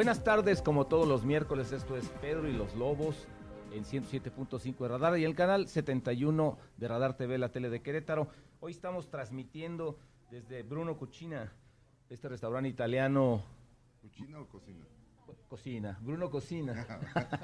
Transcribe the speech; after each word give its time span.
Buenas 0.00 0.24
tardes, 0.24 0.62
como 0.62 0.86
todos 0.86 1.06
los 1.06 1.26
miércoles, 1.26 1.72
esto 1.72 1.94
es 1.94 2.08
Pedro 2.22 2.48
y 2.48 2.54
los 2.54 2.74
Lobos 2.74 3.28
en 3.70 3.84
107.5 3.84 4.78
de 4.78 4.88
Radar 4.88 5.18
y 5.18 5.24
el 5.24 5.34
canal 5.34 5.68
71 5.68 6.56
de 6.78 6.88
Radar 6.88 7.18
TV, 7.18 7.36
la 7.36 7.50
tele 7.50 7.68
de 7.68 7.82
Querétaro. 7.82 8.30
Hoy 8.60 8.72
estamos 8.72 9.10
transmitiendo 9.10 9.98
desde 10.30 10.62
Bruno 10.62 10.96
Cucina, 10.96 11.52
este 12.08 12.30
restaurante 12.30 12.70
italiano. 12.70 13.44
¿Cucina 14.00 14.40
o 14.40 14.48
cocina? 14.48 14.86
Cocina, 15.48 15.98
Bruno 16.00 16.30
Cocina. 16.30 16.86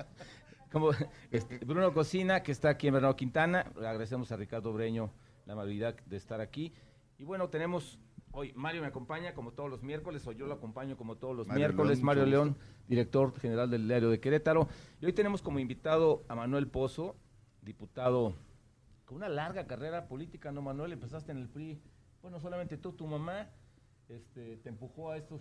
como, 0.73 0.92
este, 1.30 1.59
Bruno 1.59 1.92
Cocina, 1.92 2.42
que 2.42 2.52
está 2.52 2.70
aquí 2.70 2.86
en 2.86 2.95
Bernardo 2.95 3.16
Quintana. 3.16 3.70
Le 3.78 3.86
agradecemos 3.86 4.33
a 4.33 4.36
Ricardo 4.36 4.73
Breño 4.73 5.11
la 5.45 5.52
amabilidad 5.52 5.95
de 6.06 6.16
estar 6.16 6.41
aquí. 6.41 6.73
Y 7.19 7.25
bueno, 7.25 7.50
tenemos 7.50 7.98
Hoy 8.39 8.53
Mario 8.55 8.83
me 8.83 8.89
acompaña 8.89 9.33
como 9.33 9.53
todos 9.53 9.71
los 9.71 9.83
miércoles, 9.83 10.27
o 10.27 10.33
yo 10.33 10.47
lo 10.47 10.53
acompaño 10.53 10.99
como 10.99 11.17
todos 11.17 11.35
los 11.35 11.49
miércoles. 11.49 12.03
Mario 12.03 12.27
León, 12.27 12.59
director 12.87 13.34
general 13.41 13.70
del 13.70 13.89
diario 13.89 14.11
de 14.11 14.20
Querétaro. 14.20 14.69
Y 15.01 15.06
hoy 15.06 15.15
tenemos 15.15 15.41
como 15.41 15.59
invitado 15.59 16.23
a 16.28 16.34
Manuel 16.34 16.69
Pozo, 16.69 17.17
diputado 17.62 18.34
con 19.06 19.17
una 19.17 19.31
larga 19.31 19.67
carrera 19.67 20.06
política, 20.06 20.53
¿no, 20.53 20.61
Manuel? 20.61 20.93
Empezaste 20.93 21.33
en 21.33 21.39
el 21.39 21.48
PRI. 21.48 21.81
Bueno, 22.20 22.39
solamente 22.39 22.77
tú, 22.77 22.93
tu 22.93 23.06
mamá, 23.06 23.48
este, 24.11 24.59
te 24.59 24.69
empujó 24.69 25.12
a 25.12 25.17
estos, 25.17 25.41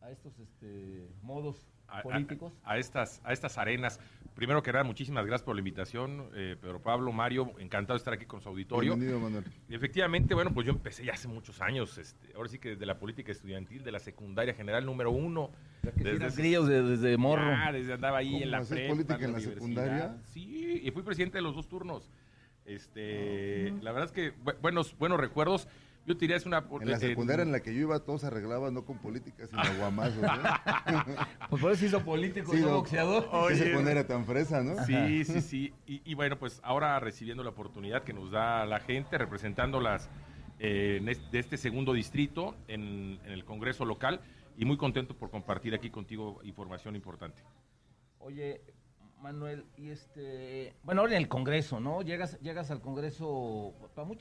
a 0.00 0.12
estos 0.12 0.38
este, 0.38 1.10
modos 1.20 1.66
políticos. 2.04 2.52
A, 2.62 2.78
estas, 2.78 3.20
a 3.24 3.32
estas 3.32 3.58
arenas. 3.58 3.98
Primero 4.38 4.62
que 4.62 4.70
nada, 4.70 4.84
muchísimas 4.84 5.26
gracias 5.26 5.44
por 5.44 5.56
la 5.56 5.58
invitación, 5.62 6.30
eh, 6.32 6.54
Pedro 6.60 6.80
Pablo, 6.80 7.10
Mario, 7.10 7.54
encantado 7.58 7.94
de 7.94 7.98
estar 7.98 8.14
aquí 8.14 8.24
con 8.24 8.40
su 8.40 8.48
auditorio. 8.48 8.94
Bienvenido, 8.94 9.18
Manuel. 9.18 9.42
Y 9.68 9.74
efectivamente, 9.74 10.32
bueno, 10.32 10.54
pues 10.54 10.64
yo 10.64 10.72
empecé 10.72 11.04
ya 11.04 11.14
hace 11.14 11.26
muchos 11.26 11.60
años, 11.60 11.98
este, 11.98 12.32
ahora 12.36 12.48
sí 12.48 12.60
que 12.60 12.68
desde 12.68 12.86
la 12.86 13.00
política 13.00 13.32
estudiantil, 13.32 13.82
de 13.82 13.90
la 13.90 13.98
secundaria 13.98 14.54
general 14.54 14.86
número 14.86 15.10
uno. 15.10 15.50
Desde 15.82 16.30
grillos 16.40 16.68
desde, 16.68 17.16
morro. 17.16 17.42
Ah, 17.52 17.72
desde 17.72 17.94
andaba 17.94 18.18
ahí 18.18 18.40
en 18.40 18.52
la 18.52 18.62
prepa, 18.62 18.94
política 18.94 19.24
en 19.24 19.32
la, 19.32 19.40
secundaria? 19.40 20.16
Sí, 20.32 20.82
y 20.84 20.90
fui 20.92 21.02
presidente 21.02 21.38
de 21.38 21.42
los 21.42 21.56
dos 21.56 21.66
turnos. 21.66 22.08
Este, 22.64 23.72
la 23.82 23.90
verdad 23.90 24.04
es 24.04 24.12
que 24.12 24.34
buenos, 24.62 24.96
buenos 24.98 25.18
recuerdos. 25.18 25.66
Yo 26.08 26.16
tiré 26.16 26.36
es 26.36 26.46
una... 26.46 26.64
En 26.80 26.90
la 26.90 26.98
secundaria 26.98 27.42
en 27.42 27.52
la 27.52 27.60
que 27.60 27.74
yo 27.74 27.82
iba, 27.82 28.00
todos 28.00 28.22
se 28.22 28.28
arreglaban 28.28 28.72
no 28.72 28.82
con 28.86 28.96
políticas, 28.96 29.50
sino 29.50 29.62
guamazos, 29.78 30.22
¿no? 30.22 30.30
pues 31.50 31.60
por 31.60 31.70
eso 31.70 31.84
hizo 31.84 32.02
político, 32.02 32.50
sí, 32.50 32.62
no 32.62 32.76
boxeador. 32.76 33.28
Oye, 33.32 33.56
secundaria 33.56 34.06
tan 34.06 34.24
fresa, 34.24 34.62
¿no? 34.62 34.82
Sí, 34.86 35.26
sí, 35.26 35.42
sí. 35.42 35.74
Y, 35.84 36.14
bueno, 36.14 36.38
pues 36.38 36.62
ahora 36.64 36.98
recibiendo 36.98 37.44
la 37.44 37.50
oportunidad 37.50 38.04
que 38.04 38.14
nos 38.14 38.30
da 38.30 38.64
la 38.64 38.80
gente, 38.80 39.18
representando 39.18 39.82
las 39.82 40.08
eh, 40.60 41.02
de 41.30 41.38
este 41.38 41.58
segundo 41.58 41.92
distrito 41.92 42.56
en, 42.68 43.20
el 43.26 43.44
Congreso 43.44 43.84
local, 43.84 44.22
y 44.56 44.64
muy 44.64 44.78
contento 44.78 45.14
por 45.14 45.28
compartir 45.28 45.74
aquí 45.74 45.90
contigo 45.90 46.40
información 46.42 46.96
importante. 46.96 47.42
Oye, 48.18 48.62
Manuel, 49.20 49.66
y 49.76 49.90
este, 49.90 50.74
bueno, 50.84 51.02
ahora 51.02 51.16
en 51.16 51.22
el 51.22 51.28
Congreso, 51.28 51.80
¿no? 51.80 52.00
Llegas, 52.00 52.40
llegas 52.40 52.70
al 52.70 52.80
Congreso, 52.80 53.74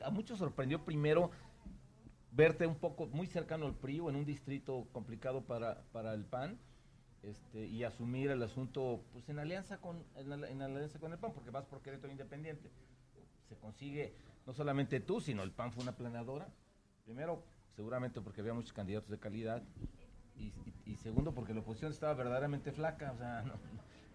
a 0.03 0.09
muchos 0.09 0.37
sorprendió 0.39 0.83
primero 0.83 1.31
verte 2.37 2.67
un 2.67 2.75
poco 2.75 3.07
muy 3.07 3.25
cercano 3.25 3.65
al 3.65 3.73
PRI 3.73 3.99
o 3.99 4.09
en 4.09 4.15
un 4.15 4.23
distrito 4.23 4.87
complicado 4.93 5.41
para, 5.41 5.81
para 5.91 6.13
el 6.13 6.23
PAN 6.23 6.59
este, 7.23 7.65
y 7.65 7.83
asumir 7.83 8.29
el 8.29 8.43
asunto 8.43 9.03
pues 9.11 9.27
en 9.27 9.39
alianza 9.39 9.79
con 9.81 10.03
en, 10.15 10.61
alianza 10.61 10.99
con 10.99 11.11
el 11.11 11.17
PAN 11.17 11.33
porque 11.33 11.49
vas 11.49 11.65
por 11.65 11.81
Querétaro 11.81 12.11
Independiente. 12.11 12.69
Se 13.49 13.57
consigue 13.57 14.13
no 14.45 14.53
solamente 14.53 14.99
tú 14.99 15.19
sino 15.19 15.41
el 15.41 15.51
PAN 15.51 15.73
fue 15.73 15.81
una 15.81 15.93
planeadora. 15.93 16.47
Primero 17.05 17.43
seguramente 17.75 18.21
porque 18.21 18.41
había 18.41 18.53
muchos 18.53 18.71
candidatos 18.71 19.09
de 19.09 19.17
calidad 19.17 19.63
y, 20.35 20.53
segundo 20.97 21.33
porque 21.33 21.53
la 21.53 21.61
oposición 21.61 21.91
estaba 21.91 22.13
verdaderamente 22.13 22.71
flaca 22.71 23.11
o 23.11 23.17
sea 23.17 23.41
no, 23.43 23.53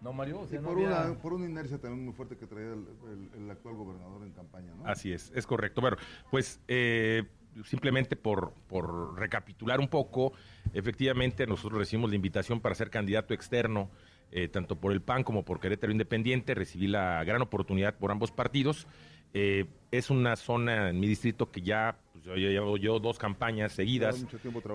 no 0.01 0.13
Mario 0.13 0.45
por, 0.63 0.77
una, 0.77 1.13
por 1.21 1.33
una 1.33 1.45
inercia 1.45 1.79
también 1.79 2.05
muy 2.05 2.13
fuerte 2.13 2.37
que 2.37 2.45
traía 2.45 2.73
el, 2.73 3.29
el, 3.35 3.51
actual 3.51 3.75
gobernador 3.75 4.23
en 4.23 4.31
campaña 4.31 4.73
¿no? 4.73 4.85
así 4.85 5.11
es 5.11 5.31
es 5.35 5.45
correcto. 5.45 5.81
Bueno 5.81 5.97
pues 6.29 6.61
eh, 6.67 7.23
simplemente 7.65 8.15
por, 8.15 8.53
por 8.67 9.17
recapitular 9.17 9.79
un 9.79 9.87
poco, 9.87 10.33
efectivamente 10.73 11.45
nosotros 11.47 11.79
recibimos 11.79 12.09
la 12.09 12.15
invitación 12.15 12.59
para 12.59 12.75
ser 12.75 12.89
candidato 12.89 13.33
externo, 13.33 13.89
eh, 14.31 14.47
tanto 14.47 14.75
por 14.75 14.91
el 14.91 15.01
PAN 15.01 15.23
como 15.23 15.43
por 15.43 15.59
Querétaro 15.59 15.91
Independiente, 15.91 16.55
recibí 16.55 16.87
la 16.87 17.23
gran 17.23 17.41
oportunidad 17.41 17.95
por 17.95 18.11
ambos 18.11 18.31
partidos. 18.31 18.87
Eh, 19.35 19.65
es 19.91 20.09
una 20.11 20.35
zona 20.35 20.89
en 20.89 20.99
mi 20.99 21.07
distrito 21.07 21.49
que 21.49 21.61
ya, 21.61 21.97
pues, 22.13 22.23
yo, 22.25 22.35
llevo 22.35 22.77
yo 22.77 22.99
dos 22.99 23.17
campañas 23.17 23.73
seguidas, 23.73 24.25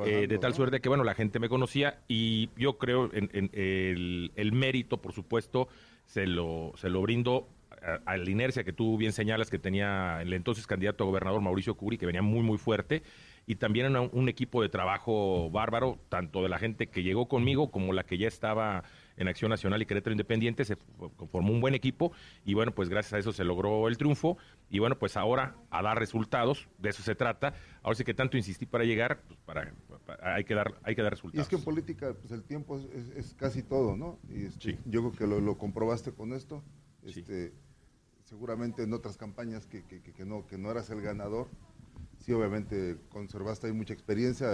eh, 0.05 0.27
de 0.27 0.38
tal 0.38 0.55
suerte 0.55 0.81
que, 0.81 0.88
bueno, 0.88 1.05
la 1.05 1.15
gente 1.15 1.38
me 1.38 1.49
conocía 1.49 2.00
y 2.09 2.50
yo 2.56 2.77
creo 2.77 3.09
en, 3.12 3.50
el, 3.53 4.33
el, 4.34 4.53
mérito, 4.53 5.00
por 5.00 5.12
supuesto, 5.12 5.69
se 6.06 6.27
lo, 6.27 6.72
se 6.77 6.88
lo 6.88 7.03
brindo 7.03 7.49
a, 7.83 8.16
la 8.16 8.31
inercia 8.31 8.65
que 8.65 8.72
tú 8.72 8.97
bien 8.97 9.12
señalas 9.12 9.50
que 9.50 9.59
tenía 9.59 10.21
el 10.22 10.33
entonces 10.33 10.66
candidato 10.66 11.05
a 11.05 11.06
gobernador 11.06 11.41
Mauricio 11.41 11.75
Curi, 11.77 11.99
que 11.99 12.06
venía 12.06 12.22
muy, 12.22 12.43
muy 12.43 12.59
fuerte, 12.59 13.03
y 13.47 13.55
también 13.55 13.97
un 13.97 14.28
equipo 14.28 14.61
de 14.61 14.69
trabajo 14.69 15.50
bárbaro, 15.50 15.99
tanto 16.11 16.43
de 16.43 16.50
la 16.50 16.59
gente 16.59 16.88
que 16.88 17.03
llegó 17.03 17.28
conmigo 17.28 17.71
como 17.71 17.94
la 17.94 18.05
que 18.05 18.19
ya 18.19 18.28
estaba 18.28 18.84
en 19.17 19.27
Acción 19.27 19.49
Nacional 19.50 19.81
y 19.81 19.87
Querétaro 19.87 20.12
Independiente, 20.12 20.65
se 20.65 20.77
formó 20.77 21.53
un 21.53 21.61
buen 21.61 21.75
equipo 21.75 22.12
y 22.44 22.53
bueno, 22.53 22.72
pues 22.72 22.91
gracias 22.91 23.15
a 23.15 23.19
eso 23.19 23.33
se 23.33 23.44
logró 23.44 23.88
el 23.88 23.97
triunfo 23.97 24.37
y 24.69 24.81
bueno, 24.81 24.99
pues 24.99 25.17
ahora 25.17 25.56
a 25.71 25.83
dar 25.83 25.99
resultados, 25.99 26.69
de 26.77 26.91
eso 26.91 27.03
se 27.03 27.15
trata. 27.15 27.55
Ahora 27.83 27.97
sí 27.97 28.05
que 28.05 28.12
tanto 28.12 28.37
insistí 28.37 28.67
para 28.67 28.84
llegar, 28.84 29.22
pues 29.27 29.38
para, 29.47 29.72
hay 30.34 30.44
que 30.44 30.55
dar 30.55 30.75
hay 30.83 30.94
que 30.94 31.03
dar 31.03 31.12
resultados. 31.12 31.38
Y 31.38 31.41
es 31.41 31.49
que 31.49 31.56
en 31.56 31.65
política 31.65 32.15
pues 32.21 32.33
el 32.33 32.44
tiempo 32.44 32.78
es, 33.17 33.34
casi 33.34 33.62
todo, 33.62 33.97
¿no? 33.97 34.19
Y 34.28 34.44
este, 34.44 34.78
yo 34.84 35.00
creo 35.00 35.12
que 35.12 35.27
lo, 35.27 35.41
lo 35.41 35.56
comprobaste 35.56 36.12
con 36.12 36.34
esto. 36.34 36.62
Este, 37.03 37.55
seguramente 38.28 38.83
en 38.83 38.93
otras 38.93 39.16
campañas 39.16 39.66
que, 39.66 39.83
que, 39.84 40.25
no, 40.25 40.47
que 40.47 40.59
no 40.59 40.71
eras 40.71 40.91
el 40.91 41.00
ganador, 41.00 41.49
sí 42.19 42.33
obviamente 42.33 42.97
conservaste 43.09 43.69
ahí 43.69 43.72
mucha 43.72 43.94
experiencia, 43.94 44.47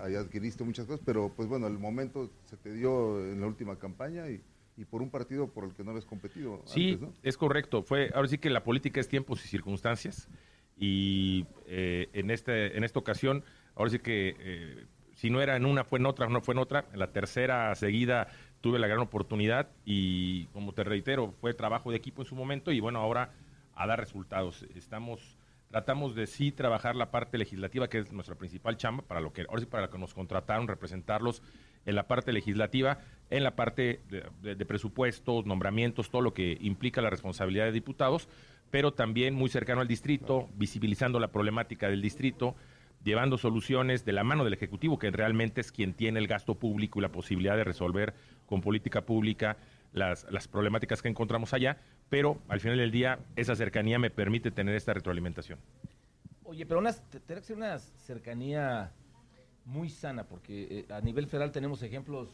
ahí 0.00 0.14
adquiriste 0.14 0.64
muchas 0.64 0.86
cosas, 0.86 1.00
pero 1.04 1.32
pues 1.34 1.48
bueno, 1.48 1.66
el 1.66 1.78
momento 1.78 2.30
se 2.44 2.56
te 2.56 2.72
dio 2.72 3.24
en 3.24 3.40
la 3.40 3.46
última 3.46 3.78
campaña 3.78 4.28
y, 4.28 4.42
y 4.76 4.84
por 4.84 5.00
un 5.00 5.10
partido 5.10 5.48
por 5.48 5.64
el 5.64 5.74
que 5.74 5.82
no 5.82 5.90
habías 5.90 6.04
competido. 6.04 6.62
Sí, 6.66 6.98
es 7.22 7.38
correcto. 7.38 7.82
Fue, 7.82 8.10
ahora 8.14 8.28
sí 8.28 8.36
que 8.36 8.50
la 8.50 8.64
política 8.64 9.00
es 9.00 9.08
tiempos 9.08 9.42
y 9.44 9.48
circunstancias 9.48 10.28
y 10.76 11.46
eh, 11.66 12.10
en, 12.12 12.30
este, 12.30 12.76
en 12.76 12.84
esta 12.84 12.98
ocasión, 12.98 13.44
ahora 13.74 13.90
sí 13.90 13.98
que 13.98 14.36
eh, 14.38 14.86
si 15.14 15.30
no 15.30 15.40
era 15.40 15.56
en 15.56 15.64
una, 15.64 15.84
fue 15.84 15.98
en 15.98 16.06
otra, 16.06 16.28
no 16.28 16.40
fue 16.40 16.52
en 16.52 16.58
otra. 16.58 16.86
En 16.92 16.98
la 16.98 17.12
tercera 17.12 17.74
seguida 17.74 18.28
tuve 18.62 18.78
la 18.78 18.86
gran 18.86 19.00
oportunidad 19.00 19.68
y, 19.84 20.46
como 20.46 20.72
te 20.72 20.84
reitero, 20.84 21.34
fue 21.40 21.52
trabajo 21.52 21.90
de 21.90 21.98
equipo 21.98 22.22
en 22.22 22.28
su 22.28 22.34
momento 22.34 22.72
y 22.72 22.80
bueno, 22.80 23.00
ahora 23.00 23.32
a 23.74 23.86
dar 23.86 23.98
resultados. 23.98 24.64
Estamos, 24.74 25.36
tratamos 25.68 26.14
de 26.14 26.26
sí 26.26 26.52
trabajar 26.52 26.96
la 26.96 27.10
parte 27.10 27.36
legislativa, 27.36 27.88
que 27.88 27.98
es 27.98 28.12
nuestra 28.12 28.36
principal 28.36 28.76
chamba, 28.76 29.02
para 29.02 29.20
lo 29.20 29.32
que, 29.32 29.42
ahora 29.42 29.60
sí 29.60 29.66
para 29.66 29.86
lo 29.86 29.90
que 29.90 29.98
nos 29.98 30.14
contrataron, 30.14 30.68
representarlos 30.68 31.42
en 31.84 31.96
la 31.96 32.06
parte 32.06 32.32
legislativa, 32.32 33.00
en 33.30 33.42
la 33.42 33.56
parte 33.56 34.00
de, 34.08 34.54
de 34.54 34.66
presupuestos, 34.66 35.44
nombramientos, 35.44 36.10
todo 36.10 36.22
lo 36.22 36.32
que 36.32 36.56
implica 36.60 37.02
la 37.02 37.10
responsabilidad 37.10 37.64
de 37.64 37.72
diputados, 37.72 38.28
pero 38.70 38.92
también 38.92 39.34
muy 39.34 39.50
cercano 39.50 39.80
al 39.80 39.88
distrito, 39.88 40.48
visibilizando 40.54 41.18
la 41.18 41.32
problemática 41.32 41.88
del 41.88 42.00
distrito, 42.00 42.54
llevando 43.04 43.38
soluciones 43.38 44.04
de 44.04 44.12
la 44.12 44.24
mano 44.24 44.44
del 44.44 44.52
Ejecutivo, 44.52 44.98
que 44.98 45.10
realmente 45.10 45.60
es 45.60 45.72
quien 45.72 45.94
tiene 45.94 46.20
el 46.20 46.28
gasto 46.28 46.54
público 46.54 46.98
y 46.98 47.02
la 47.02 47.10
posibilidad 47.10 47.56
de 47.56 47.64
resolver 47.64 48.14
con 48.52 48.60
política 48.60 49.00
pública 49.00 49.56
las, 49.94 50.30
las 50.30 50.46
problemáticas 50.46 51.00
que 51.00 51.08
encontramos 51.08 51.54
allá, 51.54 51.78
pero 52.10 52.36
al 52.48 52.60
final 52.60 52.76
del 52.76 52.90
día 52.90 53.18
esa 53.34 53.56
cercanía 53.56 53.98
me 53.98 54.10
permite 54.10 54.50
tener 54.50 54.74
esta 54.74 54.92
retroalimentación. 54.92 55.58
Oye, 56.44 56.66
pero 56.66 56.78
una, 56.78 56.92
tiene 56.92 57.40
que 57.40 57.46
ser 57.46 57.56
una 57.56 57.78
cercanía 57.78 58.92
muy 59.64 59.88
sana, 59.88 60.24
porque 60.24 60.84
eh, 60.86 60.92
a 60.92 61.00
nivel 61.00 61.28
federal 61.28 61.50
tenemos 61.50 61.82
ejemplos 61.82 62.28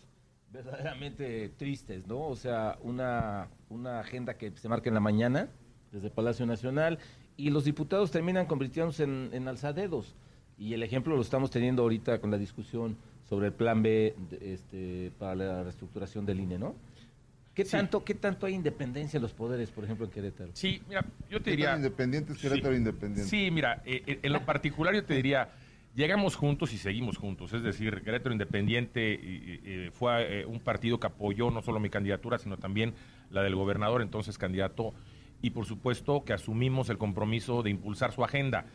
verdaderamente 0.52 1.50
tristes, 1.50 2.08
¿no? 2.08 2.22
O 2.22 2.34
sea, 2.34 2.78
una, 2.82 3.46
una 3.68 4.00
agenda 4.00 4.34
que 4.34 4.50
se 4.56 4.68
marca 4.68 4.88
en 4.88 4.94
la 4.94 5.00
mañana 5.00 5.48
desde 5.92 6.10
Palacio 6.10 6.46
Nacional 6.46 6.98
y 7.36 7.50
los 7.50 7.62
diputados 7.62 8.10
terminan 8.10 8.46
convirtiéndose 8.46 9.04
en, 9.04 9.30
en 9.32 9.46
alzadedos 9.46 10.16
Y 10.58 10.74
el 10.74 10.82
ejemplo 10.82 11.14
lo 11.14 11.22
estamos 11.22 11.52
teniendo 11.52 11.82
ahorita 11.82 12.20
con 12.20 12.32
la 12.32 12.38
discusión 12.38 12.96
sobre 13.28 13.48
el 13.48 13.52
plan 13.52 13.82
B 13.82 14.14
este, 14.40 15.12
para 15.18 15.34
la 15.34 15.62
reestructuración 15.62 16.24
del 16.24 16.40
INE, 16.40 16.58
¿no? 16.58 16.74
¿Qué, 17.54 17.64
tanto, 17.64 18.04
¿Qué 18.04 18.14
tanto 18.14 18.46
hay 18.46 18.54
independencia 18.54 19.18
en 19.18 19.22
los 19.22 19.32
poderes, 19.32 19.70
por 19.70 19.82
ejemplo, 19.82 20.06
en 20.06 20.12
Querétaro? 20.12 20.50
Sí, 20.54 20.80
mira, 20.88 21.04
yo 21.28 21.42
te 21.42 21.50
diría... 21.50 21.74
Independiente 21.74 22.32
es 22.32 22.38
Querétaro 22.38 22.76
independiente. 22.76 23.28
Sí, 23.28 23.50
mira, 23.50 23.82
eh, 23.84 24.02
eh, 24.06 24.20
en 24.22 24.32
lo 24.32 24.44
particular 24.44 24.94
yo 24.94 25.04
te 25.04 25.14
diría, 25.14 25.50
llegamos 25.96 26.36
juntos 26.36 26.72
y 26.72 26.78
seguimos 26.78 27.16
juntos. 27.16 27.52
Es 27.52 27.64
decir, 27.64 28.00
Querétaro 28.02 28.32
Independiente 28.32 29.90
fue 29.92 30.46
un 30.46 30.60
partido 30.60 31.00
que 31.00 31.08
apoyó 31.08 31.50
no 31.50 31.60
solo 31.60 31.80
mi 31.80 31.90
candidatura, 31.90 32.38
sino 32.38 32.58
también 32.58 32.94
la 33.30 33.42
del 33.42 33.56
gobernador, 33.56 34.02
entonces 34.02 34.38
candidato, 34.38 34.94
y 35.42 35.50
por 35.50 35.66
supuesto 35.66 36.24
que 36.24 36.32
asumimos 36.32 36.90
el 36.90 36.96
compromiso 36.98 37.64
de 37.64 37.70
impulsar 37.70 38.12
su 38.12 38.22
agenda. 38.22 38.66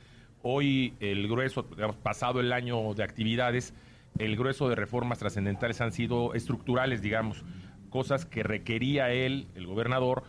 Hoy 0.42 0.94
el 1.00 1.30
grueso, 1.30 1.64
digamos, 1.64 1.96
pasado 1.96 2.42
el 2.42 2.52
año 2.52 2.94
de 2.94 3.04
actividades, 3.04 3.74
el 4.20 4.36
grueso 4.36 4.70
de 4.70 4.76
reformas 4.76 5.20
trascendentales 5.20 5.82
han 5.82 5.92
sido 5.92 6.34
estructurales, 6.34 7.02
digamos, 7.02 7.44
cosas 7.90 8.26
que 8.26 8.44
requería 8.44 9.12
él, 9.12 9.48
el 9.56 9.68
gobernador, 9.68 10.24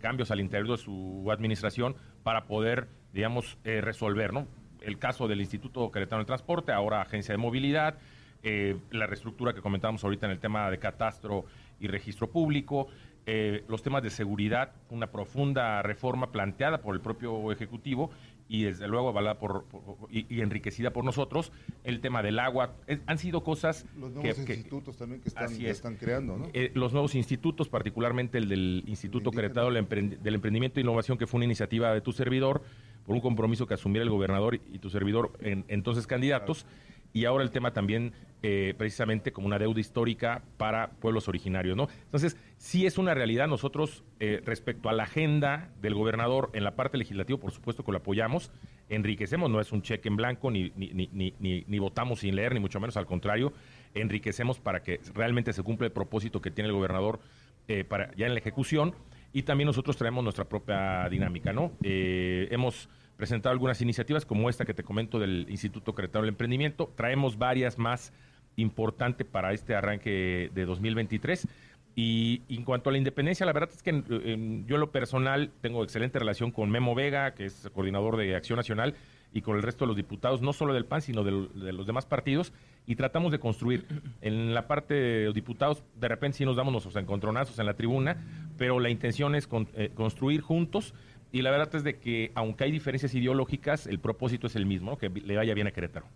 cambios 0.00 0.30
al 0.30 0.40
interior 0.40 0.76
de 0.76 0.82
su 0.82 1.26
administración 1.30 1.96
para 2.22 2.44
poder, 2.44 2.88
digamos, 3.12 3.58
eh, 3.64 3.80
resolver, 3.80 4.32
¿no? 4.32 4.46
El 4.80 4.98
caso 4.98 5.28
del 5.28 5.40
Instituto 5.40 5.90
Queretano 5.90 6.18
del 6.18 6.26
Transporte, 6.26 6.72
ahora 6.72 7.00
Agencia 7.00 7.32
de 7.32 7.38
Movilidad, 7.38 7.98
eh, 8.42 8.76
la 8.90 9.06
reestructura 9.06 9.54
que 9.54 9.62
comentábamos 9.62 10.02
ahorita 10.04 10.26
en 10.26 10.32
el 10.32 10.40
tema 10.40 10.70
de 10.70 10.78
catastro 10.78 11.44
y 11.78 11.86
registro 11.86 12.30
público, 12.30 12.88
eh, 13.24 13.64
los 13.68 13.82
temas 13.82 14.02
de 14.02 14.10
seguridad, 14.10 14.72
una 14.90 15.06
profunda 15.06 15.80
reforma 15.82 16.32
planteada 16.32 16.82
por 16.82 16.94
el 16.94 17.00
propio 17.00 17.52
Ejecutivo 17.52 18.10
y 18.48 18.64
desde 18.64 18.88
luego 18.88 19.08
avalada 19.08 19.38
por, 19.38 19.66
y, 20.10 20.40
enriquecida 20.40 20.92
por 20.92 21.04
nosotros, 21.04 21.52
el 21.84 22.00
tema 22.00 22.22
del 22.22 22.38
agua, 22.38 22.74
han 23.06 23.18
sido 23.18 23.42
cosas... 23.42 23.86
Los 23.96 24.12
nuevos 24.12 24.38
institutos 24.38 24.96
también 24.96 25.20
que 25.20 25.28
están, 25.70 25.96
creando, 25.96 26.36
¿no? 26.36 26.48
Eh, 26.52 26.70
los 26.74 26.92
nuevos 26.92 27.14
institutos, 27.14 27.68
particularmente 27.68 28.38
el 28.38 28.48
del 28.48 28.84
Instituto 28.86 29.30
Queretado 29.30 29.70
del 29.70 30.34
Emprendimiento 30.34 30.80
e 30.80 30.82
Innovación, 30.82 31.18
que 31.18 31.26
fue 31.26 31.38
una 31.38 31.46
iniciativa 31.46 31.92
de 31.94 32.00
tu 32.00 32.12
servidor, 32.12 32.62
por 33.06 33.14
un 33.14 33.20
compromiso 33.20 33.66
que 33.66 33.74
asumiera 33.74 34.04
el 34.04 34.10
gobernador 34.10 34.54
y 34.54 34.78
tu 34.78 34.90
servidor, 34.90 35.32
en, 35.40 35.64
entonces 35.68 36.06
candidatos 36.06 36.66
y 37.12 37.24
ahora 37.24 37.44
el 37.44 37.50
tema 37.50 37.72
también 37.72 38.12
eh, 38.44 38.74
precisamente 38.76 39.30
como 39.30 39.46
una 39.46 39.56
deuda 39.56 39.78
histórica 39.78 40.42
para 40.56 40.90
pueblos 40.90 41.28
originarios, 41.28 41.76
¿no? 41.76 41.88
Entonces, 42.04 42.36
sí 42.56 42.86
es 42.86 42.98
una 42.98 43.14
realidad. 43.14 43.46
Nosotros, 43.46 44.02
eh, 44.18 44.42
respecto 44.44 44.88
a 44.88 44.92
la 44.92 45.04
agenda 45.04 45.70
del 45.80 45.94
gobernador 45.94 46.50
en 46.52 46.64
la 46.64 46.74
parte 46.74 46.98
legislativa, 46.98 47.38
por 47.38 47.52
supuesto 47.52 47.84
que 47.84 47.92
lo 47.92 47.98
apoyamos, 47.98 48.50
enriquecemos, 48.88 49.48
no 49.48 49.60
es 49.60 49.70
un 49.70 49.82
cheque 49.82 50.08
en 50.08 50.16
blanco, 50.16 50.50
ni, 50.50 50.72
ni, 50.74 50.88
ni, 50.92 51.34
ni, 51.38 51.64
ni 51.68 51.78
votamos 51.78 52.18
sin 52.18 52.34
leer, 52.34 52.52
ni 52.52 52.58
mucho 52.58 52.80
menos, 52.80 52.96
al 52.96 53.06
contrario, 53.06 53.52
enriquecemos 53.94 54.58
para 54.58 54.82
que 54.82 54.98
realmente 55.14 55.52
se 55.52 55.62
cumpla 55.62 55.86
el 55.86 55.92
propósito 55.92 56.40
que 56.40 56.50
tiene 56.50 56.66
el 56.66 56.74
gobernador 56.74 57.20
eh, 57.68 57.84
para 57.84 58.12
ya 58.16 58.26
en 58.26 58.34
la 58.34 58.40
ejecución, 58.40 58.92
y 59.32 59.44
también 59.44 59.66
nosotros 59.66 59.96
traemos 59.96 60.24
nuestra 60.24 60.46
propia 60.46 61.08
dinámica, 61.08 61.52
¿no? 61.52 61.72
hemos 61.80 62.88
presentado 63.22 63.52
algunas 63.52 63.80
iniciativas 63.80 64.26
como 64.26 64.50
esta 64.50 64.64
que 64.64 64.74
te 64.74 64.82
comento 64.82 65.20
del 65.20 65.46
Instituto 65.48 65.94
Cretano 65.94 66.24
del 66.24 66.30
Emprendimiento. 66.30 66.92
Traemos 66.96 67.38
varias 67.38 67.78
más 67.78 68.12
importantes 68.56 69.24
para 69.24 69.52
este 69.52 69.76
arranque 69.76 70.50
de 70.52 70.64
2023. 70.64 71.46
Y, 71.94 72.42
en 72.48 72.64
cuanto 72.64 72.90
a 72.90 72.92
la 72.92 72.98
independencia, 72.98 73.46
la 73.46 73.52
verdad 73.52 73.70
es 73.72 73.80
que 73.80 73.92
yo 73.92 74.74
en 74.74 74.80
lo 74.80 74.90
personal 74.90 75.52
tengo 75.60 75.84
excelente 75.84 76.18
relación 76.18 76.50
con 76.50 76.68
Memo 76.68 76.96
Vega, 76.96 77.32
que 77.34 77.44
es 77.44 77.70
coordinador 77.72 78.16
de 78.16 78.34
Acción 78.34 78.56
Nacional, 78.56 78.96
y 79.32 79.42
con 79.42 79.54
el 79.56 79.62
resto 79.62 79.84
de 79.84 79.86
los 79.86 79.96
diputados, 79.96 80.42
no 80.42 80.52
solo 80.52 80.74
del 80.74 80.84
PAN, 80.84 81.02
sino 81.02 81.22
de, 81.22 81.30
los 81.30 81.86
demás 81.86 82.06
partidos, 82.06 82.52
y 82.86 82.96
tratamos 82.96 83.30
de 83.30 83.38
construir. 83.38 83.86
En 84.20 84.52
la 84.52 84.66
parte 84.66 84.94
de 84.94 85.24
los 85.26 85.34
diputados, 85.34 85.84
de 85.94 86.08
repente 86.08 86.38
sí 86.38 86.44
nos 86.44 86.56
damos 86.56 86.72
nuestros 86.72 86.96
encontronazos 86.96 87.56
en 87.60 87.66
la 87.66 87.74
tribuna, 87.74 88.16
pero 88.58 88.80
la 88.80 88.90
intención 88.90 89.36
es 89.36 89.48
eh, 89.74 89.92
construir 89.94 90.40
juntos 90.40 90.92
y 91.32 91.40
la 91.40 91.50
verdad 91.50 91.74
es 91.74 91.82
de 91.82 91.98
que, 91.98 92.30
aunque 92.34 92.64
hay 92.64 92.70
diferencias 92.70 93.14
ideológicas, 93.14 93.86
el 93.86 93.98
propósito 93.98 94.46
es 94.46 94.54
el 94.54 94.66
mismo, 94.66 94.98
que 94.98 95.08
le 95.08 95.34
vaya 95.34 95.54
bien 95.54 95.66
a 95.66 95.70
Querétaro. 95.70 96.06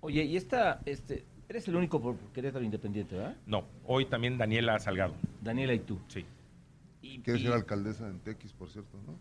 Oye, 0.00 0.22
y 0.22 0.36
esta, 0.36 0.80
este, 0.84 1.24
eres 1.48 1.66
el 1.66 1.74
único 1.74 2.00
por 2.00 2.16
Querétaro 2.32 2.64
independiente, 2.64 3.16
¿verdad? 3.16 3.36
No, 3.46 3.64
hoy 3.84 4.06
también 4.06 4.38
Daniela 4.38 4.78
Salgado. 4.78 5.16
Daniela 5.42 5.74
y 5.74 5.80
tú. 5.80 6.00
Sí. 6.06 6.24
Y, 7.02 7.18
Quieres 7.18 7.42
ser 7.42 7.52
alcaldesa 7.52 8.08
en 8.08 8.20
Tequis, 8.20 8.52
por 8.52 8.70
cierto, 8.70 8.96
¿no? 9.04 9.18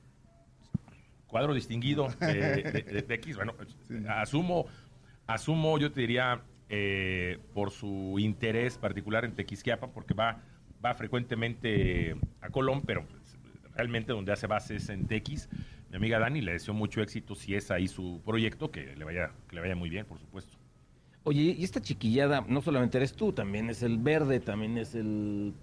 Cuadro 1.26 1.56
distinguido 1.56 2.10
de, 2.20 3.04
Tequis. 3.08 3.36
Bueno, 3.36 3.56
asumo, 4.10 4.68
asumo, 5.26 5.80
yo 5.80 5.92
te 5.92 6.02
diría, 6.02 6.42
eh, 6.70 7.40
por 7.56 7.72
su 7.72 8.18
interés 8.20 8.78
particular 8.78 9.26
en 9.26 9.34
Tequisquiapa, 9.34 9.88
porque 9.88 10.14
va, 10.14 10.44
va 10.86 10.94
frecuentemente 10.94 12.16
a 12.40 12.50
Colón, 12.50 12.84
pero 12.86 13.04
realmente 13.76 14.12
donde 14.12 14.32
hace 14.32 14.48
bases 14.48 14.90
en 14.90 15.08
TX. 15.08 15.50
Mi 15.90 15.98
amiga 15.98 16.20
Dani 16.20 16.42
le 16.42 16.54
deseo 16.54 16.74
mucho 16.74 17.02
éxito 17.02 17.36
si 17.36 17.56
es 17.56 17.72
ahí 17.72 17.88
su 17.88 18.22
proyecto, 18.26 18.72
que 18.72 18.96
le 18.96 19.06
vaya, 19.06 19.32
que 19.48 19.56
le 19.56 19.62
vaya 19.62 19.76
muy 19.76 19.90
bien, 19.90 20.06
por 20.06 20.20
supuesto. 20.20 20.58
Oye, 21.24 21.56
y 21.58 21.64
esta 21.64 21.82
chiquillada, 21.82 22.44
no 22.48 22.62
solamente 22.62 22.98
eres 22.98 23.14
tú, 23.14 23.32
también 23.32 23.70
es 23.70 23.82
el 23.82 23.98
verde, 23.98 24.40
también 24.40 24.78
es 24.78 24.94
el, 24.94 25.54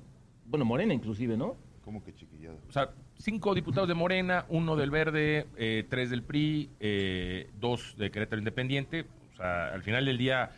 bueno, 0.46 0.64
Morena 0.64 0.94
inclusive, 0.94 1.36
¿no? 1.36 1.56
¿Cómo 1.84 2.02
que 2.02 2.14
chiquillada? 2.14 2.56
O 2.68 2.72
sea, 2.72 2.90
cinco 3.18 3.54
diputados 3.54 3.88
de 3.88 3.94
Morena, 3.94 4.46
uno 4.48 4.76
del 4.76 4.90
Verde, 4.90 5.46
eh, 5.56 5.84
tres 5.88 6.10
del 6.10 6.22
PRI, 6.22 6.70
eh, 6.80 7.50
dos 7.58 7.96
de 7.98 8.10
Querétaro 8.10 8.38
Independiente. 8.38 9.06
O 9.32 9.36
sea, 9.36 9.68
al 9.68 9.82
final 9.82 10.04
del 10.04 10.16
día 10.16 10.50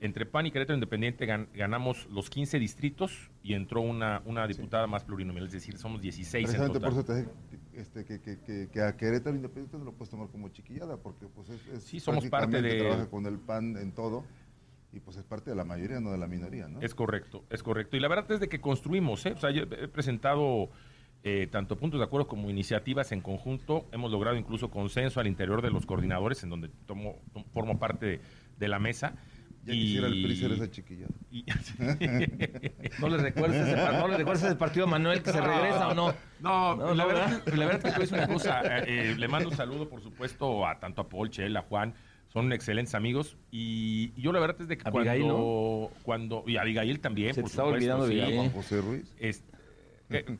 entre 0.00 0.26
PAN 0.26 0.46
y 0.46 0.50
Querétaro 0.50 0.74
Independiente 0.76 1.26
ganamos 1.26 2.06
los 2.10 2.30
15 2.30 2.58
distritos 2.58 3.30
y 3.48 3.54
entró 3.54 3.80
una, 3.80 4.20
una 4.26 4.46
diputada 4.46 4.86
más 4.86 5.04
plurinominal, 5.04 5.46
es 5.46 5.54
decir, 5.54 5.78
somos 5.78 6.02
16 6.02 6.52
en 6.52 6.66
total. 6.66 6.82
por 6.82 6.92
eso 6.92 7.04
te 7.04 7.26
este, 7.72 8.04
que, 8.04 8.20
que, 8.20 8.68
que, 8.70 8.82
a 8.82 8.94
Querétaro 8.94 9.34
Independiente 9.34 9.78
no 9.78 9.84
lo 9.84 9.92
puedes 9.92 10.10
tomar 10.10 10.28
como 10.28 10.50
chiquillada, 10.50 10.98
porque 10.98 11.26
pues 11.28 11.48
es, 11.48 11.82
sí, 11.82 11.98
somos 11.98 12.26
parte 12.26 12.60
de... 12.60 12.80
trabaja 12.80 13.08
con 13.08 13.24
el 13.24 13.38
PAN 13.38 13.78
en 13.78 13.92
todo 13.92 14.26
y 14.92 15.00
pues 15.00 15.16
es 15.16 15.24
parte 15.24 15.48
de 15.48 15.56
la 15.56 15.64
mayoría, 15.64 15.98
no 15.98 16.10
de 16.10 16.18
la 16.18 16.26
minoría, 16.26 16.68
¿no? 16.68 16.82
Es 16.82 16.94
correcto, 16.94 17.46
es 17.48 17.62
correcto. 17.62 17.96
Y 17.96 18.00
la 18.00 18.08
verdad 18.08 18.30
es 18.32 18.40
de 18.40 18.50
que 18.50 18.60
construimos, 18.60 19.24
¿eh? 19.24 19.32
O 19.32 19.38
sea, 19.38 19.50
yo 19.50 19.62
he 19.62 19.88
presentado 19.88 20.68
eh, 21.22 21.48
tanto 21.50 21.78
puntos 21.78 22.00
de 22.00 22.04
acuerdo 22.04 22.28
como 22.28 22.50
iniciativas 22.50 23.12
en 23.12 23.22
conjunto. 23.22 23.86
Hemos 23.92 24.12
logrado 24.12 24.36
incluso 24.36 24.68
consenso 24.68 25.20
al 25.20 25.26
interior 25.26 25.62
de 25.62 25.70
los 25.70 25.86
coordinadores, 25.86 26.42
en 26.42 26.50
donde 26.50 26.68
tomo, 26.84 27.16
formo 27.54 27.78
parte 27.78 28.20
de 28.58 28.68
la 28.68 28.78
mesa 28.78 29.14
y... 29.74 29.80
quisiera 29.80 30.06
el 30.08 30.36
ser 30.36 30.52
esa 30.52 30.70
chiquilla. 30.70 31.06
no 33.00 33.08
le 33.08 33.16
recuerdes 33.18 33.68
ese, 33.68 33.76
no 33.76 34.08
le 34.08 34.32
ese 34.32 34.54
partido 34.56 34.86
a 34.86 34.88
Manuel 34.88 35.22
que 35.22 35.32
se 35.32 35.40
regresa 35.40 35.88
o 35.88 35.94
no. 35.94 36.14
No, 36.40 36.94
la, 36.94 37.04
verdad, 37.04 37.42
la 37.46 37.66
verdad 37.66 37.86
es 37.86 37.94
que 37.94 38.02
es 38.04 38.12
una 38.12 38.28
cosa. 38.28 38.60
Eh, 38.78 38.84
eh, 38.86 39.14
le 39.16 39.28
mando 39.28 39.48
un 39.48 39.56
saludo, 39.56 39.88
por 39.88 40.02
supuesto, 40.02 40.66
a 40.66 40.78
tanto 40.78 41.02
a 41.02 41.08
Paul, 41.08 41.30
Chel, 41.30 41.56
a 41.56 41.62
Juan. 41.62 41.94
Son 42.32 42.52
excelentes 42.52 42.94
amigos. 42.94 43.36
Y, 43.50 44.12
yo 44.20 44.32
la 44.32 44.40
verdad 44.40 44.60
es 44.60 44.68
de 44.68 44.76
que 44.78 44.90
cuando, 44.90 45.90
cuando. 46.02 46.44
Y 46.46 46.56
Abigail 46.56 47.00
también, 47.00 47.34
se 47.34 47.40
por 47.40 47.50
estaba 47.50 47.68
olvidando 47.68 48.06
de 48.06 48.34
Juan 48.34 48.50
José 48.50 48.80
Ruiz. 48.80 49.14
Este, 49.18 49.57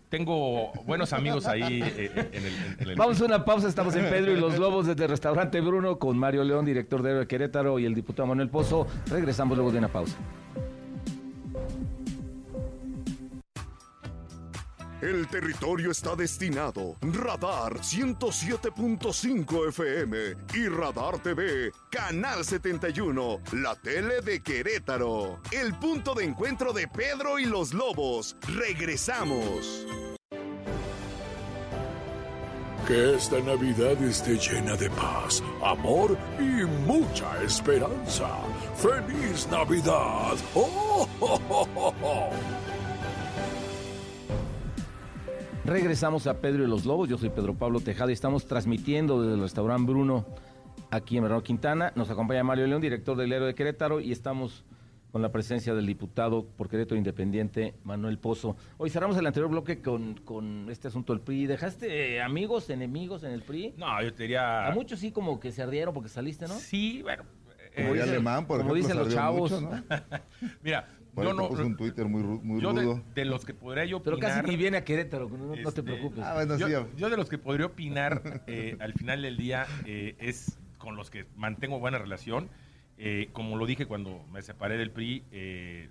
tengo 0.09 0.73
buenos 0.87 1.13
amigos 1.13 1.47
ahí 1.47 1.83
eh, 1.83 2.11
eh, 2.15 2.31
en, 2.79 2.89
el, 2.89 2.97
Vamos 2.97 3.21
a 3.21 3.25
una 3.25 3.45
pausa, 3.45 3.69
estamos 3.69 3.95
en 3.97 4.09
Pedro 4.09 4.33
y 4.33 4.37
los 4.37 4.59
Lobos 4.59 4.87
desde 4.87 5.05
el 5.05 5.11
restaurante 5.11 5.61
Bruno 5.61 5.99
con 5.99 6.17
Mario 6.17 6.43
León, 6.45 6.65
director 6.65 7.03
de 7.03 7.27
Querétaro 7.27 7.79
y 7.79 7.85
el 7.85 7.95
diputado 7.95 8.27
Manuel 8.27 8.49
Pozo. 8.49 8.87
Regresamos 9.11 9.57
luego 9.57 9.71
de 9.71 9.79
una 9.79 9.89
pausa. 9.89 10.17
El 15.01 15.29
territorio 15.29 15.93
está 15.93 16.17
destinado. 16.17 16.97
Radar 17.01 17.75
107.5 17.75 19.69
FM 19.69 20.17
y 20.55 20.67
Radar 20.67 21.21
TV, 21.21 21.71
Canal 21.89 22.45
71, 22.45 23.41
la 23.53 23.77
tele 23.77 24.21
de 24.23 24.43
Querétaro. 24.43 25.39
El 25.53 25.73
punto 25.75 26.15
de 26.15 26.25
encuentro 26.25 26.73
de 26.73 26.89
Pedro 26.89 27.39
y 27.39 27.45
los 27.45 27.73
Lobos. 27.75 28.37
Regresamos. 28.49 29.87
Que 32.89 33.15
esta 33.15 33.39
Navidad 33.39 34.03
esté 34.03 34.37
llena 34.37 34.75
de 34.75 34.91
paz, 34.91 35.45
amor 35.63 36.19
y 36.41 36.65
mucha 36.89 37.41
esperanza. 37.45 38.31
¡Feliz 38.75 39.47
Navidad! 39.49 40.35
¡Oh, 40.57 41.07
oh, 41.21 41.41
oh, 41.51 41.95
oh 42.03 42.31
Regresamos 45.69 46.27
a 46.27 46.41
Pedro 46.41 46.65
y 46.65 46.67
los 46.67 46.87
Lobos. 46.87 47.11
Yo 47.11 47.19
soy 47.19 47.29
Pedro 47.29 47.53
Pablo 47.53 47.81
Tejada 47.81 48.11
y 48.11 48.15
estamos 48.15 48.47
transmitiendo 48.47 49.21
desde 49.21 49.35
el 49.35 49.43
restaurante 49.43 49.93
Bruno 49.93 50.25
aquí 50.91 51.19
en 51.19 51.25
Bernardo 51.25 51.45
Quintana. 51.45 51.93
Nos 51.95 52.09
acompaña 52.09 52.43
Mario 52.43 52.67
León, 52.67 52.81
director 52.81 53.15
del 53.19 53.31
Héroe 53.31 53.49
de 53.49 53.55
Querétaro, 53.55 54.01
y 54.01 54.11
estamos 54.11 54.65
con 55.13 55.21
la 55.21 55.31
presencia 55.31 55.75
del 55.75 55.85
diputado 55.85 56.47
por 56.47 56.71
Querétaro 56.71 56.97
Independiente, 56.97 57.75
Manuel 57.85 58.19
Pozo. 58.19 58.57
Hoy 58.79 58.89
cerramos 58.89 59.19
el 59.19 59.27
anterior 59.27 59.51
bloque 59.51 59.83
con, 59.83 60.15
con 60.15 60.71
este 60.71 60.89
asunto 60.89 61.13
del 61.13 61.21
PRI. 61.21 61.47
¿Dejaste 61.47 62.23
amigos, 62.23 62.71
enemigos 62.71 63.23
en 63.25 63.33
el 63.33 63.43
PRI? 63.43 63.75
No, 63.77 64.03
yo 64.03 64.15
te 64.15 64.23
diría... 64.23 64.69
A 64.69 64.71
muchos 64.71 65.01
sí 65.01 65.13
como 65.13 65.39
que 65.39 65.53
se 65.53 65.63
ardieron 65.63 65.93
porque 65.93 66.09
saliste, 66.09 66.47
¿no? 66.47 66.55
Sí, 66.55 67.03
bueno, 67.03 67.25
como 67.77 67.95
dice, 67.95 68.09
alemán, 68.09 68.47
por 68.47 68.59
como 68.59 68.75
ejemplo, 68.75 68.95
dicen 68.95 68.99
los 69.05 69.15
chavos. 69.15 69.51
mucho, 69.51 69.61
¿no? 69.61 69.85
Mira, 70.63 70.89
yo 71.25 71.35
no. 71.35 71.49
puso 71.49 71.65
un 71.67 71.77
Twitter 71.77 72.07
muy, 72.07 72.23
muy 72.23 72.61
yo 72.61 72.73
de, 72.73 72.83
rudo. 72.83 73.03
de 73.15 73.25
los 73.25 73.45
que 73.45 73.55
podría 73.55 73.85
yo 73.85 74.03
Pero 74.03 74.17
opinar. 74.17 74.43
casi 74.43 74.49
ni 74.51 74.57
viene 74.57 74.77
a 74.79 74.85
Querétaro, 74.85 75.29
no, 75.29 75.37
no 75.47 75.55
te 75.55 75.63
Este, 75.63 75.83
preocupes. 75.83 76.25
Ah, 76.25 76.35
bueno, 76.35 76.55
sí. 76.57 76.61
yo, 76.71 76.89
yo 76.97 77.11
de 77.11 77.17
los 77.17 77.29
que 77.29 77.39
podría 77.39 77.67
opinar 77.67 78.43
eh, 78.47 78.77
al 78.81 78.93
final 78.95 79.23
del 79.23 79.37
día 79.37 79.67
eh, 79.87 80.17
es 80.19 80.59
con 80.79 80.97
los 80.97 81.11
que 81.11 81.27
mantengo 81.37 81.79
buena 81.81 81.99
relación. 81.99 82.49
Eh, 82.99 83.29
como 83.33 83.57
lo 83.57 83.67
dije 83.67 83.87
cuando 83.87 84.25
me 84.33 84.43
separé 84.43 84.77
del 84.77 84.91
PRI, 84.91 85.25
eh, 85.31 85.89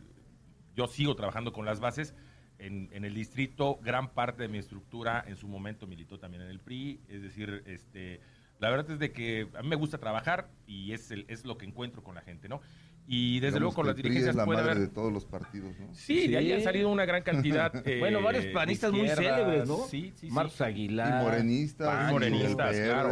yo 0.75 0.87
sigo 0.87 1.15
trabajando 1.15 1.53
con 1.53 1.65
las 1.65 1.79
bases. 1.79 2.13
En, 2.59 2.89
en 2.91 3.05
el 3.05 3.13
distrito, 3.13 3.79
gran 3.83 4.09
parte 4.09 4.41
de 4.43 4.49
mi 4.49 4.57
estructura 4.57 5.23
en 5.27 5.35
su 5.35 5.47
momento 5.47 5.85
militó 5.87 6.19
también 6.19 6.41
en 6.43 6.49
el 6.49 6.59
PRI. 6.59 6.99
Es 7.07 7.21
decir, 7.21 7.61
este, 7.67 8.19
la 8.59 8.69
verdad 8.71 8.89
es 8.91 8.99
de 8.99 9.11
que 9.11 9.47
a 9.55 9.61
mí 9.61 9.67
me 9.69 9.75
gusta 9.75 9.99
trabajar 9.99 10.49
y 10.65 10.91
es, 10.91 11.11
el- 11.11 11.25
es 11.27 11.45
lo 11.45 11.57
que 11.57 11.65
encuentro 11.65 12.03
con 12.03 12.15
la 12.15 12.21
gente, 12.21 12.49
¿no? 12.49 12.59
Y 13.09 13.35
desde 13.39 13.59
Digamos 13.59 13.61
luego 13.61 13.75
con 13.75 13.87
las 13.87 13.95
dirigencias 13.95 14.35
la 14.35 14.43
puede 14.43 14.59
haber... 14.59 14.79
de 14.79 14.87
todos 14.89 15.13
los 15.13 15.23
partidos, 15.25 15.79
¿no? 15.79 15.93
Sí, 15.93 16.27
de 16.27 16.37
ahí 16.37 16.47
Sí. 16.47 16.51
han 16.53 16.61
salido 16.61 16.89
una 16.89 17.05
gran 17.05 17.23
cantidad. 17.23 17.71
eh, 17.87 17.99
bueno, 17.99 18.21
varios 18.21 18.47
panistas 18.47 18.91
muy 18.91 19.07
célebres, 19.07 19.65
¿no? 19.67 19.77
Sí, 19.87 20.11
sí, 20.15 20.27
sí. 20.27 20.29
Marcos 20.29 20.59
Aguilar. 20.59 21.21
y 21.21 21.25
morenistas, 21.25 21.87
Pan, 21.87 22.09
y 22.09 22.13
morenistas, 22.13 22.75
el 22.75 22.85
claro. 22.89 23.09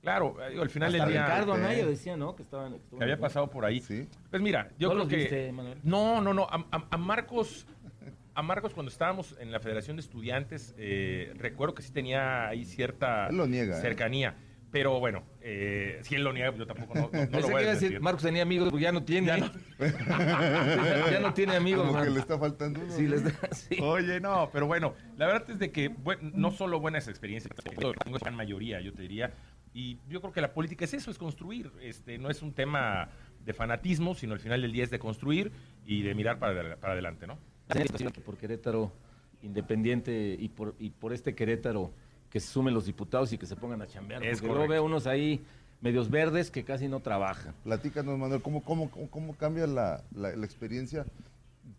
Claro, 0.00 0.36
eh, 0.44 0.50
digo, 0.50 0.62
al 0.62 0.70
final 0.70 0.92
del 0.92 1.06
día 1.08 1.22
Ricardo 1.24 1.52
Anaya 1.54 1.86
decía, 1.86 2.16
¿no? 2.16 2.34
Que 2.36 2.42
estaban. 2.42 2.76
que 2.96 3.02
había 3.02 3.18
pasado 3.18 3.48
por 3.50 3.64
ahí. 3.64 3.80
Sí. 3.80 4.06
Pues 4.30 4.40
mira, 4.42 4.70
yo 4.78 4.88
¿No 4.88 4.94
creo 4.94 4.98
los 5.04 5.08
que 5.08 5.16
viste, 5.16 5.52
Manuel? 5.52 5.78
no, 5.82 6.20
no, 6.20 6.32
no. 6.34 6.44
A, 6.44 6.66
a- 6.72 6.86
a 6.90 6.96
Marcos, 6.98 7.66
a 8.34 8.42
Marcos 8.42 8.74
cuando 8.74 8.90
estábamos 8.90 9.34
en 9.40 9.50
la 9.50 9.60
Federación 9.60 9.96
de 9.96 10.00
Estudiantes, 10.02 10.74
eh, 10.76 11.32
recuerdo 11.36 11.74
que 11.74 11.82
sí 11.82 11.90
tenía 11.92 12.48
ahí 12.48 12.64
cierta 12.66 13.28
Él 13.28 13.36
lo 13.36 13.46
niega, 13.46 13.78
¿eh? 13.78 13.80
Pero 14.74 14.98
bueno, 14.98 15.22
eh, 15.40 16.00
si 16.02 16.16
él 16.16 16.24
lo 16.24 16.32
niega, 16.32 16.52
yo 16.52 16.66
tampoco 16.66 16.94
no, 16.96 17.00
no- 17.02 17.06
no 17.06 17.10
Pensé 17.30 17.40
lo 17.42 17.48
voy 17.48 17.62
a 17.62 17.66
decir, 17.68 17.88
decir. 17.90 18.00
Marcos 18.00 18.24
tenía 18.24 18.42
amigos, 18.42 18.70
porque 18.70 18.82
ya 18.82 18.90
no 18.90 19.04
tiene. 19.04 19.28
Ya 19.28 19.36
no. 19.36 19.46
no, 19.46 19.52
ya 21.12 21.20
no 21.20 21.32
tiene 21.32 21.54
amigos. 21.54 21.86
Como 21.86 22.02
que 22.02 22.10
le 22.10 22.18
está 22.18 22.36
faltando 22.40 22.80
uno. 22.80 22.92
Sí, 22.92 23.02
¿no? 23.04 23.10
les 23.10 23.22
da- 23.40 23.48
sí. 23.52 23.76
Oye, 23.80 24.18
no, 24.18 24.50
pero 24.52 24.66
bueno, 24.66 24.94
la 25.16 25.26
verdad 25.28 25.48
es 25.50 25.60
de 25.60 25.70
que 25.70 25.86
buen- 25.90 26.32
no 26.34 26.50
solo 26.50 26.80
buenas 26.80 27.06
experiencias, 27.06 27.54
tengo 27.62 27.92
gran 28.18 28.34
mayoría, 28.34 28.80
yo 28.80 28.92
te 28.92 29.02
diría, 29.02 29.32
y 29.72 29.98
yo 30.08 30.20
creo 30.20 30.32
que 30.32 30.40
la 30.40 30.52
política 30.52 30.86
es 30.86 30.94
eso, 30.94 31.12
es 31.12 31.18
construir, 31.18 31.70
este, 31.80 32.18
no 32.18 32.28
es 32.28 32.42
un 32.42 32.52
tema 32.52 33.10
de 33.44 33.54
fanatismo, 33.54 34.16
sino 34.16 34.32
al 34.34 34.40
final 34.40 34.60
del 34.60 34.72
día 34.72 34.82
es 34.82 34.90
de 34.90 34.98
construir 34.98 35.52
y 35.86 36.02
de 36.02 36.16
mirar 36.16 36.40
para, 36.40 36.74
para 36.78 36.94
adelante, 36.94 37.28
¿no? 37.28 37.38
por 38.24 38.36
Querétaro 38.38 38.92
independiente 39.42 40.36
y 40.38 40.48
por, 40.48 40.74
y 40.80 40.90
por 40.90 41.12
este 41.12 41.36
Querétaro 41.36 41.92
que 42.34 42.40
se 42.40 42.48
sumen 42.48 42.74
los 42.74 42.84
diputados 42.84 43.32
y 43.32 43.38
que 43.38 43.46
se 43.46 43.54
pongan 43.54 43.80
a 43.80 43.86
chambear. 43.86 44.24
Es 44.24 44.40
porque 44.40 44.52
luego 44.52 44.68
veo 44.68 44.82
unos 44.82 45.06
ahí 45.06 45.40
medios 45.80 46.10
verdes 46.10 46.50
que 46.50 46.64
casi 46.64 46.88
no 46.88 46.98
trabajan. 46.98 47.54
Platícanos, 47.62 48.18
Manuel, 48.18 48.42
¿cómo, 48.42 48.60
cómo, 48.64 48.90
cómo, 48.90 49.08
cómo 49.08 49.36
cambia 49.36 49.68
la, 49.68 50.02
la- 50.16 50.34
la 50.34 50.44
experiencia? 50.44 51.06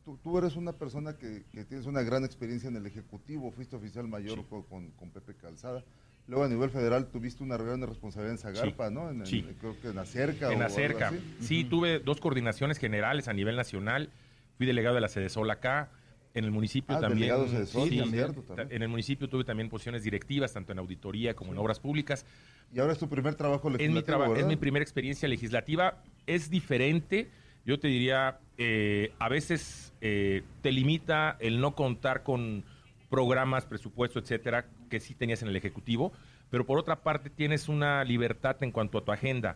Tú, 0.05 0.17
tú 0.23 0.37
eres 0.37 0.55
una 0.55 0.71
persona 0.71 1.17
que, 1.17 1.43
que 1.51 1.65
tienes 1.65 1.87
una 1.87 2.03
gran 2.03 2.23
experiencia 2.23 2.69
en 2.69 2.77
el 2.77 2.85
Ejecutivo, 2.85 3.51
fuiste 3.51 3.75
oficial 3.75 4.07
mayor 4.07 4.37
Sí. 4.39 4.45
con, 4.49 4.63
con- 4.63 4.91
con 4.91 5.09
Pepe 5.09 5.33
Calzada. 5.33 5.83
Luego 6.29 6.45
a 6.45 6.47
nivel 6.47 6.69
federal 6.69 7.07
tuviste 7.07 7.43
una 7.43 7.57
gran 7.57 7.81
responsabilidad 7.85 8.31
en 8.31 8.37
Zagarpa, 8.37 8.89
¿no? 8.89 9.09
En, 9.09 9.19
el- 9.21 9.27
Sí. 9.27 9.45
Creo 9.59 9.75
que 9.81 9.89
en 9.89 9.97
Acerca. 9.99 10.53
En 10.53 10.61
o 10.61 10.65
acerca. 10.65 11.09
algo 11.09 11.19
así. 11.19 11.45
Sí, 11.45 11.63
tuve 11.65 11.99
dos 11.99 12.21
coordinaciones 12.21 12.77
generales 12.77 13.27
a 13.27 13.33
nivel 13.33 13.57
nacional. 13.57 14.09
Fui 14.57 14.65
delegado 14.65 14.95
de 14.95 15.01
la 15.01 15.09
Sede 15.09 15.27
Sol 15.27 15.51
acá. 15.51 15.89
En 16.35 16.43
el 16.43 16.51
municipio 16.51 16.95
Ah, 16.97 16.99
también. 16.99 17.33
sí, 17.65 18.01
cierto, 18.11 18.41
también. 18.43 18.67
En 18.71 18.81
el 18.83 18.89
municipio 18.89 19.27
tuve 19.29 19.43
también 19.45 19.69
posiciones 19.69 20.03
directivas, 20.03 20.53
tanto 20.53 20.73
en 20.73 20.79
auditoría 20.79 21.33
como 21.33 21.53
en 21.53 21.57
obras 21.57 21.79
públicas. 21.79 22.25
Y 22.73 22.79
ahora 22.79 22.91
es 22.93 22.99
tu 22.99 23.07
primer 23.09 23.35
trabajo 23.35 23.69
Es 23.69 23.73
legislativo, 23.77 24.17
mi, 24.17 24.23
traba- 24.25 24.37
es 24.39 24.45
mi 24.45 24.57
primera 24.57 24.83
experiencia 24.83 25.27
legislativa. 25.29 26.03
Es 26.27 26.49
diferente. 26.49 27.29
Yo 27.65 27.79
te 27.79 27.87
diría, 27.87 28.37
eh, 28.57 29.11
a 29.17 29.29
veces 29.29 29.93
eh, 30.01 30.43
te 30.61 30.71
limita 30.71 31.37
el 31.39 31.59
no 31.61 31.73
contar 31.73 32.21
con 32.23 32.63
programas, 33.09 33.65
presupuesto, 33.65 34.19
etcétera, 34.19 34.65
que 34.89 34.99
sí 34.99 35.15
tenías 35.15 35.41
en 35.41 35.47
el 35.47 35.55
Ejecutivo. 35.55 36.11
Pero 36.49 36.65
por 36.65 36.77
otra 36.77 37.01
parte, 37.01 37.29
tienes 37.29 37.69
una 37.69 38.03
libertad 38.03 38.57
en 38.61 38.71
cuanto 38.71 38.97
a 38.97 39.05
tu 39.05 39.11
agenda. 39.13 39.55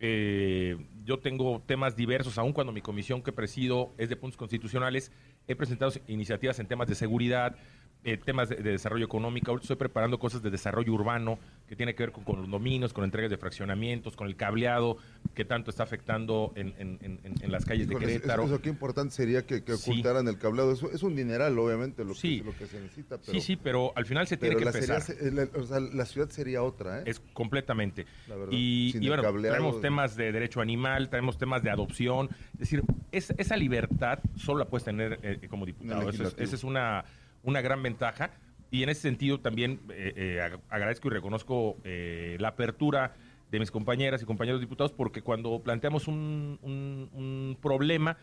Eh, 0.00 0.76
yo 1.04 1.18
tengo 1.18 1.60
temas 1.66 1.96
diversos, 1.96 2.38
aun 2.38 2.52
cuando 2.52 2.72
mi 2.72 2.80
comisión 2.82 3.22
que 3.22 3.32
presido 3.32 3.92
es 3.98 4.08
de 4.08 4.14
puntos 4.16 4.36
constitucionales, 4.36 5.10
he 5.48 5.56
presentado 5.56 5.90
iniciativas 6.06 6.58
en 6.60 6.66
temas 6.66 6.86
de 6.86 6.94
seguridad, 6.94 7.56
eh, 8.04 8.16
temas 8.16 8.48
de, 8.48 8.56
de 8.56 8.70
desarrollo 8.72 9.04
económico. 9.04 9.50
Ahorita 9.50 9.64
estoy 9.64 9.76
preparando 9.76 10.18
cosas 10.18 10.42
de 10.42 10.50
desarrollo 10.50 10.92
urbano 10.92 11.38
que 11.68 11.76
tiene 11.76 11.94
que 11.94 12.04
ver 12.04 12.12
con, 12.12 12.24
con 12.24 12.40
los 12.40 12.50
dominios, 12.50 12.92
con 12.92 13.04
entregas 13.04 13.30
de 13.30 13.36
fraccionamientos, 13.36 14.16
con 14.16 14.28
el 14.28 14.36
cableado 14.36 14.96
que 15.34 15.44
tanto 15.44 15.70
está 15.70 15.82
afectando 15.82 16.52
en, 16.56 16.68
en- 16.78 16.98
en- 17.02 17.20
en- 17.24 17.34
en 17.42 17.52
las 17.52 17.64
calles 17.64 17.86
de 17.88 17.94
Híjole, 17.94 18.06
Querétaro. 18.06 18.44
Eso, 18.44 18.62
qué 18.62 18.68
importante 18.70 19.14
sería 19.14 19.44
que, 19.44 19.62
que 19.64 19.76
Sí. 19.76 19.90
ocultaran 19.90 20.26
el 20.28 20.38
cableado. 20.38 20.72
Eso, 20.72 20.90
es 20.90 21.02
un 21.02 21.16
dineral, 21.16 21.58
obviamente, 21.58 22.04
lo, 22.04 22.14
Sí. 22.14 22.38
que, 22.38 22.44
lo 22.46 22.56
que 22.56 22.66
se 22.66 22.80
necesita. 22.80 23.18
Pero, 23.18 23.32
sí, 23.32 23.40
sí, 23.40 23.56
pero 23.56 23.92
al 23.96 24.06
final 24.06 24.26
se 24.26 24.36
tiene 24.36 24.56
que 24.56 24.64
la, 24.64 24.70
empezar. 24.70 25.02
la- 25.32 25.48
o 25.60 25.64
sea, 25.64 25.80
la 25.80 26.06
ciudad 26.06 26.30
sería 26.30 26.62
otra, 26.62 27.00
¿eh? 27.00 27.04
Es 27.06 27.20
completamente. 27.32 28.06
La 28.28 28.36
verdad, 28.36 28.52
Y, 28.52 28.94
y 28.98 29.08
bueno, 29.08 29.22
cableado. 29.22 29.56
traemos 29.56 29.80
temas 29.80 30.16
de 30.16 30.32
derecho 30.32 30.60
animal, 30.60 31.10
traemos 31.10 31.36
temas 31.36 31.62
de 31.62 31.70
adopción. 31.70 32.28
Es 32.54 32.60
decir, 32.60 32.82
es- 33.12 33.34
esa 33.36 33.56
libertad 33.56 34.20
solo 34.36 34.60
la 34.60 34.64
puedes 34.66 34.84
tener 34.84 35.18
eh, 35.22 35.46
como 35.48 35.66
diputado. 35.66 36.08
Es- 36.08 36.20
esa 36.38 36.56
es 36.56 36.64
una, 36.64 37.04
una 37.42 37.60
gran 37.60 37.82
ventaja. 37.82 38.30
Y 38.70 38.82
en 38.82 38.90
ese 38.90 39.00
sentido 39.02 39.40
también 39.40 39.80
eh, 39.90 40.12
eh, 40.16 40.38
ag- 40.42 40.60
agradezco 40.68 41.08
y 41.08 41.10
reconozco 41.12 41.76
eh, 41.84 42.36
la 42.38 42.48
apertura 42.48 43.14
de 43.50 43.58
mis 43.58 43.70
compañeras 43.70 44.22
y 44.22 44.26
compañeros 44.26 44.60
diputados 44.60 44.92
porque 44.92 45.22
cuando 45.22 45.58
planteamos 45.62 46.06
un, 46.06 46.58
un- 46.62 47.08
un 47.12 47.56
problema, 47.62 48.16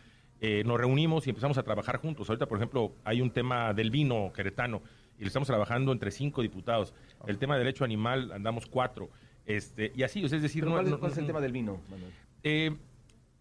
nos 0.64 0.78
reunimos 0.78 1.26
y 1.26 1.30
empezamos 1.30 1.56
a 1.58 1.62
trabajar 1.62 1.96
juntos. 1.96 2.28
Ahorita, 2.28 2.46
por 2.46 2.58
ejemplo, 2.58 2.92
hay 3.04 3.20
un 3.22 3.30
tema 3.30 3.72
del 3.72 3.90
vino 3.90 4.30
queretano 4.34 4.82
y 5.18 5.22
lo 5.22 5.28
estamos 5.28 5.48
trabajando 5.48 5.90
entre 5.92 6.10
cinco 6.10 6.42
diputados. 6.42 6.92
El 7.26 7.38
tema 7.38 7.54
de 7.54 7.60
derecho 7.64 7.84
animal 7.84 8.30
andamos 8.32 8.66
cuatro. 8.66 9.08
Este, 9.46 9.92
y 9.96 10.02
así, 10.02 10.22
o 10.24 10.28
sea, 10.28 10.36
es 10.36 10.42
decir, 10.42 10.64
no- 10.64 10.72
¿Cuál, 10.72 10.84
es- 10.84 10.90
no- 10.90 11.00
cuál 11.00 11.10
es 11.12 11.18
el 11.18 11.24
no- 11.24 11.28
tema 11.28 11.40
del 11.40 11.52
vino, 11.52 11.80
Manuel? 11.90 12.12
es 12.42 12.70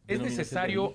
de 0.08 0.18
necesario. 0.20 0.94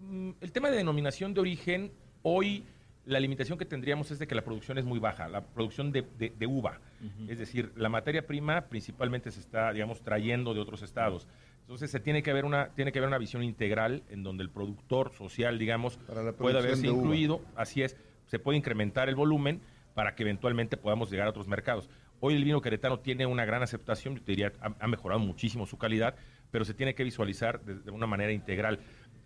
mm, 0.00 0.30
el 0.40 0.52
tema 0.52 0.70
de 0.70 0.76
denominación 0.76 1.32
de 1.34 1.40
origen, 1.40 1.90
hoy 2.22 2.64
la 3.06 3.18
limitación 3.20 3.56
que 3.56 3.64
tendríamos 3.64 4.10
es 4.10 4.18
de 4.18 4.26
que 4.26 4.34
la 4.34 4.42
producción 4.42 4.78
es 4.78 4.84
muy 4.84 4.98
baja, 4.98 5.28
la 5.28 5.42
producción 5.44 5.92
de, 5.92 6.02
de- 6.18 6.30
de 6.36 6.46
uva. 6.46 6.80
Es 7.28 7.38
decir, 7.38 7.72
la 7.76 7.88
materia 7.88 8.26
prima 8.26 8.62
principalmente 8.68 9.30
se 9.30 9.40
está, 9.40 9.72
digamos, 9.72 10.02
trayendo 10.02 10.52
de 10.54 10.60
otros 10.60 10.82
estados. 10.82 11.26
Entonces 11.60 11.90
se 11.90 11.98
tiene 12.00 12.22
que 12.22 12.30
haber 12.30 12.44
una, 12.44 12.68
tiene 12.74 12.92
que 12.92 12.98
haber 12.98 13.08
una 13.08 13.18
visión 13.18 13.42
integral 13.42 14.02
en 14.10 14.22
donde 14.22 14.42
el 14.44 14.50
productor 14.50 15.12
social, 15.12 15.58
digamos, 15.58 15.98
pueda 16.36 16.58
uva. 16.90 16.98
incluido. 16.98 17.40
Así 17.56 17.82
es, 17.82 17.96
se 18.26 18.38
puede 18.38 18.58
incrementar 18.58 19.08
el 19.08 19.14
volumen 19.16 19.60
para 19.94 20.14
que 20.14 20.22
eventualmente 20.24 20.76
podamos 20.76 21.10
llegar 21.10 21.26
a 21.26 21.30
otros 21.30 21.48
mercados. 21.48 21.88
Hoy 22.20 22.34
el 22.34 22.44
vino 22.44 22.60
queretano 22.60 22.98
tiene 23.00 23.26
una 23.26 23.44
gran 23.44 23.62
aceptación, 23.62 24.16
yo 24.16 24.22
te 24.22 24.32
diría, 24.32 24.52
ha, 24.60 24.74
ha 24.80 24.86
mejorado 24.88 25.20
muchísimo 25.20 25.66
su 25.66 25.76
calidad, 25.76 26.14
pero 26.50 26.64
se 26.64 26.72
tiene 26.74 26.94
que 26.94 27.04
visualizar 27.04 27.60
de, 27.64 27.74
de 27.80 27.90
una 27.90 28.06
manera 28.06 28.32
integral. 28.32 28.78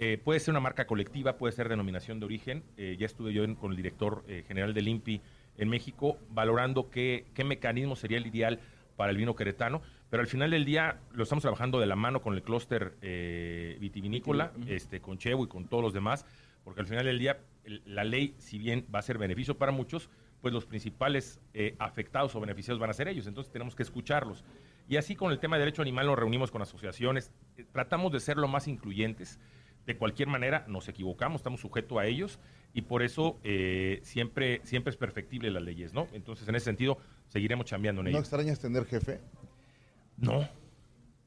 Eh, 0.02 0.16
puede 0.16 0.40
ser 0.40 0.52
una 0.52 0.61
marca 0.61 0.87
colectiva, 0.87 1.37
puede 1.37 1.52
ser 1.52 1.69
denominación 1.69 2.21
de 2.21 2.25
origen. 2.26 2.64
Eh, 2.78 2.97
ya 2.99 3.04
estuve 3.04 3.35
yo 3.35 3.45
en- 3.45 3.54
con 3.54 3.71
el 3.73 3.76
director 3.76 4.25
eh, 4.28 4.45
general 4.49 4.73
del 4.73 4.88
INPI 4.88 5.21
en 5.59 5.69
México 5.69 6.16
valorando 6.30 6.88
qué, 6.88 7.26
qué 7.35 7.45
mecanismo 7.45 7.97
sería 7.97 8.16
el 8.16 8.26
ideal 8.26 8.61
para 8.97 9.11
el 9.11 9.19
vino 9.19 9.37
queretano, 9.37 9.83
pero 10.09 10.23
al 10.23 10.26
final 10.26 10.50
del 10.50 10.64
día 10.64 11.00
lo 11.12 11.23
estamos 11.23 11.42
trabajando 11.42 11.78
de 11.80 11.87
la 11.87 11.97
mano 11.97 12.23
con 12.23 12.35
el 12.35 12.42
clúster 12.42 12.95
vitivinícola, 13.78 14.52
este, 14.66 15.00
con 15.00 15.19
Chevo 15.19 15.45
y 15.45 15.49
con 15.49 15.66
todos 15.69 15.83
los 15.83 15.92
demás, 15.92 16.25
porque 16.64 16.80
al 16.80 16.87
final 16.87 17.04
del 17.04 17.19
día 17.19 17.38
el- 17.64 17.83
la 17.87 18.04
ley, 18.04 18.35
si 18.38 18.59
bien 18.59 18.87
va 18.95 18.99
a 19.00 19.02
ser 19.02 19.19
beneficio 19.19 19.57
para 19.59 19.71
muchos, 19.73 20.09
pues 20.40 20.52
los 20.54 20.64
principales 20.66 21.40
afectados 21.78 22.35
o 22.35 22.40
beneficiados 22.40 22.78
van 22.80 22.88
a 22.90 22.95
ser 22.95 23.09
ellos, 23.09 23.26
entonces 23.26 23.52
tenemos 23.52 23.75
que 23.75 23.83
escucharlos. 23.83 24.45
Y 24.88 24.97
así 24.97 25.14
con 25.14 25.30
el 25.30 25.38
tema 25.38 25.57
de 25.57 25.61
derecho 25.61 25.83
animal 25.83 26.07
nos 26.07 26.19
reunimos 26.19 26.50
con 26.50 26.62
asociaciones, 26.62 27.33
tratamos 27.73 28.12
de 28.12 28.21
ser 28.21 28.38
lo 28.38 28.49
más 28.49 28.66
incluyentes. 28.66 29.38
De 29.90 29.97
cualquier 29.97 30.28
manera, 30.28 30.64
nos 30.68 30.88
equivocamos, 30.88 31.40
estamos 31.40 31.59
sujetos 31.61 31.99
a 31.99 32.06
ellos 32.06 32.38
y 32.73 32.82
por 32.82 33.02
eso 33.02 33.40
eh, 33.42 33.99
siempre, 34.04 34.61
siempre 34.62 34.92
es 34.92 34.97
perfectible 34.97 35.50
las 35.50 35.64
leyes, 35.64 35.92
¿no? 35.92 36.06
Entonces, 36.12 36.47
en 36.47 36.54
ese 36.54 36.66
sentido, 36.66 36.97
seguiremos 37.26 37.66
chambeando 37.66 38.00
en 38.02 38.04
¿No 38.04 38.11
ello. 38.11 38.18
extrañas 38.20 38.61
tener 38.61 38.85
jefe? 38.87 39.18
No, 40.16 40.49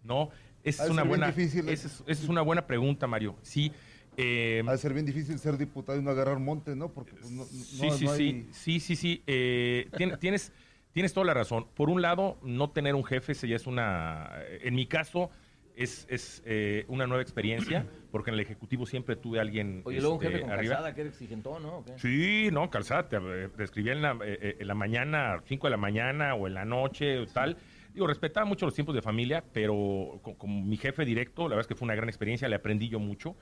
no, 0.05 0.29
esa 0.63 0.85
es 0.85 0.89
una 0.91 1.03
buena, 1.03 1.27
difícil, 1.27 1.67
esa 1.67 1.87
es, 1.87 2.03
esa 2.07 2.23
es 2.23 2.29
una 2.29 2.41
buena 2.41 2.65
pregunta, 2.65 3.05
Mario. 3.05 3.35
Sí, 3.41 3.69
eh, 4.15 4.63
Ha 4.65 4.71
de 4.71 4.77
ser 4.77 4.93
bien 4.93 5.05
difícil 5.05 5.37
ser 5.39 5.57
diputado 5.57 5.99
y 5.99 6.01
no 6.01 6.11
agarrar 6.11 6.39
monte, 6.39 6.73
¿no? 6.73 6.87
Porque 6.87 7.11
pues, 7.15 7.29
no, 7.31 7.41
no- 7.41 7.45
Sí, 7.49 7.85
no 7.87 7.91
sí, 7.97 8.07
hay- 8.07 8.17
sí, 8.17 8.47
sí, 8.53 8.79
sí, 8.79 8.95
sí. 8.95 9.23
eh, 9.27 9.89
tien- 9.91 10.17
tienes, 10.21 10.53
tienes 10.93 11.11
toda 11.13 11.25
la 11.25 11.33
razón. 11.33 11.67
Por 11.75 11.89
un 11.89 12.01
lado, 12.01 12.37
no 12.43 12.69
tener 12.69 12.95
un 12.95 13.03
jefe, 13.03 13.33
ya 13.45 13.57
es 13.57 13.67
una, 13.67 14.31
en 14.61 14.73
mi 14.73 14.85
caso, 14.85 15.29
es, 15.75 16.05
es 16.09 16.43
eh, 16.45 16.85
una 16.87 17.07
nueva 17.07 17.21
experiencia, 17.21 17.85
porque 18.11 18.31
en 18.31 18.35
el 18.35 18.39
Ejecutivo 18.41 18.85
siempre 18.85 19.15
tuve 19.15 19.39
a 19.39 19.41
alguien 19.41 19.81
Oye, 19.85 19.99
luego 19.99 20.15
un 20.15 20.23
este, 20.23 20.33
jefe 20.33 20.41
con 20.41 20.51
arriba. 20.51 20.75
calzada 20.75 20.95
que 20.95 21.01
era 21.01 21.09
exigentón, 21.09 21.63
¿no? 21.63 21.77
¿O 21.77 21.85
qué? 21.85 21.97
Sí, 21.97 22.49
no, 22.51 22.69
calzada, 22.69 23.07
te, 23.09 23.17
eh, 23.17 23.49
te 23.55 23.63
escribía 23.63 23.93
en 23.93 24.01
la, 24.01 24.11
eh, 24.23 24.39
eh, 24.41 24.55
en 24.59 24.67
la 24.67 24.75
mañana, 24.75 25.41
5 25.45 25.67
de 25.67 25.71
la 25.71 25.77
mañana 25.77 26.35
o 26.35 26.47
en 26.47 26.53
la 26.53 26.65
noche 26.65 27.19
o 27.19 27.25
tal. 27.25 27.57
digo, 27.93 28.07
respetaba 28.07 28.45
mucho 28.45 28.65
los 28.65 28.75
tiempos 28.75 28.95
de 28.95 29.01
familia, 29.01 29.43
pero 29.53 30.19
como 30.37 30.61
mi 30.61 30.77
jefe 30.77 31.05
directo, 31.05 31.43
la 31.43 31.55
verdad 31.55 31.61
es 31.61 31.67
que 31.67 31.75
fue 31.75 31.85
una 31.85 31.95
gran 31.95 32.09
experiencia, 32.09 32.47
le 32.47 32.55
aprendí 32.55 32.89
yo 32.89 32.99
mucho. 32.99 33.35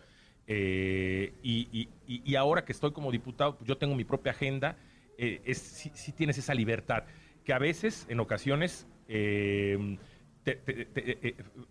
Eh, 0.47 1.33
y, 1.43 2.35
ahora 2.35 2.65
que 2.65 2.71
estoy 2.71 2.91
como 2.91 3.11
diputado, 3.11 3.57
yo 3.63 3.77
tengo 3.77 3.95
mi 3.95 4.03
propia 4.03 4.31
agenda, 4.31 4.75
eh, 5.17 5.41
es, 5.45 5.57
sí, 5.59 6.11
tienes 6.11 6.37
esa 6.37 6.53
libertad, 6.53 7.03
que 7.45 7.53
a 7.53 7.59
veces, 7.59 8.05
en 8.09 8.19
ocasiones, 8.19 8.87
eh, 9.07 9.97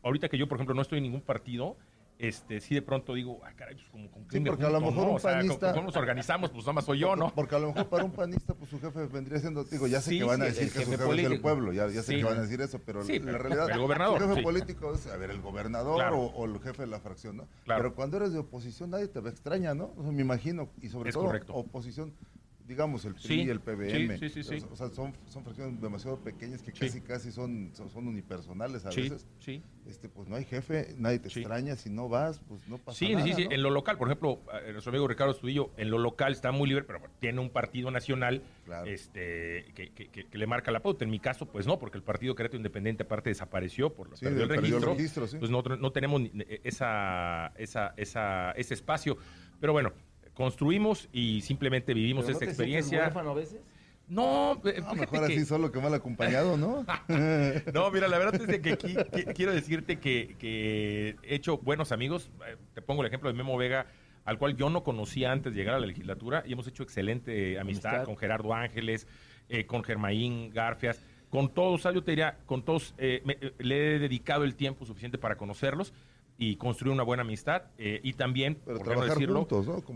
ahorita 0.03 0.29
que 0.29 0.39
yo, 0.39 0.49
por 0.49 0.57
ejemplo, 0.57 0.75
no 0.75 0.83
estoy 0.83 0.99
en 0.99 1.05
ningún 1.05 1.23
partido, 1.23 1.77
este, 2.21 2.61
sí 2.61 2.75
de 2.75 2.83
pronto 2.83 3.15
digo, 3.15 3.41
ah, 3.45 3.53
caray, 3.57 3.77
pues 3.77 3.89
como 3.89 4.11
con 4.11 4.31
sí, 4.31 4.41
porque 4.41 4.67
a 4.67 4.69
lo 4.71 4.81
mejor 4.81 5.09
un 5.09 5.19
panista... 5.19 5.73
¿Cómo 5.73 5.87
nos 5.87 5.97
organizamos? 5.97 6.51
Pues 6.51 6.65
nada 6.65 6.75
más 6.75 6.85
soy 6.85 6.99
yo, 7.01 7.17
¿no? 7.17 7.33
Porque 7.35 7.57
a 7.57 7.59
lo 7.59 7.69
mejor 7.69 7.89
para 7.89 8.05
un 8.05 8.13
panista, 8.13 8.53
pues 8.53 8.69
su 8.69 8.79
jefe 8.79 9.07
vendría 9.07 9.39
siendo, 9.39 9.65
digo, 9.65 9.87
ya 9.87 10.03
sé 10.03 10.19
que 10.19 10.25
van 10.25 10.43
a 10.43 10.45
decir 10.45 10.71
que 10.71 10.85
su 10.85 10.91
jefe 10.91 11.23
es 11.23 11.31
del 11.31 11.41
pueblo, 11.41 11.73
ya, 11.73 11.89
ya 11.89 12.03
sé 12.03 12.17
que 12.17 12.25
van 12.25 12.37
a 12.37 12.43
decir 12.43 12.61
eso, 12.61 12.79
pero 12.85 13.03
la 13.03 13.39
realidad, 13.39 13.71
el 13.71 13.79
gobernador, 13.79 14.21
su 14.21 14.29
jefe 14.29 14.43
político 14.43 14.93
es, 14.95 15.07
a 15.07 15.17
ver, 15.17 15.31
el 15.31 15.41
gobernador 15.41 16.03
o, 16.13 16.45
el 16.45 16.61
jefe 16.61 16.83
de 16.83 16.89
la 16.89 17.01
fracción, 17.01 17.39
¿no? 17.39 17.49
Pero 17.65 17.95
cuando 17.95 18.19
eres 18.19 18.33
de 18.33 18.41
oposición 18.41 18.91
nadie 18.91 19.09
te 19.09 19.19
extraña, 19.21 19.75
¿no? 19.75 19.95
O 19.97 20.03
sea, 20.03 20.13
me 20.13 20.21
imagino, 20.21 20.69
y 20.83 20.89
sobre 20.89 21.13
todo 21.13 21.33
oposición, 21.49 22.13
digamos, 22.71 23.05
el 23.05 23.17
PRI 23.17 23.43
y 23.43 23.51
el 23.51 23.61
PBM. 23.61 24.15
o 24.71 24.77
sea, 24.77 24.89
son, 24.91 25.13
son 25.27 25.43
fracciones 25.43 25.81
demasiado 25.81 26.21
pequeñas 26.21 26.63
que 26.63 26.71
casi 26.73 27.01
casi 27.01 27.33
son, 27.33 27.73
son, 27.75 28.07
unipersonales 28.07 28.87
a 28.87 28.91
veces. 28.91 29.27
Sí. 29.41 29.61
Este, 29.89 30.09
pues 30.09 30.29
no 30.29 30.37
hay 30.37 30.45
jefe, 30.45 30.95
nadie 30.97 31.19
te 31.19 31.27
extraña, 31.27 31.75
si 31.75 31.91
no 31.91 32.09
vas, 32.09 32.41
pues 32.47 32.69
no 32.69 32.79
pasa 32.79 33.05
nada. 33.05 33.25
Sí, 33.25 33.33
sí, 33.33 33.43
sí, 33.43 33.49
en 33.51 33.61
lo 33.61 33.71
local, 33.71 33.99
por 33.99 34.07
ejemplo, 34.07 34.41
eh, 34.65 34.71
nuestro 34.71 34.91
amigo 34.91 35.09
Ricardo 35.09 35.33
Estudillo, 35.33 35.73
en 35.79 35.91
lo 35.91 35.99
local 35.99 36.31
está 36.31 36.53
muy 36.53 36.69
libre, 36.69 36.85
pero 36.85 37.01
tiene 37.19 37.41
un 37.41 37.51
partido 37.51 37.91
nacional 37.91 38.45
este, 38.87 39.73
que, 39.75 39.91
que, 39.91 40.39
le 40.39 40.47
marca 40.47 40.71
la 40.71 40.81
pauta. 40.81 41.05
En 41.05 41.11
mi 41.11 41.19
caso, 41.19 41.47
pues 41.47 41.67
no, 41.67 41.81
porque 41.81 41.99
el 41.99 42.05
partido 42.05 42.37
Querétaro 42.37 42.59
Independiente 42.59 43.03
aparte 43.03 43.31
desapareció, 43.31 43.93
por 43.93 44.11
perdió 44.11 44.45
el 44.45 44.49
registro, 44.49 45.27
pues 45.41 45.51
no, 45.51 45.63
no 45.63 45.91
tenemos 45.91 46.23
esa, 46.63 47.49
esa, 47.57 47.95
esa, 47.97 48.53
ese 48.53 48.75
espacio. 48.75 49.19
Pero 49.59 49.73
bueno, 49.73 49.93
construimos 50.41 51.07
y 51.13 51.43
simplemente 51.43 51.93
vivimos 51.93 52.27
esta 52.27 52.47
experiencia. 52.47 53.05
a 53.05 53.35
veces? 53.35 53.61
No, 54.09 54.59
eh, 54.65 54.81
mejor 54.97 55.25
así 55.25 55.45
solo 55.45 55.71
que 55.71 55.81
mal 55.81 55.93
acompañado, 55.93 56.57
¿no? 56.57 56.87
no, 57.75 57.91
mira, 57.91 58.09
la 58.09 58.17
verdad 58.17 58.41
es 58.51 58.61
que 58.61 59.35
quiero 59.35 59.53
decirte 59.53 59.99
que, 59.99 61.15
he 61.23 61.35
hecho 61.35 61.59
buenos 61.59 61.93
amigos. 61.93 62.31
Eh, 62.49 62.57
te 62.73 62.81
pongo 62.81 63.03
el 63.03 63.09
ejemplo 63.09 63.29
de 63.29 63.37
Memo 63.37 63.59
Vega, 63.59 63.89
al 64.25 64.39
cual 64.39 64.57
yo 64.57 64.71
no 64.71 64.83
conocía 64.83 65.31
antes 65.31 65.53
de 65.53 65.59
llegar 65.59 65.75
a 65.75 65.79
la 65.79 65.87
legislatura 65.87 66.43
y 66.47 66.55
hemos 66.55 66.67
hecho 66.67 66.85
excelente 66.85 67.59
amistad, 67.59 68.05
con 68.05 68.17
Gerardo 68.17 68.55
Ángeles, 68.55 69.07
eh, 69.51 69.67
con 69.67 69.85
Germaín 69.85 70.55
Garfias, 70.55 71.05
con 71.29 71.53
todos, 71.53 71.83
yo 71.83 72.03
te 72.03 72.13
diría, 72.13 72.39
con 72.47 72.63
todos 72.63 72.95
le 72.99 73.45
he 73.59 73.99
dedicado 73.99 74.45
el 74.45 74.55
tiempo 74.55 74.87
suficiente 74.87 75.19
para 75.19 75.37
conocerlos 75.37 75.93
y 76.43 76.57
construir 76.57 76.95
una 76.95 77.03
buena 77.03 77.21
amistad 77.21 77.65
eh, 77.77 78.01
y 78.03 78.15
también, 78.15 78.55
por 78.55 78.97
no 78.97 79.05
decirlo, 79.05 79.47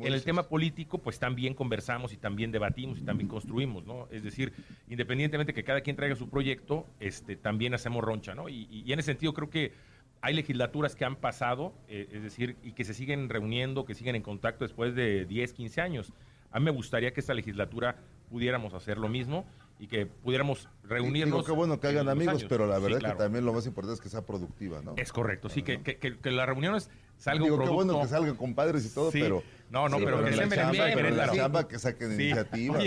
en 0.03 0.13
el 0.13 0.23
tema 0.25 0.47
político, 0.47 0.99
pues 0.99 1.19
también 1.19 1.55
conversamos 1.55 2.13
y 2.13 2.19
también 2.19 2.53
debatimos 2.53 2.99
y 2.99 3.01
también 3.01 3.29
construimos, 3.29 3.87
¿no? 3.87 4.09
Es 4.11 4.23
decir, 4.23 4.53
independientemente 4.91 5.55
que 5.55 5.65
cada 5.65 5.81
quien 5.81 5.97
traiga 5.97 6.17
su 6.17 6.29
proyecto, 6.29 6.87
este, 7.01 7.37
también 7.37 7.73
hacemos 7.73 8.05
roncha, 8.05 8.35
¿no? 8.35 8.51
Y, 8.51 8.93
en 8.93 8.99
ese 8.99 9.13
sentido 9.13 9.33
creo 9.33 9.49
que 9.49 9.73
hay 10.21 10.35
legislaturas 10.35 10.95
que 10.95 11.07
han 11.07 11.17
pasado, 11.17 11.73
eh, 11.89 12.11
es 12.13 12.23
decir, 12.23 12.57
y 12.63 12.73
que 12.73 12.85
se 12.85 12.93
siguen 12.93 13.31
reuniendo, 13.31 13.87
que 13.87 13.95
siguen 13.95 14.15
en 14.15 14.23
contacto 14.23 14.67
después 14.67 14.95
de 14.95 15.25
10, 15.25 15.55
15 15.55 15.81
años. 15.81 16.13
A 16.51 16.59
mí 16.59 16.67
me 16.67 16.73
gustaría 16.73 17.15
que 17.15 17.21
esta 17.21 17.33
legislatura 17.33 17.97
pudiéramos 18.29 18.75
hacer 18.75 18.99
lo 18.99 19.09
mismo 19.09 19.47
y 19.79 19.89
que 19.89 20.07
pudiéramos 20.07 20.69
reunirnos. 20.85 21.39
Digo, 21.39 21.45
qué 21.45 21.53
bueno 21.53 21.81
que 21.81 21.89
hagan 21.89 22.09
amigos, 22.09 22.45
pero 22.49 22.67
la 22.67 22.79
verdad 22.79 23.13
que 23.13 23.19
también 23.19 23.45
lo 23.45 23.53
más 23.53 23.67
importante 23.67 23.95
es 23.95 24.01
que 24.01 24.09
sea 24.09 24.23
productiva, 24.23 24.81
¿no? 24.83 24.95
Es 24.97 25.13
correcto, 25.13 25.49
sí, 25.49 25.63
que, 25.63 25.83
que, 25.83 25.99
que, 25.99 26.31
las 26.31 26.47
reuniones 26.47 26.91
salga 27.17 27.45
Digo, 27.45 27.57
un 27.57 27.63
producto. 27.63 27.81
qué 27.81 27.85
bueno 27.87 28.03
que 28.03 28.09
salgan 28.09 28.37
compadres 28.37 28.87
y 28.87 28.95
todo, 28.95 29.11
pero... 29.11 29.43
No, 29.71 29.89
no, 29.89 29.99
pero, 29.99 30.23
que 30.23 30.33
se 30.33 30.43
en 30.43 31.17
la 31.17 31.33
chamba, 31.33 31.67
que 31.67 31.81
saquen 31.81 32.13
iniciativas, 32.13 32.85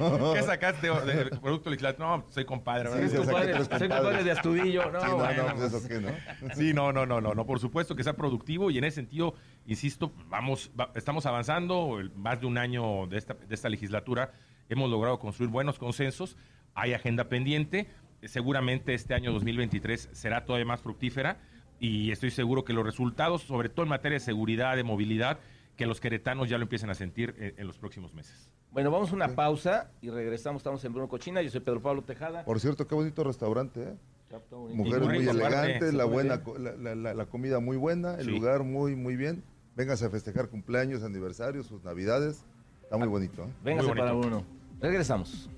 ¿no? 0.00 0.32
¿Qué 0.32 0.42
sacaste 0.42 0.88
del 0.88 1.30
producto 1.38 1.68
legislativo? 1.68 2.08
No, 2.08 2.24
soy 2.30 2.46
compadre. 2.46 2.88
Sí, 2.88 3.14
soy, 3.14 3.26
compadre, 3.26 3.64
soy 3.64 3.88
compadre 3.88 4.24
de 4.24 4.30
Astudillo. 4.30 4.90
No, 4.90 5.00
sí, 5.02 5.06
no, 5.10 5.32
no, 5.32 5.54
pues 5.54 5.74
eso 5.74 5.88
qué, 5.88 6.00
¿no? 6.00 6.54
Sí, 6.54 6.72
no, 6.72 6.92
no, 6.92 7.04
no, 7.04 7.20
no, 7.20 7.34
no, 7.34 7.44
por 7.44 7.60
supuesto 7.60 7.94
que 7.94 8.04
sea 8.04 8.14
productivo 8.14 8.70
y 8.70 8.78
en 8.78 8.84
ese 8.84 8.94
sentido, 8.94 9.34
insisto, 9.66 10.12
vamos, 10.28 10.70
estamos 10.94 11.26
avanzando 11.26 11.98
más 12.16 12.40
de 12.40 12.46
un 12.46 12.56
año 12.56 13.06
de 13.06 13.18
esta, 13.18 13.34
de 13.34 13.54
esta 13.54 13.68
legislatura 13.68 14.32
hemos 14.68 14.90
logrado 14.90 15.18
construir 15.18 15.50
buenos 15.50 15.78
consensos, 15.78 16.36
hay 16.74 16.94
agenda 16.94 17.28
pendiente, 17.28 17.88
seguramente 18.24 18.94
este 18.94 19.14
año 19.14 19.32
2023 19.32 20.10
será 20.12 20.44
todavía 20.44 20.66
más 20.66 20.80
fructífera 20.80 21.38
y 21.78 22.12
estoy 22.12 22.30
seguro 22.30 22.64
que 22.64 22.72
los 22.72 22.84
resultados, 22.84 23.42
sobre 23.42 23.68
todo 23.68 23.82
en 23.82 23.90
materia 23.90 24.16
de 24.16 24.24
seguridad, 24.24 24.76
de 24.76 24.84
movilidad, 24.84 25.40
que 25.76 25.86
los 25.86 26.00
queretanos 26.00 26.48
ya 26.48 26.56
lo 26.56 26.62
empiecen 26.62 26.90
a 26.90 26.94
sentir 26.94 27.34
en, 27.56 27.66
los 27.66 27.76
próximos 27.78 28.14
meses. 28.14 28.48
Bueno, 28.70 28.90
vamos 28.90 29.10
a 29.10 29.14
una 29.14 29.34
pausa 29.34 29.90
y 30.00 30.08
regresamos. 30.08 30.60
Estamos 30.60 30.84
en 30.84 30.92
Bruno 30.92 31.08
Cochina. 31.08 31.42
Yo 31.42 31.50
soy 31.50 31.60
Pedro 31.60 31.82
Pablo 31.82 32.02
Tejada. 32.02 32.44
Por 32.44 32.60
cierto, 32.60 32.86
qué 32.86 32.94
bonito 32.94 33.24
restaurante, 33.24 33.82
¿eh? 33.82 33.96
Mujeres 34.50 35.08
muy, 35.08 35.28
elegantes, 35.28 35.92
la, 35.92 36.04
buena, 36.04 36.42
la, 37.14 37.26
comida 37.26 37.60
muy 37.60 37.76
buena, 37.76 38.14
el 38.14 38.28
lugar 38.28 38.62
muy, 38.62 38.96
muy 38.96 39.14
bien. 39.14 39.44
Véngase 39.76 40.06
a 40.06 40.10
festejar 40.10 40.48
cumpleaños, 40.48 41.02
aniversarios, 41.02 41.66
sus 41.66 41.84
navidades. 41.84 42.46
Está 42.92 42.98
muy 42.98 43.08
bonito. 43.08 43.42
¿eh? 43.44 43.48
Véngase 43.64 43.94
para 43.94 44.12
uno. 44.12 44.44
Regresamos. 44.78 45.48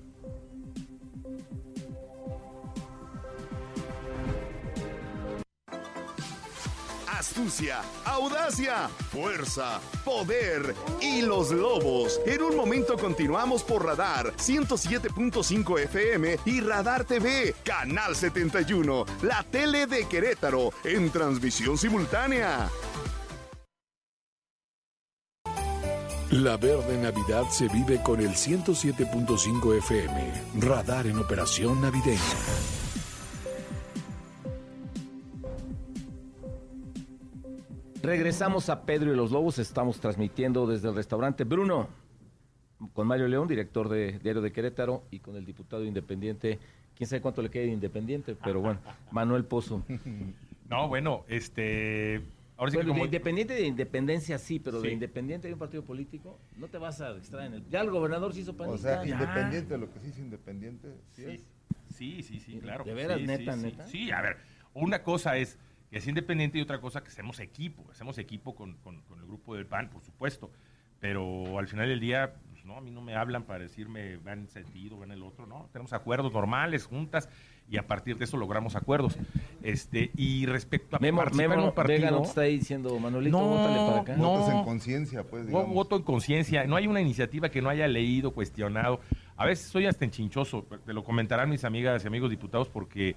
astucia, 7.07 7.81
audacia, 8.05 8.87
fuerza, 9.11 9.81
poder 10.05 10.73
y 11.01 11.21
los 11.21 11.51
lobos. 11.51 12.21
En 12.25 12.41
un 12.41 12.55
momento 12.55 12.97
continuamos 12.97 13.61
por 13.63 13.83
Radar 13.83 14.31
107.5 14.37 15.79
FM 15.81 16.37
y 16.45 16.61
Radar 16.61 17.03
TV, 17.03 17.53
Canal 17.65 18.15
71, 18.15 19.05
la 19.23 19.43
tele 19.43 19.85
de 19.85 20.05
Querétaro, 20.07 20.71
en 20.85 21.09
transmisión 21.09 21.77
simultánea. 21.77 22.69
La 26.43 26.57
verde 26.57 27.01
Navidad 27.01 27.45
se 27.49 27.69
vive 27.69 28.03
con 28.03 28.19
el 28.19 28.31
107.5 28.31 29.77
FM, 29.77 30.33
radar 30.59 31.07
en 31.07 31.17
operación 31.17 31.81
navideña. 31.81 32.19
Regresamos 38.03 38.67
a 38.67 38.81
Pedro 38.81 39.13
y 39.13 39.15
los 39.15 39.31
Lobos, 39.31 39.59
estamos 39.59 40.01
transmitiendo 40.01 40.67
desde 40.67 40.89
el 40.89 40.95
restaurante 40.95 41.45
Bruno, 41.45 41.87
con 42.91 43.07
Mario 43.07 43.29
León, 43.29 43.47
director 43.47 43.87
de 43.87 44.19
Diario 44.19 44.41
de 44.41 44.51
Querétaro, 44.51 45.03
y 45.11 45.19
con 45.19 45.37
el 45.37 45.45
diputado 45.45 45.85
independiente, 45.85 46.59
quién 46.97 47.09
sabe 47.09 47.21
cuánto 47.21 47.41
le 47.43 47.49
queda 47.49 47.63
de 47.63 47.71
independiente, 47.71 48.35
pero 48.43 48.59
bueno, 48.59 48.81
Manuel 49.09 49.45
Pozo. 49.45 49.85
No, 50.67 50.89
bueno, 50.89 51.23
este 51.29 52.23
Ahora 52.57 52.71
sí 52.71 52.77
como... 52.77 52.93
de 52.93 53.05
independiente 53.05 53.53
de 53.53 53.65
independencia 53.65 54.37
sí, 54.37 54.59
pero 54.59 54.81
de 54.81 54.91
independiente 54.91 55.47
de 55.47 55.53
un 55.53 55.59
partido 55.59 55.83
político 55.83 56.39
no 56.55 56.67
te 56.67 56.77
vas 56.77 57.01
a 57.01 57.11
extraer 57.17 57.47
en 57.47 57.53
el... 57.55 57.69
Ya 57.69 57.81
el 57.81 57.89
gobernador 57.89 58.33
se 58.33 58.41
hizo 58.41 58.55
panista. 58.55 59.01
O 59.01 59.03
sea, 59.03 59.05
independiente, 59.05 59.77
lo 59.77 59.91
que 59.91 59.99
sí 59.99 60.09
es 60.09 60.19
independiente, 60.19 60.95
¿sí, 61.11 61.45
sí, 61.89 62.23
sí, 62.23 62.39
sí, 62.39 62.59
claro. 62.59 62.83
¿De 62.83 62.93
veras, 62.93 63.19
neta, 63.21 63.55
neta? 63.55 63.85
Sí, 63.87 64.11
a 64.11 64.21
ver, 64.21 64.37
una 64.73 65.03
cosa 65.03 65.37
es 65.37 65.57
que 65.89 65.97
es 65.97 66.07
independiente 66.07 66.57
y 66.57 66.61
otra 66.61 66.79
cosa 66.79 67.03
que 67.03 67.09
hacemos 67.09 67.39
equipo. 67.39 67.85
Hacemos 67.91 68.17
equipo 68.17 68.55
con, 68.55 68.77
con, 68.77 69.03
el 69.19 69.25
grupo 69.25 69.55
del 69.55 69.65
PAN, 69.65 69.89
por 69.89 70.03
supuesto. 70.03 70.51
Pero 70.99 71.59
al 71.59 71.67
final 71.67 71.89
del 71.89 71.99
día, 71.99 72.35
pues 72.49 72.65
no, 72.65 72.77
a 72.77 72.81
mí 72.81 72.89
no 72.89 73.01
me 73.01 73.15
hablan 73.15 73.43
para 73.43 73.59
decirme 73.59 74.17
van 74.17 74.39
en 74.39 74.47
sentido, 74.47 74.97
van 74.97 75.11
en 75.11 75.17
el 75.17 75.23
otro, 75.23 75.45
no. 75.45 75.69
Tenemos 75.71 75.93
acuerdos 75.93 76.31
normales, 76.31 76.85
juntas 76.85 77.29
y 77.69 77.77
a 77.77 77.87
partir 77.87 78.17
de 78.17 78.25
eso 78.25 78.37
logramos 78.37 78.75
acuerdos. 78.75 79.17
Este, 79.63 80.11
y 80.15 80.45
respecto 80.45 80.97
a 80.97 80.99
Memo, 80.99 81.23
Memo 81.33 81.73
Vega 81.87 82.11
no 82.11 82.21
te 82.21 82.27
está 82.27 82.41
diciendo, 82.43 82.97
Manolito, 82.99 83.39
no, 83.39 83.55
para 83.55 84.01
acá. 84.01 84.15
No, 84.15 84.51
en 84.51 84.63
conciencia, 84.63 85.23
pues, 85.23 85.47
digamos. 85.47 85.73
Voto 85.73 85.95
en 85.95 86.03
conciencia. 86.03 86.65
No 86.65 86.75
hay 86.75 86.87
una 86.87 87.01
iniciativa 87.01 87.49
que 87.49 87.61
no 87.61 87.69
haya 87.69 87.87
leído, 87.87 88.31
cuestionado. 88.31 88.99
A 89.35 89.45
veces 89.45 89.67
soy 89.67 89.87
hasta 89.87 90.05
enchinchoso, 90.05 90.65
te 90.85 90.93
lo 90.93 91.03
comentarán 91.03 91.49
mis 91.49 91.63
amigas 91.63 92.03
y 92.03 92.07
amigos 92.07 92.29
diputados, 92.29 92.69
porque 92.69 93.15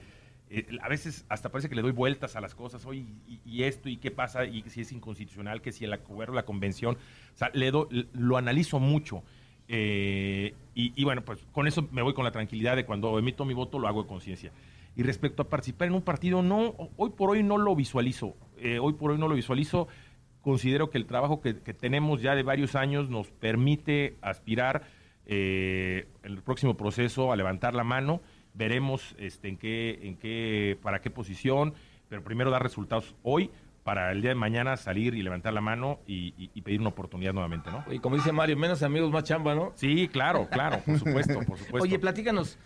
eh, 0.50 0.66
a 0.80 0.88
veces 0.88 1.26
hasta 1.28 1.50
parece 1.50 1.68
que 1.68 1.74
le 1.74 1.82
doy 1.82 1.92
vueltas 1.92 2.34
a 2.34 2.40
las 2.40 2.54
cosas, 2.54 2.86
hoy 2.86 3.06
y, 3.44 3.64
esto, 3.64 3.88
y 3.88 3.98
qué 3.98 4.10
pasa, 4.10 4.44
y 4.46 4.62
si 4.68 4.80
es 4.80 4.92
inconstitucional, 4.92 5.60
que 5.60 5.72
si 5.72 5.84
el 5.84 5.92
acuerdo, 5.92 6.32
la 6.34 6.44
convención, 6.44 6.96
o 6.96 7.38
sea, 7.38 7.50
le 7.52 7.70
lo 7.70 8.36
analizo 8.36 8.80
mucho. 8.80 9.22
Eh, 9.68 10.54
y, 10.74 11.02
bueno, 11.04 11.22
pues 11.22 11.44
con 11.52 11.66
eso 11.66 11.88
me 11.90 12.02
voy 12.02 12.14
con 12.14 12.24
la 12.24 12.30
tranquilidad 12.30 12.76
de 12.76 12.84
cuando 12.84 13.18
emito 13.18 13.44
mi 13.44 13.54
voto 13.54 13.78
lo 13.78 13.88
hago 13.88 14.02
de 14.02 14.08
conciencia. 14.08 14.52
Y 14.94 15.02
respecto 15.02 15.42
a 15.42 15.48
participar 15.48 15.88
en 15.88 15.94
un 15.94 16.02
partido, 16.02 16.40
no, 16.42 16.74
hoy 16.96 17.10
por 17.10 17.30
hoy 17.30 17.42
no 17.42 17.58
lo 17.58 17.74
visualizo. 17.74 18.36
Eh, 18.58 18.78
hoy 18.78 18.92
por 18.92 19.10
hoy 19.10 19.18
no 19.18 19.28
lo 19.28 19.34
visualizo. 19.34 19.88
Considero 20.40 20.88
que 20.90 20.98
el 20.98 21.06
trabajo 21.06 21.40
que, 21.40 21.52
tenemos 21.52 22.22
ya 22.22 22.34
de 22.34 22.44
varios 22.44 22.76
años 22.76 23.10
nos 23.10 23.28
permite 23.28 24.16
aspirar 24.22 24.84
eh, 25.26 26.06
en 26.22 26.32
el 26.32 26.42
próximo 26.42 26.76
proceso 26.76 27.32
a 27.32 27.36
levantar 27.36 27.74
la 27.74 27.84
mano 27.84 28.20
veremos 28.58 29.14
este, 29.18 29.48
en 29.48 29.56
qué, 29.56 30.00
en 30.02 30.16
qué, 30.16 30.76
para 30.82 31.00
qué 31.00 31.10
posición, 31.10 31.74
pero 32.08 32.22
primero 32.22 32.50
dar 32.50 32.62
resultados 32.62 33.14
hoy 33.22 33.50
para 33.88 34.12
el 34.12 34.20
día 34.20 34.32
de 34.32 34.34
mañana 34.34 34.76
salir 34.76 35.14
y 35.14 35.22
levantar 35.22 35.54
la 35.54 35.62
mano 35.62 36.00
y, 36.06 36.60
pedir 36.60 36.78
una 36.78 36.90
oportunidad 36.90 37.32
nuevamente, 37.32 37.70
¿no? 37.70 37.86
Y 37.90 38.00
como 38.00 38.16
dice 38.16 38.32
Mario, 38.32 38.54
menos 38.54 38.82
amigos, 38.82 39.10
más 39.10 39.24
chamba, 39.24 39.54
¿no? 39.54 39.72
Sí, 39.76 40.08
claro, 40.08 40.46
claro, 40.50 40.82
por 40.84 40.98
supuesto, 40.98 41.34
por 41.36 41.56
supuesto. 41.56 41.84
Oye, 41.84 41.98
platícanos, 41.98 42.58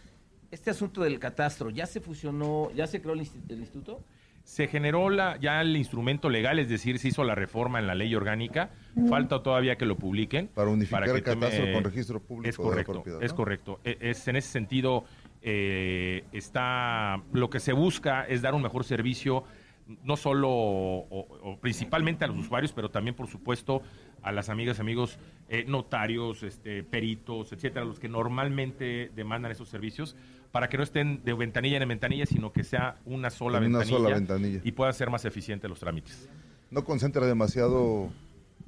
este 0.50 0.70
asunto 0.70 1.00
del 1.00 1.20
catastro, 1.20 1.70
¿ya 1.70 1.86
se 1.86 2.00
fusionó, 2.00 2.72
ya 2.74 2.88
se 2.88 3.00
creó 3.00 3.14
el, 3.14 3.20
instituto? 3.20 4.02
Se 4.42 4.66
generó 4.66 5.10
la, 5.10 5.38
ya 5.38 5.60
el 5.60 5.76
instrumento 5.76 6.28
legal, 6.28 6.58
es 6.58 6.68
decir, 6.68 6.98
se 6.98 7.06
hizo 7.06 7.22
la 7.22 7.36
reforma 7.36 7.78
en 7.78 7.86
la 7.86 7.94
ley 7.94 8.12
orgánica. 8.16 8.70
Falta 9.08 9.44
todavía 9.44 9.76
que 9.76 9.86
lo 9.86 9.94
publiquen. 9.94 10.48
Para 10.48 10.70
unificar 10.70 11.08
el 11.08 11.22
catastro 11.22 11.72
con 11.72 11.84
registro 11.84 12.18
público 12.18 12.50
es 12.50 12.56
correcto, 12.56 12.92
de 12.92 12.98
la 12.98 13.02
propiedad. 13.04 13.22
Es 13.22 13.32
correcto. 13.32 13.78
E, 13.84 13.96
es, 14.00 14.26
en 14.26 14.34
ese 14.34 14.48
sentido, 14.48 15.04
eh, 15.40 16.24
está 16.32 17.22
lo 17.32 17.48
que 17.48 17.60
se 17.60 17.72
busca 17.72 18.24
es 18.24 18.42
dar 18.42 18.56
un 18.56 18.62
mejor 18.62 18.82
servicio 18.82 19.44
no 19.86 20.16
solo 20.16 20.48
o, 20.50 21.58
principalmente 21.60 22.24
a 22.24 22.28
los 22.28 22.38
usuarios, 22.38 22.72
pero 22.72 22.90
también, 22.90 23.14
por 23.14 23.28
supuesto, 23.28 23.82
a 24.22 24.32
las 24.32 24.48
amigas, 24.48 24.80
amigos, 24.80 25.18
eh, 25.48 25.64
notarios, 25.66 26.42
este, 26.42 26.82
peritos, 26.82 27.52
etcétera, 27.52 27.84
los 27.84 27.98
que 27.98 28.08
normalmente 28.08 29.10
demandan 29.14 29.52
esos 29.52 29.68
servicios, 29.68 30.16
para 30.52 30.68
que 30.68 30.76
no 30.76 30.82
estén 30.82 31.24
de 31.24 31.32
ventanilla 31.34 31.78
en 31.78 31.88
ventanilla, 31.88 32.26
sino 32.26 32.52
que 32.52 32.62
sea 32.62 32.96
una 33.04 33.30
sola, 33.30 33.58
ventanilla, 33.58 34.60
y 34.62 34.72
puedan 34.72 34.94
ser 34.94 35.10
más 35.10 35.24
eficientes 35.24 35.68
los 35.68 35.80
trámites. 35.80 36.28
¿No 36.70 36.84
concentra 36.84 37.26
demasiado 37.26 38.10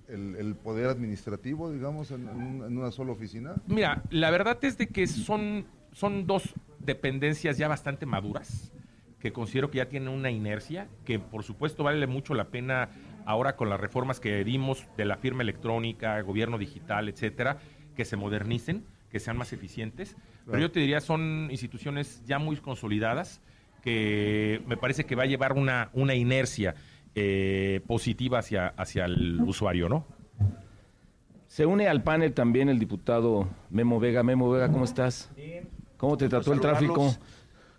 el, 0.09 0.55
poder 0.57 0.89
administrativo, 0.89 1.71
digamos, 1.71 2.11
en, 2.11 2.29
en, 2.29 2.77
una 2.77 2.91
sola 2.91 3.13
oficina? 3.13 3.55
Mira, 3.67 4.03
la 4.11 4.31
verdad 4.31 4.59
es 4.63 4.77
de 4.79 4.89
que 4.89 5.07
son, 5.07 5.67
son 5.93 6.27
dos 6.27 6.55
dependencias 6.81 7.57
ya 7.57 7.69
bastante 7.69 8.05
maduras 8.05 8.74
que 9.25 9.33
considero 9.33 9.71
que 9.71 9.79
ya 9.79 9.89
tiene 9.89 10.11
una 10.11 10.31
inercia, 10.31 10.87
que 11.07 11.19
por 11.19 11.45
supuesto 11.45 11.83
vale 11.83 12.07
mucho 12.07 12.35
la 12.35 12.49
pena 12.49 12.91
ahora 13.25 13.57
con 13.57 13.71
las 13.71 13.81
reformas 13.81 14.21
que 14.21 14.45
dimos 14.45 14.87
de 14.99 15.07
la 15.07 15.17
firma 15.17 15.43
electrónica, 15.43 16.21
gobierno 16.21 16.59
digital, 16.59 17.09
etcétera, 17.09 17.57
que 17.97 18.05
se 18.05 18.19
modernicen, 18.19 18.85
que 19.09 19.21
sean 19.21 19.39
más 19.39 19.55
eficientes. 19.55 20.15
Pero 20.45 20.59
yo 20.59 20.71
te 20.71 20.81
diría, 20.81 21.01
son 21.01 21.49
instituciones 21.51 22.23
ya 22.27 22.39
muy 22.39 22.57
consolidadas, 22.59 23.41
que 23.81 24.61
me 24.67 24.77
parece 24.77 25.07
que 25.07 25.15
va 25.15 25.23
a 25.23 25.27
llevar 25.27 25.55
una, 25.55 25.89
una 25.95 26.15
inercia 26.15 26.75
eh, 27.15 27.81
positiva 27.87 28.41
hacia, 28.41 28.75
hacia 28.77 29.07
el 29.07 29.41
usuario, 29.41 29.89
¿no? 29.89 30.05
Se 31.47 31.65
une 31.65 31.89
al 31.89 32.03
panel 32.03 32.35
también 32.35 32.69
el 32.69 32.79
diputado 32.79 33.49
Memo 33.71 33.99
Vega. 33.99 34.23
Memo 34.23 34.51
Vega, 34.51 34.71
¿cómo 34.71 34.85
estás? 34.85 35.31
Bien. 35.35 35.67
¿Cómo 35.97 36.19
te 36.19 36.29
trató 36.29 36.53
el 36.53 36.61
tráfico? 36.61 37.15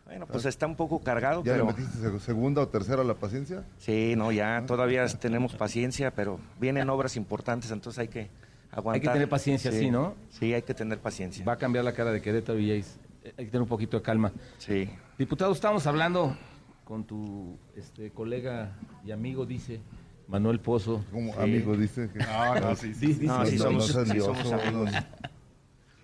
Bueno, 0.06 0.28
pues 0.28 0.46
está 0.46 0.68
un 0.68 0.76
poco 0.76 1.00
cargado, 1.00 1.44
¿Ya 1.44 1.54
pero... 1.54 1.66
metiste 1.66 2.20
segunda 2.20 2.62
o 2.62 2.68
tercera 2.68 3.04
la 3.04 3.16
paciencia? 3.16 3.64
Sí, 3.80 4.14
no, 4.16 4.32
ya 4.32 4.64
todavía 4.68 5.06
tenemos 5.20 5.56
paciencia, 5.56 6.12
pero 6.12 6.40
vienen 6.60 6.90
obras 6.90 7.18
importantes, 7.18 7.72
entonces 7.72 8.00
hay 8.00 8.08
que 8.08 8.30
aguantar. 8.72 8.94
Hay 8.94 9.02
que 9.02 9.10
tener 9.10 9.30
paciencia, 9.30 9.72
sí, 9.72 9.90
¿no? 9.90 10.14
Sí, 10.30 10.54
hay 10.54 10.62
que 10.62 10.76
tener 10.76 11.00
paciencia. 11.00 11.44
Va 11.44 11.54
a 11.54 11.58
cambiar 11.58 11.84
la 11.84 11.94
cara 11.94 12.12
de 12.12 12.22
Querétaro 12.22 12.60
y 12.60 12.72
hay 12.72 12.84
que 13.24 13.46
tener 13.46 13.62
un 13.62 13.68
poquito 13.68 13.98
de 13.98 14.04
calma. 14.04 14.32
Sí. 14.60 14.88
Diputado, 15.18 15.52
estamos 15.52 15.88
hablando 15.88 16.38
con 16.84 17.04
tu 17.04 17.58
este, 17.76 18.12
colega 18.12 18.78
y 19.04 19.12
amigo, 19.12 19.48
dice 19.48 19.82
Manuel 20.28 20.60
Pozo. 20.60 21.04
¿Cómo 21.12 21.34
amigo 21.34 21.76
dice? 21.76 22.10
Que... 22.12 22.20
No, 22.26 22.60
no, 22.60 22.76
sí, 22.76 22.94
sí, 22.94 23.14
sí, 23.14 23.28
sí, 23.46 23.58
somos, 23.58 23.96
amigos. 23.96 24.32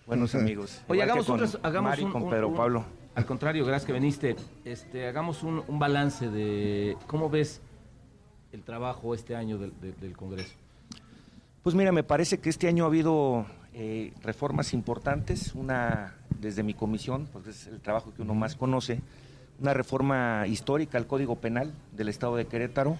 Buenos 0.08 0.34
amigos. 0.34 0.82
Oye, 0.88 1.04
hagamos, 1.04 1.30
un, 1.30 1.48
hagamos 1.62 2.00
un, 2.00 2.12
con 2.12 2.30
Pedro 2.30 2.52
Pablo 2.56 3.01
al 3.16 3.26
contrario, 3.26 3.66
gracias 3.66 3.86
que 3.86 3.94
viniste. 3.94 4.36
Este, 4.64 5.08
hagamos 5.08 5.44
un, 5.44 5.64
balance 5.80 6.30
de 6.30 6.98
cómo 7.08 7.30
ves 7.30 7.62
el 8.52 8.64
trabajo 8.64 9.14
este 9.14 9.36
año 9.36 9.58
del, 9.58 10.16
Congreso. 10.16 10.54
Pues 11.64 11.76
mira, 11.76 11.92
me 11.92 12.04
parece 12.04 12.40
que 12.40 12.50
este 12.50 12.68
año 12.68 12.86
ha 12.86 12.88
habido 12.88 13.46
eh, 13.74 14.14
reformas 14.24 14.74
importantes. 14.74 15.54
Una, 15.56 16.16
desde 16.42 16.64
mi 16.64 16.74
comisión, 16.74 17.28
porque 17.32 17.52
es 17.52 17.68
el 17.68 17.80
trabajo 17.80 18.14
que 18.14 18.22
uno 18.22 18.34
más 18.34 18.56
conoce, 18.56 19.00
una 19.60 19.74
reforma 19.74 20.46
histórica 20.48 20.98
al 20.98 21.06
Código 21.06 21.36
Penal 21.36 21.72
del 21.92 22.10
Estado 22.10 22.36
de 22.36 22.46
Querétaro, 22.46 22.98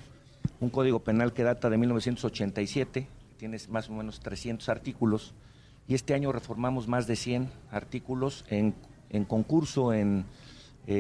un 0.60 0.70
Código 0.70 1.00
Penal 1.00 1.34
que 1.34 1.44
data 1.44 1.70
de 1.70 1.78
1987, 1.78 3.08
tiene 3.38 3.58
más 3.70 3.90
o 3.90 3.94
menos 3.94 4.20
300 4.20 4.70
artículos, 4.70 5.34
y 5.88 5.96
este 5.96 6.14
año 6.14 6.32
reformamos 6.32 6.88
más 6.88 7.08
de 7.08 7.16
100 7.16 7.50
artículos 7.72 8.46
en 8.50 8.76
en 9.12 9.26
concurso, 9.26 9.94
en, 9.94 10.26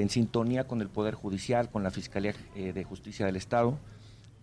sintonía 0.09 0.67
con 0.67 0.81
el 0.81 0.89
Poder 0.89 1.15
Judicial, 1.15 1.69
con 1.69 1.83
la 1.83 1.91
Fiscalía 1.91 2.33
eh, 2.55 2.71
de 2.71 2.83
Justicia 2.83 3.25
del 3.25 3.35
Estado, 3.35 3.77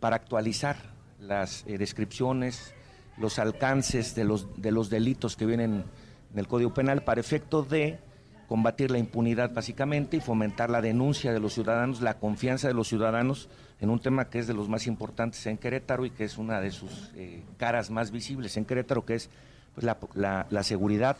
para 0.00 0.16
actualizar 0.16 0.76
las 1.20 1.64
eh, 1.66 1.78
descripciones, 1.78 2.74
los 3.16 3.38
alcances 3.38 4.14
de 4.14 4.24
los, 4.24 4.60
de 4.60 4.72
los 4.72 4.90
delitos 4.90 5.36
que 5.36 5.46
vienen 5.46 5.84
en 6.32 6.38
el 6.38 6.46
Código 6.48 6.74
Penal 6.74 7.02
para 7.02 7.20
efecto 7.20 7.62
de 7.62 7.98
combatir 8.46 8.90
la 8.90 8.98
impunidad 8.98 9.52
básicamente 9.52 10.16
y 10.16 10.20
fomentar 10.20 10.70
la 10.70 10.80
denuncia 10.80 11.32
de 11.32 11.40
los 11.40 11.54
ciudadanos, 11.54 12.00
la 12.00 12.18
confianza 12.18 12.68
de 12.68 12.74
los 12.74 12.88
ciudadanos 12.88 13.48
en 13.80 13.90
un 13.90 14.00
tema 14.00 14.28
que 14.28 14.38
es 14.38 14.46
de 14.46 14.54
los 14.54 14.68
más 14.68 14.86
importantes 14.86 15.46
en 15.46 15.58
Querétaro 15.58 16.06
y 16.06 16.10
que 16.10 16.24
es 16.24 16.38
una 16.38 16.60
de 16.60 16.70
sus 16.70 17.10
eh, 17.14 17.42
caras 17.58 17.90
más 17.90 18.10
visibles 18.10 18.56
en 18.56 18.64
Querétaro, 18.64 19.04
que 19.04 19.14
es 19.14 19.30
pues, 19.74 19.86
la, 20.14 20.46
la 20.50 20.62
seguridad 20.62 21.16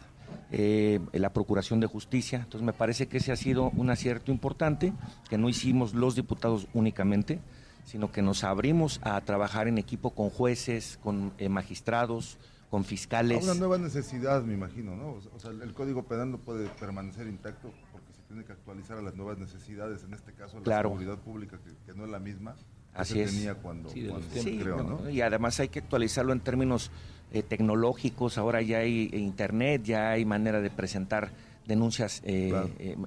eh, 0.50 1.00
la 1.12 1.32
Procuración 1.32 1.80
de 1.80 1.86
Justicia. 1.86 2.38
Entonces 2.38 2.62
me 2.62 2.72
parece 2.72 3.06
que 3.06 3.18
ese 3.18 3.32
ha 3.32 3.36
sido 3.36 3.70
un 3.70 3.90
acierto 3.90 4.30
importante, 4.30 4.92
que 5.28 5.38
no 5.38 5.48
hicimos 5.48 5.94
los 5.94 6.14
diputados 6.14 6.68
únicamente, 6.72 7.40
sino 7.84 8.12
que 8.12 8.22
nos 8.22 8.44
abrimos 8.44 9.00
a 9.02 9.20
trabajar 9.22 9.68
en 9.68 9.78
equipo 9.78 10.10
con 10.10 10.30
jueces, 10.30 10.98
con 11.02 11.32
eh, 11.38 11.48
magistrados, 11.48 12.38
con 12.70 12.84
fiscales. 12.84 13.44
una 13.44 13.54
nueva 13.54 13.78
necesidad, 13.78 14.42
me 14.42 14.54
imagino, 14.54 14.94
¿no? 14.94 15.18
O 15.34 15.38
sea, 15.38 15.50
el 15.50 15.72
Código 15.72 16.04
Penal 16.04 16.30
no 16.30 16.38
puede 16.38 16.68
permanecer 16.68 17.26
intacto 17.26 17.72
porque 17.92 18.12
se 18.12 18.22
tiene 18.22 18.44
que 18.44 18.52
actualizar 18.52 18.98
a 18.98 19.02
las 19.02 19.14
nuevas 19.14 19.38
necesidades, 19.38 20.04
en 20.04 20.12
este 20.12 20.32
caso 20.32 20.60
la 20.64 20.82
seguridad 20.82 21.18
pública, 21.18 21.58
que, 21.86 21.94
no 21.94 22.04
es 22.04 22.10
la 22.10 22.18
misma 22.18 22.54
que 22.92 23.00
Así 23.00 23.14
se 23.14 23.22
es. 23.22 23.34
tenía 23.34 23.54
cuando, 23.54 23.88
sí, 23.88 24.02
¿no? 24.02 25.08
Y 25.08 25.22
además 25.22 25.58
hay 25.60 25.68
que 25.68 25.78
actualizarlo 25.78 26.32
en 26.32 26.40
términos 26.40 26.90
eh, 27.32 27.42
tecnológicos, 27.42 28.38
ahora 28.38 28.62
ya 28.62 28.78
hay 28.78 29.10
internet, 29.12 29.82
ya 29.84 30.10
hay 30.10 30.24
manera 30.24 30.60
de 30.60 30.70
presentar 30.70 31.30
denuncias 31.66 32.22
eh, 32.24 32.52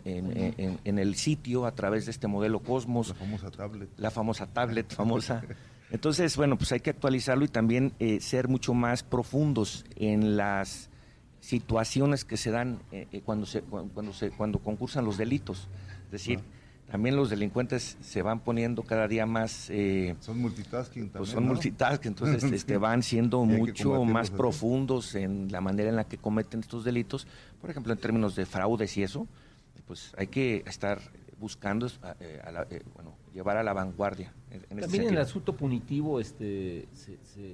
en, 0.05 0.99
el 0.99 1.15
sitio 1.15 1.65
a 1.65 1.71
través 1.71 2.05
de 2.05 2.11
este 2.11 2.27
modelo 2.27 2.59
Cosmos. 2.59 3.09
La 3.09 3.15
famosa 3.15 3.51
tablet. 3.51 3.89
La 3.97 4.11
famosa 4.11 4.45
tablet, 4.45 4.93
famosa. 4.95 5.43
Entonces, 5.89 6.37
bueno, 6.37 6.57
pues 6.57 6.71
hay 6.71 6.79
que 6.79 6.91
actualizarlo 6.91 7.43
y 7.43 7.47
también 7.47 7.93
eh, 7.99 8.19
ser 8.19 8.47
mucho 8.47 8.73
más 8.73 9.03
profundos 9.03 9.85
en 9.95 10.37
las 10.37 10.89
situaciones 11.39 12.23
que 12.23 12.37
se 12.37 12.51
dan 12.51 12.79
cuando 13.25 13.47
se 13.47 13.61
cuando 13.61 14.13
se 14.13 14.29
cuando 14.29 14.59
concursan 14.59 15.03
los 15.03 15.17
delitos. 15.17 15.67
Es 16.05 16.11
decir, 16.11 16.39
también 16.91 17.15
los 17.15 17.29
delincuentes 17.29 17.97
se 18.01 18.21
van 18.21 18.41
poniendo 18.41 18.83
cada 18.83 19.07
día 19.07 19.25
más... 19.25 19.69
Eh, 19.69 20.13
son 20.19 20.39
multitasking 20.39 21.03
pues 21.03 21.13
también, 21.13 21.33
Son 21.33 21.47
multitasking, 21.47 22.09
entonces 22.09 22.43
este, 22.51 22.77
van 22.77 23.01
siendo 23.01 23.45
mucho 23.45 24.03
más 24.03 24.29
profundos 24.29 25.15
en 25.15 25.49
la 25.49 25.61
manera 25.61 25.89
en 25.89 25.95
la 25.95 26.03
que 26.03 26.17
cometen 26.17 26.59
estos 26.59 26.83
delitos. 26.83 27.27
Por 27.61 27.69
ejemplo, 27.69 27.93
en 27.93 27.99
términos 27.99 28.35
de 28.35 28.45
fraudes 28.45 28.97
y 28.97 29.03
eso, 29.03 29.25
pues 29.87 30.11
hay 30.17 30.27
que 30.27 30.63
estar 30.67 30.99
buscando 31.39 31.87
eh, 31.87 31.91
eh, 32.19 32.83
bueno, 32.93 33.15
llevar 33.33 33.55
a 33.55 33.63
la 33.63 33.71
vanguardia. 33.71 34.33
También 34.67 35.03
en 35.03 35.13
el 35.13 35.21
asunto 35.21 35.55
punitivo 35.55 36.19
este, 36.19 36.89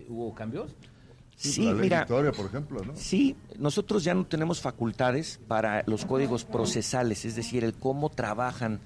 hubo 0.09 0.33
cambios. 0.33 0.75
Sí, 1.35 1.71
mira, 1.73 2.07
por 2.07 2.25
ejemplo, 2.47 2.81
Sí, 2.95 3.35
nosotros 3.59 4.03
ya 4.03 4.15
no 4.15 4.25
tenemos 4.25 4.59
facultades 4.59 5.39
para 5.47 5.83
los 5.85 6.05
códigos 6.05 6.43
procesales, 6.43 7.23
es 7.25 7.35
decir, 7.35 7.63
el 7.63 7.75
cómo 7.75 8.09
trabajan 8.09 8.79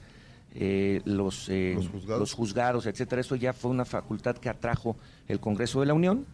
eh, 0.54 1.02
los, 1.06 1.48
eh, 1.50 1.76
los, 1.76 2.34
juzgados. 2.34 2.86
etcétera. 2.86 3.22
Eso 3.22 3.36
ya 3.36 3.54
fue 3.54 3.72
una 3.72 3.86
facultad 3.86 4.36
que 4.38 4.50
atrajo 4.50 4.98
el 5.28 5.40
Congreso 5.40 5.80
de 5.80 5.86
la 5.86 5.94
Unión. 5.94 6.26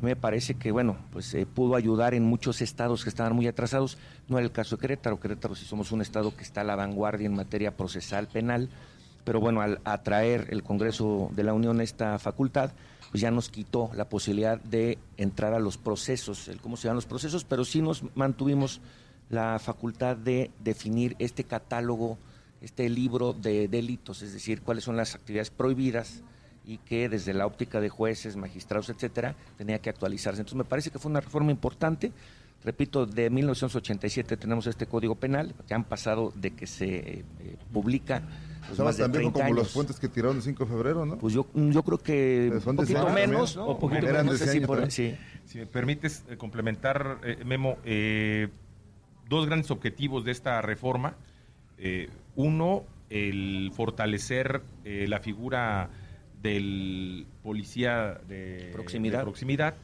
Me 0.00 0.14
parece 0.14 0.54
que, 0.54 0.70
bueno, 0.70 0.96
pues 1.12 1.34
eh, 1.34 1.44
pudo 1.44 1.74
ayudar 1.74 2.14
en 2.14 2.22
muchos 2.22 2.62
estados 2.62 3.02
que 3.02 3.08
estaban 3.08 3.34
muy 3.34 3.48
atrasados. 3.48 3.98
No 4.28 4.38
era 4.38 4.46
el 4.46 4.52
caso 4.52 4.76
de 4.76 4.80
Querétaro. 4.82 5.18
Querétaro 5.18 5.56
sí 5.56 5.64
somos 5.64 5.90
un 5.90 6.02
estado 6.02 6.36
que 6.36 6.44
está 6.44 6.60
a 6.60 6.64
la 6.64 6.76
vanguardia 6.76 7.26
en 7.26 7.34
materia 7.34 7.76
procesal 7.76 8.28
penal. 8.28 8.68
Pero 9.24 9.40
bueno, 9.40 9.60
al 9.60 9.80
atraer 9.84 10.46
el 10.50 10.62
Congreso 10.62 11.30
de 11.34 11.42
la 11.42 11.52
Unión 11.52 11.80
esta 11.80 12.18
facultad, 12.20 12.70
pues 13.10 13.20
ya 13.20 13.30
nos 13.30 13.48
quitó 13.48 13.90
la 13.94 14.08
posibilidad 14.08 14.60
de 14.60 14.98
entrar 15.16 15.52
a 15.52 15.58
los 15.58 15.78
procesos, 15.78 16.48
el 16.48 16.60
cómo 16.60 16.76
se 16.76 16.84
llaman 16.84 16.96
los 16.96 17.06
procesos, 17.06 17.44
pero 17.44 17.64
sí 17.64 17.82
nos 17.82 18.04
mantuvimos 18.14 18.80
la 19.30 19.58
facultad 19.58 20.16
de 20.16 20.50
definir 20.60 21.16
este 21.18 21.44
catálogo 21.44 22.18
este 22.60 22.88
libro 22.88 23.32
de 23.32 23.68
delitos, 23.68 24.22
es 24.22 24.32
decir, 24.32 24.62
cuáles 24.62 24.84
son 24.84 24.96
las 24.96 25.14
actividades 25.14 25.50
prohibidas 25.50 26.22
y 26.64 26.78
que 26.78 27.08
desde 27.08 27.32
la 27.32 27.46
óptica 27.46 27.80
de 27.80 27.88
jueces, 27.88 28.36
magistrados, 28.36 28.90
etcétera, 28.90 29.34
tenía 29.56 29.78
que 29.78 29.90
actualizarse. 29.90 30.40
Entonces 30.40 30.58
me 30.58 30.64
parece 30.64 30.90
que 30.90 30.98
fue 30.98 31.10
una 31.10 31.20
reforma 31.20 31.50
importante 31.50 32.12
Repito, 32.64 33.06
de 33.06 33.30
1987 33.30 34.36
tenemos 34.36 34.66
este 34.66 34.86
Código 34.86 35.14
Penal, 35.14 35.54
que 35.66 35.74
han 35.74 35.84
pasado 35.84 36.32
de 36.34 36.50
que 36.50 36.66
se 36.66 36.96
eh, 36.96 37.24
publica 37.72 38.22
pues 38.66 38.80
más 38.80 38.96
de 38.96 39.08
30 39.08 39.32
como 39.32 39.54
los 39.54 39.72
puentes 39.72 40.00
que 40.00 40.08
tiraron 40.08 40.38
el 40.38 40.42
5 40.42 40.64
de 40.64 40.70
febrero, 40.70 41.06
¿no? 41.06 41.18
Pues 41.18 41.34
yo, 41.34 41.46
yo 41.54 41.82
creo 41.84 41.98
que 41.98 42.50
un 42.66 42.76
poquito 42.76 43.08
menos, 43.10 43.56
¿no? 43.56 43.66
O 43.68 43.78
poquito 43.78 44.06
menos. 44.06 44.40
Si, 44.88 45.14
si 45.46 45.58
me 45.58 45.66
permites 45.66 46.24
eh, 46.28 46.36
complementar, 46.36 47.20
eh, 47.22 47.44
Memo, 47.44 47.78
eh, 47.84 48.48
dos 49.28 49.46
grandes 49.46 49.70
objetivos 49.70 50.24
de 50.24 50.32
esta 50.32 50.60
reforma. 50.60 51.14
Uno, 52.38 52.84
el 53.10 53.72
fortalecer 53.74 54.62
la 54.84 55.18
figura 55.18 55.90
del 56.40 57.26
policía 57.42 58.20
de 58.28 58.70
proximidad. 58.72 59.18
de 59.18 59.24
proximidad, 59.24 59.74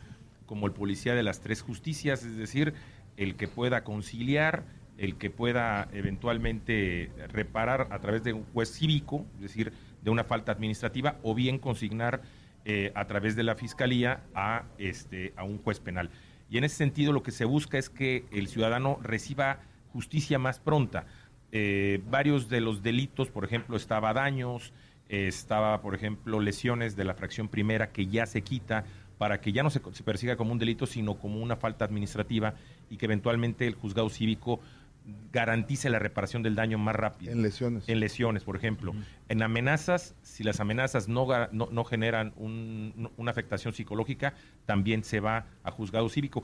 como 0.46 0.66
el 0.66 0.72
policía 0.72 1.14
de 1.14 1.22
las 1.22 1.40
tres 1.40 1.62
justicias, 1.62 2.22
es 2.22 2.36
decir, 2.36 2.74
el 3.16 3.34
que 3.34 3.48
pueda 3.48 3.82
conciliar, 3.82 4.64
el 4.98 5.16
que 5.16 5.30
pueda 5.30 5.88
eventualmente 5.92 7.10
reparar 7.28 7.88
a 7.90 7.98
través 7.98 8.22
de 8.22 8.32
un 8.32 8.44
juez 8.44 8.70
cívico, 8.70 9.26
es 9.36 9.40
decir, 9.40 9.72
de 10.02 10.10
una 10.10 10.24
falta 10.24 10.52
administrativa, 10.52 11.16
o 11.22 11.34
bien 11.34 11.58
consignar 11.58 12.22
eh, 12.64 12.92
a 12.94 13.06
través 13.06 13.36
de 13.36 13.42
la 13.42 13.56
fiscalía 13.56 14.22
a, 14.34 14.64
este, 14.78 15.32
a 15.36 15.44
un 15.44 15.58
juez 15.58 15.80
penal. 15.80 16.10
Y 16.48 16.58
en 16.58 16.64
ese 16.64 16.76
sentido 16.76 17.12
lo 17.12 17.22
que 17.22 17.32
se 17.32 17.44
busca 17.44 17.78
es 17.78 17.90
que 17.90 18.24
el 18.30 18.48
ciudadano 18.48 18.98
reciba 19.02 19.58
justicia 19.92 20.38
más 20.38 20.60
pronta. 20.60 21.06
Eh, 21.56 22.02
varios 22.10 22.48
de 22.48 22.60
los 22.60 22.82
delitos, 22.82 23.30
por 23.30 23.44
ejemplo, 23.44 23.76
estaba 23.76 24.12
daños, 24.12 24.72
estaba, 25.08 25.80
por 25.80 25.94
ejemplo, 25.94 26.40
lesiones 26.40 26.96
de 26.96 27.04
la 27.04 27.14
fracción 27.14 27.48
primera 27.48 27.92
que 27.92 28.08
ya 28.08 28.26
se 28.26 28.42
quita 28.42 28.84
para 29.18 29.40
que 29.40 29.52
ya 29.52 29.62
no 29.62 29.70
se, 29.70 29.80
se 29.92 30.02
persiga 30.02 30.36
como 30.36 30.50
un 30.50 30.58
delito, 30.58 30.84
sino 30.84 31.14
como 31.14 31.40
una 31.40 31.54
falta 31.54 31.84
administrativa 31.84 32.54
y 32.90 32.96
que 32.96 33.06
eventualmente 33.06 33.68
el 33.68 33.74
juzgado 33.74 34.10
cívico 34.10 34.60
garantice 35.32 35.90
la 35.90 35.98
reparación 35.98 36.42
del 36.42 36.54
daño 36.54 36.78
más 36.78 36.96
rápido. 36.96 37.32
En 37.32 37.42
lesiones. 37.42 37.88
En 37.88 38.00
lesiones, 38.00 38.42
por 38.42 38.56
ejemplo. 38.56 38.94
En 39.28 39.42
amenazas, 39.42 40.14
si 40.22 40.44
las 40.44 40.60
amenazas 40.60 41.08
no, 41.08 41.26
no, 41.52 41.84
generan 41.84 42.32
una 42.36 43.30
afectación 43.30 43.74
psicológica, 43.74 44.34
también 44.66 45.04
se 45.04 45.20
va 45.20 45.46
a 45.62 45.70
juzgado 45.70 46.08
cívico. 46.08 46.42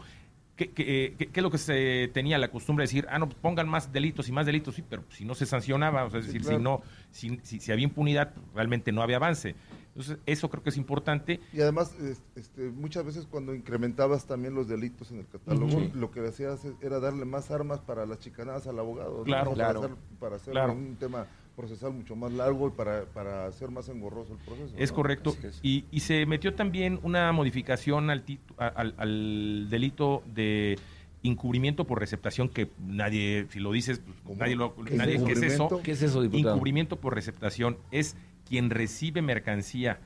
¿Qué, 0.68 1.16
qué, 1.16 1.31
es 1.33 1.42
lo 1.42 1.51
que 1.51 1.57
se 1.57 2.11
tenía 2.12 2.37
la 2.37 2.51
costumbre 2.51 2.83
de 2.83 2.88
decir? 2.88 3.07
Ah, 3.09 3.18
no, 3.18 3.31
pongan 3.31 3.66
más 3.66 3.94
delitos 3.94 4.29
y 4.29 4.33
más 4.33 4.44
delitos, 4.44 4.75
sí, 4.75 4.85
pero 4.87 5.05
si 5.09 5.25
no 5.25 5.35
se 5.35 5.46
sancionaba, 5.46 6.05
o 6.05 6.11
sea, 6.11 6.20
es 6.20 6.27
decir, 6.27 6.44
si, 6.44 6.59
no, 6.59 6.83
si, 7.11 7.40
si, 7.42 7.73
había 7.73 7.85
impunidad, 7.85 8.35
realmente 8.55 8.92
no 8.92 9.01
había 9.01 9.16
avance. 9.16 9.55
Entonces, 9.88 10.18
eso 10.27 10.51
creo 10.51 10.62
que 10.62 10.68
es 10.68 10.77
importante. 10.77 11.40
Y 11.55 11.62
además, 11.62 11.96
este, 12.37 12.68
muchas 12.73 13.07
veces 13.07 13.27
cuando 13.27 13.55
incrementabas 13.55 14.27
también 14.27 14.55
los 14.55 14.68
delitos 14.68 15.11
en 15.12 15.20
el 15.20 15.29
catálogo, 15.29 15.81
lo 15.94 16.11
que 16.11 16.20
hacías 16.29 16.61
era 16.83 17.01
darle 17.01 17.25
más 17.25 17.51
armas 17.51 17.81
para 17.81 18.05
las 18.05 18.18
chicanadas 18.18 18.66
al 18.66 18.79
abogado. 18.79 19.23
Claro, 19.23 19.55
claro. 19.55 19.96
Para 20.18 20.37
hacer, 20.37 20.55
un 20.55 20.96
tema 20.96 21.27
procesal 21.61 21.92
mucho 21.92 22.16
más 22.16 22.33
largo 22.33 22.68
y 22.68 22.70
para, 22.70 23.05
para 23.05 23.46
hacer 23.46 23.70
más 23.70 23.88
engorroso 23.88 24.33
el 24.33 24.38
proceso. 24.38 24.75
Es 24.77 24.92
correcto. 24.92 25.37
Y, 25.62 25.85
y, 25.90 26.01
se 26.01 26.25
metió 26.27 26.55
también 26.55 26.99
una 27.03 27.31
modificación 27.33 28.11
al, 28.11 28.25
al, 28.57 28.94
al 28.96 29.66
delito 29.68 30.23
de 30.27 30.79
encubrimiento 31.23 31.87
por 31.87 32.01
receptación 32.01 32.49
que 32.49 32.70
nadie 32.79 33.46
si 33.51 33.61
lo 33.61 33.73
dices 33.73 34.01
pues, 34.25 34.38
nadie 34.38 34.57
lo 34.57 34.75
nadie 34.90 35.23
¿qué 35.23 35.33
es 35.33 35.42
eso 35.42 35.83
qué 35.85 35.90
es 35.90 36.01
eso 36.01 36.23
diputado? 36.23 36.55
encubrimiento 36.55 36.96
por 36.96 37.14
receptación 37.14 37.77
es 37.90 38.16
quien 38.49 38.70
recibe 38.70 39.20
mercancía 39.20 40.01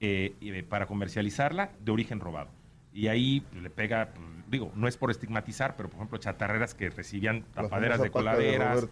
eh, 0.00 0.36
eh, 0.40 0.62
para 0.62 0.86
comercializarla 0.86 1.72
de 1.80 1.90
origen 1.90 2.20
robado. 2.20 2.50
Y 2.92 3.08
ahí 3.08 3.40
pues, 3.40 3.64
le 3.64 3.68
pega, 3.68 4.12
pues, 4.14 4.26
digo, 4.48 4.70
no 4.76 4.86
es 4.86 4.96
por 4.96 5.10
estigmatizar, 5.10 5.74
pero 5.74 5.88
por 5.88 5.96
ejemplo, 5.96 6.18
chatarreras 6.18 6.72
que 6.76 6.88
recibían 6.88 7.42
tapaderas 7.52 8.00
de 8.00 8.10
coladeras, 8.12 8.88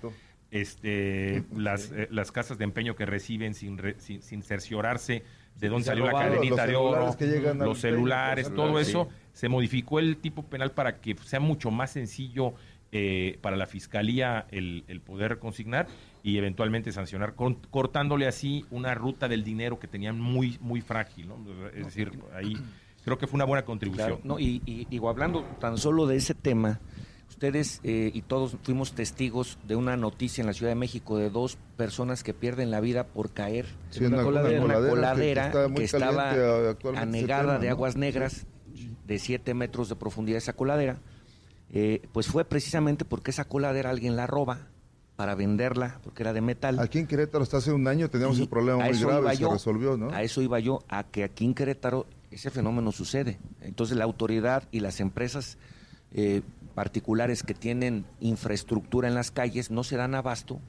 este, 0.50 1.44
las, 1.54 1.92
eh, 1.92 2.09
las 2.11 2.32
casas 2.32 2.59
de 2.59 2.64
empeño 2.64 2.94
que 2.96 3.06
reciben 3.06 3.54
sin, 3.54 3.80
sin, 3.98 4.42
cerciorarse 4.42 5.24
de 5.59 5.68
dónde 5.68 5.87
salió 5.87 6.06
la 6.06 6.12
cadenita 6.12 6.66
de 6.66 6.76
oro, 6.76 7.14
los 7.54 7.78
celulares, 7.78 8.52
todo 8.54 8.78
eso, 8.78 9.09
se 9.32 9.48
modificó 9.48 9.98
el 9.98 10.18
tipo 10.18 10.44
penal 10.44 10.72
para 10.72 11.00
que 11.00 11.16
sea 11.24 11.40
mucho 11.40 11.70
más 11.70 11.90
sencillo 11.90 12.54
para 13.42 13.56
la 13.56 13.66
fiscalía 13.66 14.46
el, 14.50 14.85
el 14.88 15.02
poder 15.02 15.38
consignar 15.38 15.87
y 16.26 16.38
eventualmente 16.38 16.90
sancionar, 16.90 17.37
cortándole 17.70 18.26
así 18.26 18.64
una 18.72 18.94
ruta 18.94 19.28
del 19.28 19.44
dinero 19.44 19.78
que 19.78 19.87
tenían 19.87 20.18
muy, 20.18 20.59
muy 20.61 20.80
frágil. 20.80 21.28
¿no? 21.28 21.38
Es 21.72 21.87
decir, 21.87 22.11
ahí 22.35 22.56
creo 23.04 23.16
que 23.16 23.28
fue 23.28 23.37
una 23.38 23.44
buena 23.44 23.64
contribución. 23.64 24.18
no, 24.24 24.40
y, 24.40 24.61
y, 24.66 24.98
hablando 25.06 25.44
tan 25.61 25.78
solo 25.78 26.04
de 26.04 26.16
ese 26.16 26.35
tema, 26.35 26.80
ustedes 27.37 27.81
eh, 27.85 28.11
y 28.14 28.22
todos 28.22 28.57
fuimos 28.62 28.94
testigos 28.94 29.59
de 29.68 29.77
una 29.77 29.99
noticia 29.99 30.40
en 30.40 30.46
la 30.46 30.55
Ciudad 30.55 30.70
de 30.70 30.77
México 30.77 31.18
de 31.18 31.29
dos 31.29 31.59
personas 31.77 32.22
que 32.22 32.33
pierden 32.33 32.70
la 32.70 32.81
vida 32.81 33.09
por 33.09 33.31
caer 33.31 33.66
en 33.94 34.14
una, 34.14 34.22
coladera, 34.22 35.53
que, 35.75 35.85
estaba 35.85 36.31
anegada 36.96 37.59
de 37.59 37.68
aguas 37.68 37.96
negras 37.96 38.46
de 39.07 39.18
7 39.18 39.53
metros 39.53 39.90
de 39.90 39.96
profundidad 39.96 40.38
esa 40.38 40.55
coladera. 40.55 40.99
Eh, 41.70 42.01
pues 42.12 42.27
fue 42.29 42.46
precisamente 42.46 43.05
porque 43.05 43.33
esa 43.33 43.44
coladera 43.44 43.90
alguien 43.90 44.16
la 44.16 44.27
roba 44.27 44.68
para 45.16 45.35
venderla, 45.35 46.01
porque 46.05 46.22
era 46.22 46.33
de 46.33 46.40
metal. 46.40 46.79
Aquí 46.79 46.99
en 46.99 47.07
Querétaro 47.07 47.42
hasta 47.42 47.59
hace 47.59 47.70
un 47.70 47.87
año 47.87 48.09
teníamos 48.09 48.38
un 48.38 48.46
problema 48.46 48.83
muy 48.83 48.99
grave, 48.99 49.37
se 49.37 49.49
resolvió, 49.49 49.99
¿no? 49.99 50.11
A 50.11 50.22
eso 50.22 50.40
iba 50.40 50.59
yo, 50.59 50.83
a 50.88 51.05
que 51.05 51.22
aquí 51.25 51.44
en 51.44 51.53
Querétaro 51.53 52.07
ese 52.31 52.51
fenómeno 52.51 52.92
sucede. 52.92 53.38
Entonces 53.61 53.99
la 53.99 54.05
autoridad 54.05 54.68
y 54.70 54.81
las 54.81 55.01
empresas 55.01 55.59
eh, 56.12 56.40
particulares 56.76 57.42
que 57.42 57.54
tienen 57.54 58.04
infraestructura 58.20 59.08
en 59.08 59.14
las 59.14 59.30
calles 59.30 59.70
no 59.70 59.82
se 59.82 59.96
dan 59.96 60.14
abasto, 60.14 60.60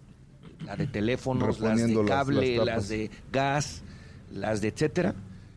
la 0.65 0.77
de 0.77 0.87
teléfonos, 0.87 1.59
las 1.59 1.85
de 1.85 2.05
cable, 2.05 2.65
las 2.65 2.87
de 2.87 3.11
gas, 3.29 3.83
las 4.31 4.61
de 4.61 4.69
etcétera, 4.69 5.15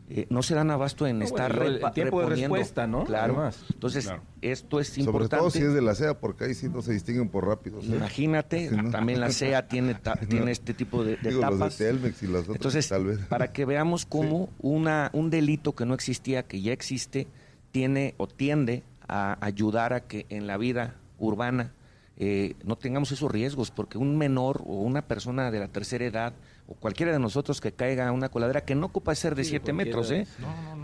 eh, 0.08 0.26
no 0.28 0.42
se 0.42 0.56
dan 0.56 0.72
abasto 0.72 1.06
en 1.06 1.22
estar 1.22 1.56
bueno, 1.56 1.86
el 1.86 1.92
tiempo 1.92 2.20
de 2.20 2.34
respuesta, 2.34 2.88
¿no? 2.88 3.04
Claro. 3.04 3.48
Entonces, 3.72 4.12
esto 4.42 4.80
es 4.80 4.98
importante. 4.98 5.36
Sobre 5.36 5.40
todo 5.40 5.50
si 5.50 5.62
es 5.62 5.72
de 5.72 5.82
la 5.82 5.94
SEA, 5.94 6.18
porque 6.18 6.46
ahí 6.46 6.54
sí 6.54 6.68
no 6.68 6.82
se 6.82 6.94
distinguen 6.94 7.28
por 7.28 7.46
rápido. 7.46 7.78
Imagínate, 7.80 8.72
también 8.90 9.20
la 9.20 9.30
SEA 9.30 9.68
tiene, 9.68 9.96
tiene 10.28 10.50
este 10.50 10.74
tipo 10.74 11.04
de, 11.04 11.16
de 11.16 11.38
tapas. 11.38 11.80
Entonces, 11.80 12.92
para 13.28 13.52
que 13.52 13.64
veamos 13.64 14.04
cómo 14.04 14.48
una, 14.58 15.10
un 15.12 15.30
delito 15.30 15.76
que 15.76 15.86
no 15.86 15.94
existía, 15.94 16.42
que 16.42 16.60
ya 16.60 16.72
existe, 16.72 17.28
tiene 17.70 18.16
o 18.16 18.26
tiende 18.26 18.82
a 19.10 19.44
ayudar 19.44 19.92
a 19.92 20.00
que 20.00 20.24
en 20.28 20.46
la 20.46 20.56
vida 20.56 20.94
urbana 21.18 21.72
eh, 22.16 22.54
no 22.64 22.76
tengamos 22.76 23.10
esos 23.12 23.30
riesgos, 23.30 23.70
porque 23.70 23.96
un 23.96 24.18
menor 24.18 24.62
o 24.66 24.82
una 24.82 25.00
persona 25.00 25.50
de 25.50 25.58
la 25.58 25.68
tercera 25.68 26.04
edad 26.04 26.32
o 26.68 26.74
cualquiera 26.74 27.12
de 27.12 27.18
nosotros 27.18 27.62
que 27.62 27.72
caiga 27.72 28.06
a 28.06 28.12
una 28.12 28.28
coladera 28.28 28.60
que 28.60 28.74
no 28.74 28.86
ocupa 28.86 29.14
ser 29.14 29.34
de 29.34 29.42
7 29.42 29.72
metros, 29.72 30.10
¿eh? 30.10 30.26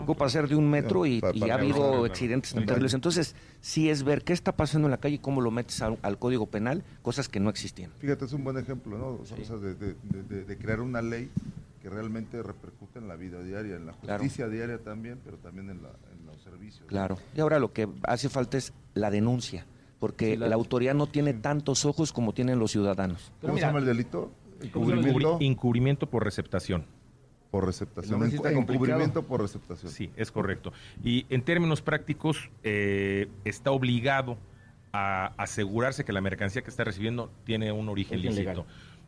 ocupa 0.01 0.27
ser 0.29 0.49
de 0.49 0.55
un 0.55 0.67
metro 0.69 1.05
y, 1.05 1.21
ha 1.23 1.53
habido 1.53 2.03
accidentes 2.03 2.53
terribles. 2.53 2.95
Entonces, 2.95 3.35
sí 3.61 3.89
es 3.89 4.01
ver 4.01 4.23
qué 4.23 4.33
está 4.33 4.51
pasando 4.57 4.87
en 4.87 4.91
la 4.91 4.97
calle 4.97 5.15
y 5.15 5.19
cómo 5.19 5.39
lo 5.39 5.51
metes 5.51 5.81
al, 5.81 6.17
Código 6.17 6.47
Penal, 6.47 6.83
cosas 7.03 7.29
que 7.29 7.39
no 7.39 7.51
existían. 7.51 7.91
Fíjate, 7.99 8.25
es 8.25 8.33
un 8.33 8.43
buen 8.43 8.57
ejemplo, 8.57 8.97
¿no? 8.97 9.19
O 9.21 9.25
sea, 9.25 9.37
de, 9.57 10.57
crear 10.57 10.81
una 10.81 11.03
ley 11.03 11.29
que 11.83 11.89
realmente 11.89 12.41
repercute 12.41 12.97
en 12.97 13.07
la 13.07 13.15
vida 13.15 13.43
diaria, 13.43 13.75
en 13.75 13.85
la 13.85 13.93
justicia 13.93 14.49
diaria 14.49 14.79
también, 14.79 15.19
pero 15.23 15.37
también 15.37 15.69
en, 15.69 15.83
los 15.83 15.91
servicios. 16.49 16.85
Claro. 16.87 17.17
Y 17.35 17.41
ahora 17.41 17.59
lo 17.59 17.73
que 17.73 17.87
hace 18.03 18.29
falta 18.29 18.57
es 18.57 18.73
la 18.93 19.11
denuncia, 19.11 19.65
porque 19.99 20.37
la, 20.37 20.53
autoridad 20.55 20.93
no 20.93 21.07
tiene 21.07 21.33
tantos 21.33 21.85
ojos 21.85 22.13
como 22.13 22.33
tienen 22.33 22.59
los 22.59 22.71
ciudadanos. 22.71 23.31
¿Cómo 23.41 23.55
se 23.55 23.61
llama 23.61 23.79
el 23.79 23.85
delito? 23.85 24.31
Encubrimiento, 25.39 26.09
por 26.09 26.23
receptación. 26.23 26.85
Por 27.51 27.65
receptación. 27.65 28.23
encubrimiento 28.23 29.23
por 29.23 29.41
receptación. 29.41 29.91
Sí, 29.91 30.09
es 30.15 30.31
correcto. 30.31 30.73
Y 31.03 31.25
en 31.29 31.43
términos 31.43 31.81
prácticos, 31.81 32.49
eh, 32.63 33.29
está 33.45 33.71
obligado 33.71 34.37
a 34.91 35.33
asegurarse 35.37 36.03
que 36.03 36.11
la 36.11 36.21
mercancía 36.21 36.63
que 36.63 36.69
está 36.69 36.83
recibiendo 36.83 37.31
tiene 37.45 37.71
un 37.71 37.89
origen 37.89 38.21
lícito. 38.21 38.65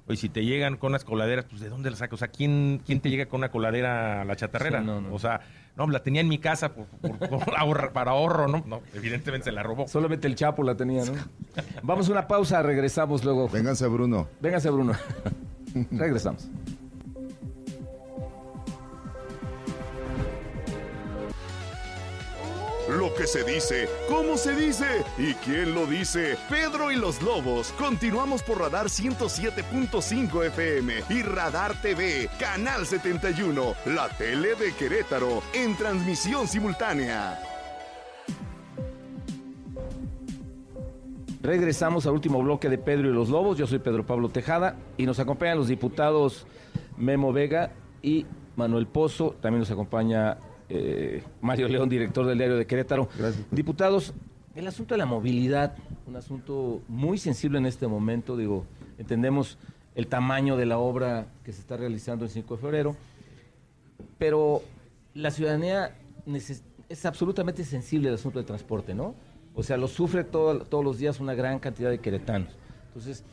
Oye, 0.08 0.17
si 0.17 0.30
te 0.30 0.43
llegan 0.43 0.78
con 0.78 0.89
unas 0.89 1.06
coladeras, 1.06 1.45
pues 1.45 1.62
¿de 1.62 1.69
dónde 1.69 1.91
las 1.91 1.99
sacas? 1.99 2.15
O 2.15 2.17
sea, 2.17 2.30
¿quién, 2.30 2.82
quién 2.84 2.99
te 2.99 3.12
llega 3.12 3.28
con 3.28 3.41
una 3.41 3.52
coladera 3.52 4.21
a 4.21 4.25
la 4.25 4.36
chatarrera? 4.36 4.84
O 5.12 5.19
sea, 5.19 5.41
no, 5.79 5.87
la 5.87 6.03
tenía 6.03 6.19
en 6.19 6.27
mi 6.27 6.37
casa 6.39 6.73
por, 6.73 6.87
para 7.93 8.11
ahorro, 8.11 8.47
¿no? 8.47 8.63
No, 8.67 8.81
evidentemente 8.93 9.45
se 9.45 9.51
la 9.53 9.63
robó. 9.63 9.87
Solamente 9.87 10.27
el 10.27 10.35
Chapo 10.35 10.61
la 10.61 10.75
tenía, 10.75 11.05
¿no? 11.05 11.13
Vamos 11.83 12.09
a 12.09 12.11
una 12.11 12.27
pausa, 12.27 12.61
regresamos 12.61 13.23
luego. 13.23 13.47
Vénganse, 13.47 13.87
Bruno. 13.87 14.27
Vénganse, 14.41 14.69
Bruno. 14.69 14.93
regresamos. 15.91 16.49
Lo 22.89 23.13
que 23.13 23.28
se 23.28 23.43
dice, 23.43 23.88
cómo 24.08 24.36
se 24.36 24.56
dice 24.56 25.06
y 25.15 25.36
quién 25.36 25.75
lo 25.75 25.86
dice. 25.86 26.36
Pedro 26.49 26.91
y 26.91 26.95
los 26.95 27.21
Lobos. 27.21 27.71
Continuamos 27.78 28.41
por 28.41 28.58
Radar 28.58 28.88
107.5 28.88 30.47
FM 30.47 30.93
y 31.08 31.21
Radar 31.21 31.80
TV, 31.84 32.28
Canal 32.39 32.88
71, 32.88 33.75
la 33.86 34.10
tele 34.10 34.56
de 34.56 34.73
Querétaro, 34.73 35.43
en 35.54 35.75
transmisión 35.75 36.47
simultánea. 36.47 37.39
Regresamos 41.43 42.08
al 42.08 42.13
último 42.13 42.41
bloque 42.41 42.69
de 42.69 42.80
Pedro 42.80 43.08
y 43.08 43.13
los 43.13 43.30
Lobos. 43.30 43.56
Yo 43.56 43.67
soy 43.67 43.78
Pedro 43.78 44.04
Pablo 44.04 44.30
Tejada 44.30 44.78
y 44.97 45.06
nos 45.06 45.19
acompañan 45.19 45.60
los 45.60 45.67
diputados 45.67 46.47
Memo 46.97 47.32
Vega 47.34 47.71
y 48.02 48.25
Manuel 48.56 48.88
Pozo. 48.88 49.36
También 49.41 49.60
nos 49.60 49.69
acompaña 49.69 50.39
eh, 50.69 51.23
Mario 51.41 51.67
León, 51.67 51.89
director 51.89 52.25
del 52.25 52.38
diario 52.38 52.55
de 52.58 52.65
Querétaro. 52.67 53.10
Gracias. 53.17 53.43
Diputados, 53.51 54.13
el 54.55 54.67
asunto 54.67 54.93
de 54.93 54.99
la 54.99 55.05
movilidad, 55.05 55.75
un 56.08 56.15
asunto 56.15 56.82
muy 56.88 57.17
sensible 57.17 57.58
en 57.58 57.65
este 57.65 57.88
momento. 57.88 58.38
Digo, 58.38 58.65
entendemos 58.97 59.58
el 59.95 60.08
tamaño 60.08 60.55
de 60.58 60.65
la 60.65 60.77
obra 60.77 61.27
que 61.43 61.51
se 61.51 61.62
está 61.62 61.75
realizando 61.77 62.25
el 62.25 62.32
5 62.32 62.55
de 62.55 62.62
febrero, 62.62 62.95
pero 64.17 64.62
la 65.13 65.32
ciudadanía 65.32 65.95
es 66.89 67.05
absolutamente 67.05 67.63
sensible 67.63 68.10
al 68.10 68.15
asunto 68.15 68.39
del 68.39 68.45
transporte, 68.45 68.93
¿no? 68.93 69.15
O 69.55 69.63
sea, 69.63 69.77
lo 69.77 69.88
sufre 69.88 70.23
todo- 70.23 70.60
todos 70.62 70.84
los 70.84 70.97
días 70.99 71.19
una 71.19 71.34
gran 71.34 71.60
cantidad 71.60 71.89
de 71.89 71.99
queretanos. 71.99 72.55
Entonces, 72.88 73.23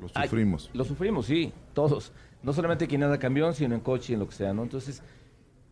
Lo 0.00 0.08
hay- 0.14 0.28
sufrimos. 0.28 0.70
lo 0.72 0.84
sufrimos, 0.84 1.26
sí, 1.26 1.52
todos. 1.74 2.12
No 2.42 2.52
solamente 2.52 2.86
quien 2.86 3.02
anda 3.02 3.18
camión, 3.18 3.54
sino 3.54 3.74
en 3.74 3.80
coche 3.80 4.12
y 4.12 4.14
en 4.14 4.20
lo 4.20 4.28
que 4.28 4.34
sea, 4.34 4.52
¿no? 4.52 4.62
Entonces, 4.62 5.02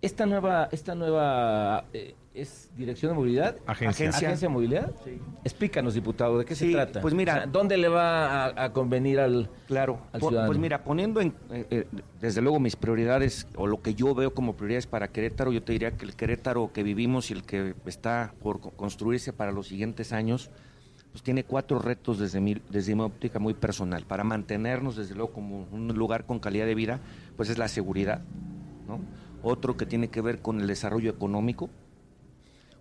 esta 0.02 0.26
nueva, 0.26 0.68
esta 0.72 0.94
nueva 0.94 1.84
eh, 1.92 2.14
es 2.34 2.70
dirección 2.76 3.12
de 3.12 3.16
movilidad, 3.16 3.56
Agencia. 3.66 4.10
agencia 4.10 4.48
de 4.48 4.52
movilidad. 4.52 4.90
Explícanos, 5.42 5.94
diputado, 5.94 6.38
¿de 6.38 6.44
qué 6.44 6.54
se 6.54 6.66
Sí, 6.66 6.72
trata? 6.72 7.00
pues 7.00 7.14
mira- 7.14 7.32
O 7.32 7.36
sea, 7.38 7.46
¿dónde 7.46 7.76
le 7.78 7.88
va 7.88 8.44
a, 8.46 8.64
a 8.64 8.72
convenir 8.72 9.18
al 9.18 9.48
Claro, 9.66 10.00
al 10.12 10.20
Po- 10.20 10.28
ciudadano? 10.28 10.48
pues 10.50 10.58
mira, 10.58 10.84
poniendo 10.84 11.20
en, 11.20 11.34
eh, 11.50 11.66
eh, 11.70 11.86
desde 12.20 12.42
luego 12.42 12.60
mis 12.60 12.76
prioridades 12.76 13.46
o 13.56 13.66
lo 13.66 13.80
que 13.80 13.94
yo 13.94 14.14
veo 14.14 14.34
como 14.34 14.54
prioridades 14.54 14.86
para 14.86 15.08
Querétaro, 15.08 15.50
yo 15.50 15.62
te 15.62 15.72
diría 15.72 15.92
que 15.92 16.04
el 16.04 16.14
Querétaro 16.14 16.70
que 16.72 16.82
vivimos 16.82 17.30
y 17.30 17.34
el 17.34 17.42
que 17.44 17.74
está 17.86 18.34
por 18.42 18.60
co- 18.60 18.70
construirse 18.72 19.32
para 19.32 19.50
los 19.50 19.68
siguientes 19.68 20.12
años, 20.12 20.50
pues 21.12 21.22
tiene 21.22 21.42
cuatro 21.44 21.78
retos 21.78 22.18
desde 22.18 22.40
mi, 22.40 22.60
desde 22.68 22.94
mi 22.94 23.00
óptica 23.02 23.38
muy 23.38 23.54
personal. 23.54 24.04
Para 24.04 24.22
mantenernos, 24.24 24.96
desde 24.96 25.14
luego, 25.14 25.32
como 25.32 25.66
un 25.72 25.88
lugar 25.88 26.26
con 26.26 26.38
calidad 26.38 26.66
de 26.66 26.74
vida, 26.74 27.00
pues 27.38 27.48
es 27.48 27.56
la 27.56 27.68
seguridad, 27.68 28.20
¿no? 28.86 29.00
Otro 29.42 29.76
que 29.76 29.86
tiene 29.86 30.08
que 30.08 30.20
ver 30.20 30.40
con 30.40 30.60
el 30.60 30.66
desarrollo 30.66 31.10
económico, 31.10 31.70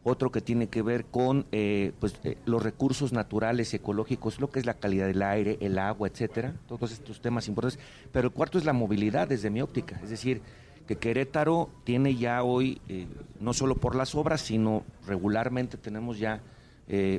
otro 0.08 0.32
que 0.32 0.40
tiene 0.40 0.68
que 0.68 0.84
ver 0.84 1.06
con 1.06 1.48
eh, 1.52 1.92
pues, 2.00 2.20
eh, 2.24 2.38
los 2.46 2.62
recursos 2.62 3.12
naturales, 3.12 3.74
ecológicos, 3.74 4.40
lo 4.40 4.52
que 4.52 4.60
es 4.60 4.66
la 4.68 4.76
calidad 4.76 5.08
del 5.08 5.24
aire, 5.24 5.58
el 5.62 5.80
agua, 5.80 6.08
etcétera, 6.08 6.54
todos 6.68 6.92
estos 6.92 7.22
temas 7.22 7.48
importantes. 7.48 7.84
Pero 8.12 8.28
el 8.28 8.34
cuarto 8.34 8.60
es 8.60 8.66
la 8.66 8.74
movilidad 8.74 9.28
desde 9.28 9.50
mi 9.50 9.64
óptica, 9.64 10.00
es 10.04 10.12
decir, 10.12 10.44
que 10.88 10.98
Querétaro 10.98 11.72
tiene 11.84 12.16
ya 12.16 12.44
hoy, 12.44 12.80
eh, 12.88 13.08
no 13.40 13.54
solo 13.54 13.78
por 13.78 13.96
las 13.96 14.14
obras, 14.14 14.42
sino 14.42 14.84
regularmente 15.08 15.78
tenemos 15.78 16.20
ya 16.20 16.42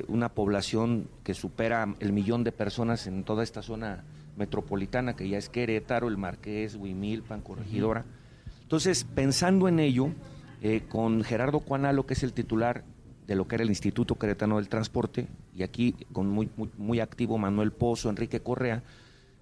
una 0.07 0.29
población 0.29 1.09
que 1.25 1.33
supera 1.33 1.93
el 1.99 2.13
millón 2.13 2.45
de 2.45 2.53
personas 2.53 3.05
en 3.05 3.25
toda 3.25 3.43
esta 3.43 3.61
zona 3.61 4.05
metropolitana, 4.37 5.17
que 5.17 5.27
ya 5.27 5.37
es 5.37 5.49
Querétaro, 5.49 6.07
el 6.07 6.15
Marqués, 6.15 6.75
Huimilpan, 6.75 7.41
Corregidora. 7.41 8.05
Entonces, 8.67 9.05
pensando 9.05 9.69
en 9.69 9.79
ello, 9.79 10.09
eh, 10.61 10.83
con 10.89 11.23
Gerardo 11.23 11.61
Cuanalo, 11.61 12.05
que 12.05 12.15
es 12.15 12.23
el 12.23 12.33
titular 12.33 12.83
de 13.25 13.35
lo 13.35 13.47
que 13.47 13.55
era 13.55 13.63
el 13.63 13.69
Instituto 13.69 14.15
Queretano 14.15 14.57
del 14.57 14.67
Transporte, 14.67 15.29
y 15.55 15.63
aquí 15.63 15.95
con 16.11 16.27
muy, 16.27 16.49
muy, 16.57 16.69
muy 16.77 16.99
activo 16.99 17.37
Manuel 17.37 17.71
Pozo, 17.71 18.09
Enrique 18.09 18.41
Correa, 18.41 18.83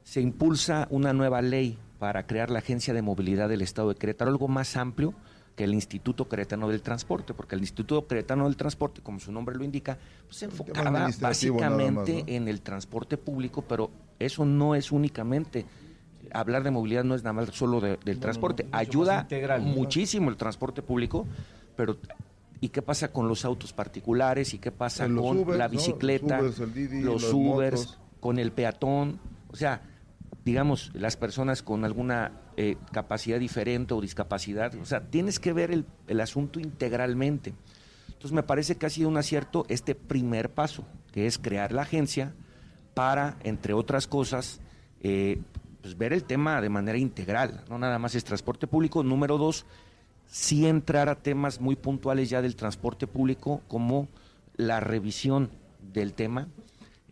se 0.03 0.21
impulsa 0.21 0.87
una 0.91 1.11
nueva 1.11 1.41
ley 1.41 1.79
para 1.97 2.27
crear 2.27 2.51
la 2.51 2.59
Agencia 2.59 2.93
de 2.93 3.01
Movilidad 3.01 3.49
del 3.49 3.63
Estado 3.63 3.89
de 3.89 3.95
Querétaro, 3.95 4.29
algo 4.29 4.47
más 4.47 4.77
amplio 4.77 5.15
que 5.55 5.63
el 5.63 5.73
Instituto 5.73 6.29
Queretano 6.29 6.69
del 6.69 6.83
Transporte, 6.83 7.33
porque 7.33 7.55
el 7.55 7.61
Instituto 7.61 8.05
Queretano 8.05 8.43
del 8.43 8.55
Transporte, 8.55 9.01
como 9.01 9.19
su 9.19 9.31
nombre 9.31 9.55
lo 9.55 9.63
indica, 9.63 9.97
pues 10.27 10.37
se 10.37 10.45
enfocaba 10.45 10.91
más, 10.91 11.19
básicamente 11.19 12.13
¿no? 12.13 12.23
en 12.27 12.47
el 12.47 12.61
transporte 12.61 13.17
público, 13.17 13.63
pero 13.63 13.89
eso 14.19 14.45
no 14.45 14.75
es 14.75 14.91
únicamente 14.91 15.65
hablar 16.33 16.63
de 16.63 16.71
movilidad 16.71 17.03
no 17.03 17.15
es 17.15 17.23
nada 17.23 17.33
más 17.33 17.49
solo 17.53 17.79
de- 17.81 17.97
del 18.05 18.15
No, 18.17 18.21
transporte, 18.21 18.63
no, 18.63 18.69
no, 18.69 18.77
mucho 18.77 18.89
ayuda 18.89 19.27
muchísimo 19.59 20.29
el 20.29 20.37
transporte 20.37 20.81
público, 20.81 21.25
pero 21.75 21.97
¿y 22.61 22.69
qué 22.69 22.81
pasa 22.81 23.09
con 23.11 23.27
los 23.27 23.45
autos 23.45 23.73
particulares? 23.73 24.53
¿Y 24.53 24.59
qué 24.59 24.71
pasa 24.71 25.05
En 25.05 25.15
los 25.15 25.25
con 25.25 25.37
Ubers, 25.39 25.57
la 25.57 25.67
¿no? 25.67 25.73
Los 25.73 25.81
bicicleta, 25.85 26.39
Ubers, 26.41 26.59
el 26.59 26.73
Didi, 26.73 27.01
los 27.01 27.23
las 27.23 27.33
Ubers, 27.33 27.99
con 28.19 28.39
el 28.39 28.51
peatón? 28.51 29.19
O 29.51 29.55
sea, 29.55 29.81
digamos, 30.43 30.91
las 30.93 31.17
personas 31.17 31.61
con 31.63 31.85
alguna 31.85 32.31
eh, 32.57 32.77
capacidad 32.91 33.39
diferente 33.39 33.93
o 33.93 34.01
discapacidad, 34.01 34.73
o 34.75 34.85
sea, 34.85 35.01
tienes 35.01 35.39
que 35.39 35.53
ver 35.53 35.71
el, 35.71 35.85
el 36.07 36.21
asunto 36.21 36.59
integralmente. 36.59 37.53
Entonces 38.07 38.31
me 38.31 38.43
parece 38.43 38.77
que 38.77 38.85
ha 38.85 38.89
sido 38.89 39.09
un 39.09 39.17
acierto 39.17 39.65
este 39.69 39.93
primer 39.95 40.49
paso, 40.51 40.85
que 41.11 41.27
es 41.27 41.37
crear 41.37 41.71
la 41.73 41.81
agencia 41.81 42.33
para, 42.93 43.37
entre 43.43 43.73
otras 43.73 44.07
cosas, 44.07 44.61
eh, 45.01 45.41
pues 45.85 45.99
ver 45.99 46.13
el 46.13 46.23
tema 46.23 46.59
de 46.61 46.69
manera 46.69 46.97
integral, 46.97 47.63
no 47.69 47.77
nada 47.77 47.99
más 47.99 48.15
es 48.15 48.23
transporte 48.23 48.65
público. 48.65 49.03
Número 49.03 49.37
dos, 49.37 49.67
sí 50.25 50.65
entrar 50.65 51.09
a 51.09 51.13
temas 51.13 51.61
muy 51.61 51.75
puntuales 51.75 52.27
ya 52.27 52.41
del 52.41 52.55
transporte 52.55 53.05
público, 53.05 53.61
como 53.67 54.07
la 54.57 54.79
revisión 54.79 55.51
del 55.93 56.13
tema, 56.13 56.47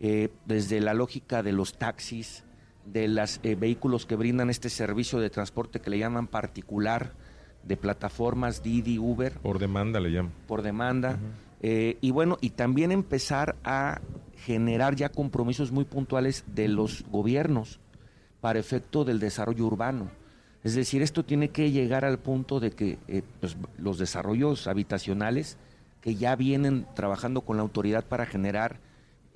eh, 0.00 0.30
desde 0.46 0.80
la 0.80 0.92
lógica 0.92 1.44
de 1.44 1.52
los 1.52 1.74
taxis, 1.78 2.42
de 2.84 3.06
los 3.06 3.40
vehículos 3.40 4.06
que 4.06 4.16
brindan 4.16 4.50
este 4.50 4.68
servicio 4.68 5.20
de 5.20 5.30
transporte 5.30 5.78
que 5.80 5.90
le 5.90 6.00
llaman 6.00 6.26
particular, 6.26 7.12
de 7.62 7.76
plataformas 7.76 8.64
Didi, 8.64 8.98
Uber, 8.98 9.34
Por 9.34 9.60
demanda 9.60 10.00
le 10.00 10.10
llaman. 10.10 10.32
por 10.48 10.62
demanda. 10.62 11.16
Eh, 11.62 11.96
y 12.00 12.10
bueno, 12.10 12.38
y 12.40 12.50
también 12.50 12.90
empezar 12.90 13.54
a 13.62 14.00
generar 14.34 14.96
ya 14.96 15.10
compromisos 15.10 15.70
muy 15.70 15.84
puntuales 15.84 16.44
de 16.52 16.66
los 16.66 17.04
gobiernos 17.08 17.78
para 18.44 18.58
efecto 18.58 19.06
del 19.06 19.20
desarrollo 19.20 19.64
urbano. 19.64 20.10
Es 20.64 20.74
decir, 20.74 21.00
esto 21.00 21.24
tiene 21.24 21.48
que 21.48 21.70
llegar 21.70 22.04
al 22.04 22.18
punto 22.18 22.60
de 22.60 22.72
que 22.72 22.98
eh, 23.08 23.22
pues, 23.40 23.56
los 23.78 23.96
desarrollos 23.96 24.66
habitacionales 24.66 25.56
que 26.02 26.16
ya 26.16 26.36
vienen 26.36 26.86
trabajando 26.94 27.40
con 27.40 27.56
la 27.56 27.62
autoridad 27.62 28.04
para 28.04 28.26
generar 28.26 28.80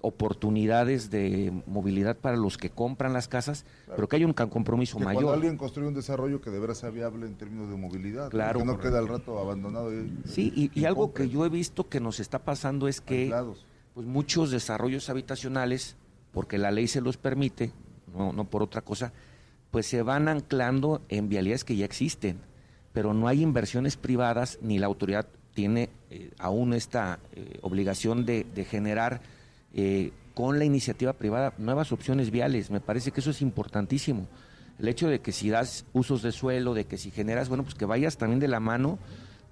oportunidades 0.02 1.10
de 1.10 1.62
movilidad 1.66 2.18
para 2.18 2.36
los 2.36 2.58
que 2.58 2.68
compran 2.68 3.14
las 3.14 3.28
casas, 3.28 3.64
pero 3.96 4.10
que 4.10 4.16
haya 4.16 4.26
un 4.26 4.34
compromiso 4.34 4.98
Que 4.98 5.04
cuando 5.04 5.20
mayor. 5.22 5.34
alguien 5.36 5.56
construye 5.56 5.88
un 5.88 5.94
desarrollo 5.94 6.42
que 6.42 6.50
de 6.50 6.58
veras 6.60 6.76
sea 6.76 6.90
viable 6.90 7.24
en 7.26 7.34
términos 7.34 7.70
de 7.70 7.76
movilidad, 7.78 8.28
Claro. 8.28 8.58
que 8.60 8.66
no 8.66 8.78
queda 8.78 8.98
al 8.98 9.08
rato 9.08 9.38
abandonado. 9.38 9.90
y- 9.90 10.12
Sí, 10.26 10.70
y, 10.74 10.84
algo 10.84 11.06
compre, 11.06 11.24
que 11.24 11.30
yo 11.30 11.46
he 11.46 11.48
visto 11.48 11.88
que 11.88 11.98
nos 11.98 12.20
está 12.20 12.40
pasando 12.40 12.88
es 12.88 13.00
que 13.00 13.22
aislados. 13.22 13.64
pues 13.94 14.06
muchos 14.06 14.50
desarrollos 14.50 15.08
habitacionales, 15.08 15.96
porque 16.30 16.58
la 16.58 16.70
ley 16.70 16.88
se 16.88 17.00
los 17.00 17.16
permite, 17.16 17.72
no, 18.16 18.32
no 18.32 18.44
por 18.44 18.62
otra 18.62 18.82
cosa, 18.82 19.12
pues 19.70 19.86
se 19.86 20.02
van 20.02 20.28
anclando 20.28 21.02
en 21.08 21.28
vialidades 21.28 21.64
que 21.64 21.76
ya 21.76 21.84
existen, 21.84 22.38
pero 22.92 23.14
no 23.14 23.28
hay 23.28 23.42
inversiones 23.42 23.96
privadas 23.96 24.58
ni 24.62 24.78
la 24.78 24.86
autoridad 24.86 25.26
tiene 25.54 25.90
eh, 26.10 26.30
aún 26.38 26.72
esta 26.72 27.18
eh, 27.32 27.58
obligación 27.62 28.24
de, 28.24 28.44
de 28.54 28.64
generar 28.64 29.20
eh, 29.74 30.12
con 30.34 30.58
la 30.58 30.64
iniciativa 30.64 31.12
privada 31.14 31.52
nuevas 31.58 31.90
opciones 31.90 32.30
viales. 32.30 32.70
Me 32.70 32.80
parece 32.80 33.10
que 33.10 33.20
eso 33.20 33.30
es 33.30 33.42
importantísimo. 33.42 34.28
El 34.78 34.86
hecho 34.86 35.08
de 35.08 35.20
que 35.20 35.32
si 35.32 35.50
das 35.50 35.84
usos 35.92 36.22
de 36.22 36.30
suelo, 36.30 36.74
de 36.74 36.84
que 36.84 36.96
si 36.96 37.10
generas, 37.10 37.48
bueno, 37.48 37.64
pues 37.64 37.74
que 37.74 37.86
vayas 37.86 38.16
también 38.16 38.38
de 38.38 38.46
la 38.46 38.60
mano 38.60 39.00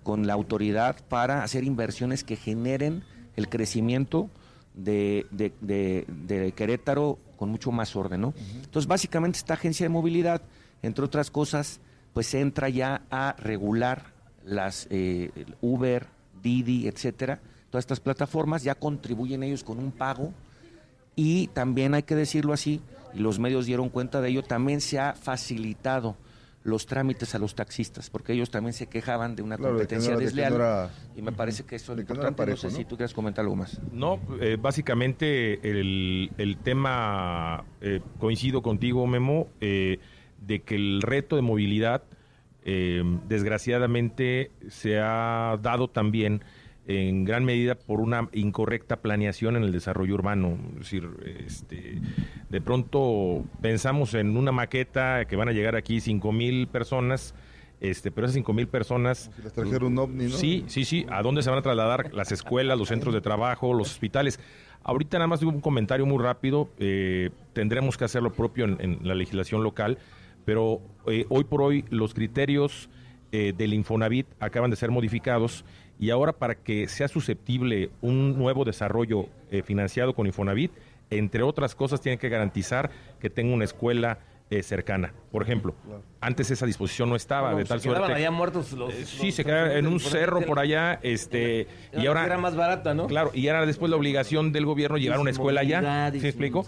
con 0.04 0.28
la 0.28 0.34
autoridad 0.34 0.96
para 1.08 1.42
hacer 1.42 1.64
inversiones 1.64 2.22
que 2.22 2.36
generen 2.36 3.02
el 3.34 3.48
crecimiento 3.48 4.30
de, 4.76 5.26
de- 5.30 5.52
de- 5.60 6.04
de 6.26 6.52
Querétaro 6.52 7.18
con 7.36 7.48
mucho 7.48 7.72
más 7.72 7.96
orden, 7.96 8.20
¿no? 8.20 8.34
Entonces, 8.62 8.86
básicamente 8.86 9.38
esta 9.38 9.54
agencia 9.54 9.84
de 9.84 9.88
movilidad, 9.90 10.42
entre 10.82 11.04
otras 11.04 11.30
cosas, 11.30 11.80
pues 12.12 12.32
entra 12.34 12.68
ya 12.68 13.02
a 13.10 13.34
regular 13.38 14.12
las 14.44 14.86
eh, 14.90 15.30
Uber, 15.60 16.06
Didi, 16.42 16.86
etcétera, 16.86 17.40
todas 17.70 17.82
estas 17.82 18.00
plataformas 18.00 18.62
ya 18.62 18.74
contribuyen 18.74 19.42
ellos 19.42 19.64
con 19.64 19.78
un 19.78 19.90
pago 19.90 20.32
y 21.16 21.48
también 21.48 21.94
hay 21.94 22.02
que 22.04 22.14
decirlo 22.14 22.52
así, 22.52 22.80
y 23.14 23.18
los 23.18 23.38
medios 23.38 23.66
dieron 23.66 23.88
cuenta 23.88 24.20
de 24.20 24.28
ello, 24.28 24.42
también 24.44 24.80
se 24.80 24.98
ha 24.98 25.14
facilitado 25.14 26.16
los 26.66 26.86
trámites 26.86 27.34
a 27.34 27.38
los 27.38 27.54
taxistas, 27.54 28.10
porque 28.10 28.32
ellos 28.32 28.50
también 28.50 28.72
se 28.72 28.88
quejaban 28.88 29.36
de 29.36 29.42
una 29.42 29.56
Claro, 29.56 29.78
de 29.78 29.86
que 29.86 29.94
no 29.96 30.00
competencia 30.00 30.16
de 30.18 30.24
desleal 30.24 30.50
no 30.52 30.56
era- 30.56 30.90
y 31.14 31.22
me 31.22 31.32
parece 31.32 31.64
que 31.64 31.76
eso 31.76 31.92
es 31.92 31.96
no 31.96 32.02
importante. 32.02 32.46
No, 32.46 32.56
sé 32.56 32.70
si 32.70 32.84
tú 32.84 32.96
quieres 32.96 33.14
comentar 33.14 33.44
algo 33.44 33.56
más. 33.56 33.80
No, 33.92 34.20
eh, 34.40 34.56
básicamente 34.60 35.60
el, 35.68 36.30
el 36.38 36.56
tema, 36.58 37.64
eh, 37.80 38.00
coincido 38.18 38.62
contigo, 38.62 39.06
Memo, 39.06 39.48
eh, 39.60 39.98
de 40.40 40.62
que 40.62 40.74
el 40.74 41.02
reto 41.02 41.36
de 41.36 41.42
movilidad, 41.42 42.02
eh, 42.64 43.02
desgraciadamente, 43.28 44.50
se 44.68 44.98
ha 44.98 45.56
dado 45.62 45.88
también 45.88 46.42
en 46.88 47.24
gran 47.24 47.44
medida 47.44 47.74
por 47.74 48.00
una 48.00 48.28
incorrecta 48.32 48.96
planeación 48.96 49.56
en 49.56 49.64
el 49.64 49.72
desarrollo 49.72 50.14
urbano. 50.14 50.56
Es 50.74 50.78
decir, 50.78 51.08
este, 51.44 52.00
de 52.48 52.60
pronto 52.60 53.44
pensamos 53.60 54.14
en 54.14 54.36
una 54.36 54.52
maqueta 54.52 55.24
que 55.24 55.36
van 55.36 55.48
a 55.48 55.52
llegar 55.52 55.74
aquí 55.74 56.00
cinco 56.00 56.30
mil 56.32 56.68
personas, 56.68 57.34
este, 57.80 58.10
pero 58.10 58.26
esas 58.26 58.34
cinco 58.34 58.52
mil 58.52 58.68
personas 58.68 59.30
Si 59.34 59.42
les 59.42 59.52
trajera 59.52 59.84
un 59.84 59.98
ovni, 59.98 60.24
¿no? 60.24 60.36
Sí, 60.36 60.64
sí, 60.68 60.84
sí. 60.84 61.06
¿A 61.10 61.22
dónde 61.22 61.42
se 61.42 61.50
van 61.50 61.58
a 61.58 61.62
trasladar 61.62 62.14
las 62.14 62.30
escuelas, 62.30 62.78
los 62.78 62.88
centros 62.88 63.12
de 63.12 63.20
trabajo, 63.20 63.74
los 63.74 63.90
hospitales? 63.90 64.38
Ahorita 64.84 65.18
nada 65.18 65.26
más 65.26 65.42
un 65.42 65.60
comentario 65.60 66.06
muy 66.06 66.22
rápido. 66.22 66.70
Eh, 66.78 67.30
tendremos 67.52 67.98
que 67.98 68.04
hacer 68.04 68.22
lo 68.22 68.32
propio 68.32 68.64
en, 68.64 69.00
la 69.02 69.16
legislación 69.16 69.64
local, 69.64 69.98
pero 70.44 70.80
eh, 71.08 71.26
hoy 71.28 71.42
por 71.42 71.62
hoy 71.62 71.84
los 71.90 72.14
criterios 72.14 72.88
eh, 73.32 73.52
del 73.56 73.74
Infonavit 73.74 74.28
acaban 74.38 74.70
de 74.70 74.76
ser 74.76 74.92
modificados 74.92 75.64
y 75.98 76.10
ahora 76.10 76.32
para 76.32 76.54
que 76.54 76.88
sea 76.88 77.08
susceptible 77.08 77.90
un 78.00 78.38
nuevo 78.38 78.64
desarrollo 78.64 79.28
financiado 79.64 80.14
con 80.14 80.26
Infonavit, 80.26 80.72
entre 81.10 81.42
otras 81.42 81.74
cosas, 81.74 82.00
tiene 82.00 82.18
que 82.18 82.28
garantizar 82.28 82.90
que 83.20 83.30
tenga 83.30 83.54
una 83.54 83.64
escuela 83.64 84.18
eh, 84.48 84.62
cercana. 84.62 85.12
Por 85.32 85.42
ejemplo, 85.42 85.74
antes 86.20 86.52
esa 86.52 86.66
disposición 86.66 87.08
no 87.08 87.16
estaba 87.16 87.52
de 87.56 87.64
tal 87.64 87.80
suerte. 87.80 88.12
allá 88.12 88.30
muertos 88.30 88.72
los, 88.74 88.94
eh, 88.94 89.04
sí, 89.04 89.32
se 89.32 89.44
quedaban 89.44 89.72
en 89.72 89.88
un 89.88 89.98
cerro 89.98 90.40
por 90.42 90.60
allá, 90.60 91.00
este 91.02 91.66
y 91.92 92.06
ahora 92.06 92.24
era 92.24 92.38
más 92.38 92.54
barata, 92.54 92.94
¿no? 92.94 93.08
Claro, 93.08 93.32
y 93.34 93.48
era 93.48 93.66
después 93.66 93.90
la 93.90 93.96
obligación 93.96 94.52
del 94.52 94.64
gobierno 94.64 94.98
llevar 94.98 95.18
una 95.18 95.30
escuela 95.30 95.62
allá. 95.62 96.12
¿Sí 96.12 96.28
explico? 96.28 96.64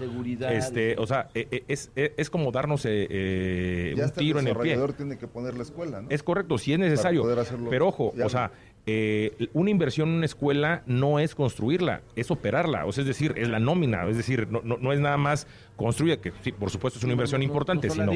Este, 0.51 0.97
o 0.99 1.07
sea, 1.07 1.29
eh, 1.37 1.63
es, 1.69 1.93
es, 1.95 2.31
como 2.31 2.51
darnos 2.51 2.85
un 2.85 4.11
tiro 4.17 4.41
en 4.41 4.49
el 4.49 4.57
pie. 4.57 4.77
tiene 4.97 5.17
que 5.17 5.29
poner 5.29 5.55
la 5.55 5.63
escuela, 5.63 6.01
¿no? 6.03 6.11
Es 6.11 6.25
correcto, 6.25 6.59
si 6.59 6.73
es 6.73 6.81
necesario. 6.81 7.23
Pero 7.71 7.87
ojo, 7.87 8.13
o 8.21 8.29
sea, 8.29 8.51
eh, 8.91 9.51
una 9.53 9.69
inversión 9.69 10.09
en 10.09 10.15
una 10.15 10.25
escuela 10.25 10.83
no 10.87 11.19
es 11.19 11.35
construirla, 11.35 12.01
es 12.17 12.31
operarla, 12.31 12.87
o 12.87 12.93
sea, 12.93 13.03
es 13.03 13.09
decir, 13.09 13.35
es 13.37 13.47
la 13.51 13.59
nómina, 13.59 14.09
es 14.09 14.17
decir, 14.17 14.49
no, 14.49 14.63
no, 14.63 14.93
es 14.95 14.99
nada 14.99 15.19
más 15.19 15.47
construir, 15.77 16.21
que 16.21 16.33
sí, 16.41 16.53
por 16.53 16.71
supuesto 16.71 16.99
es 16.99 17.05
una 17.05 17.13
inversión 17.13 17.43
importante, 17.43 17.91
sino 17.91 18.11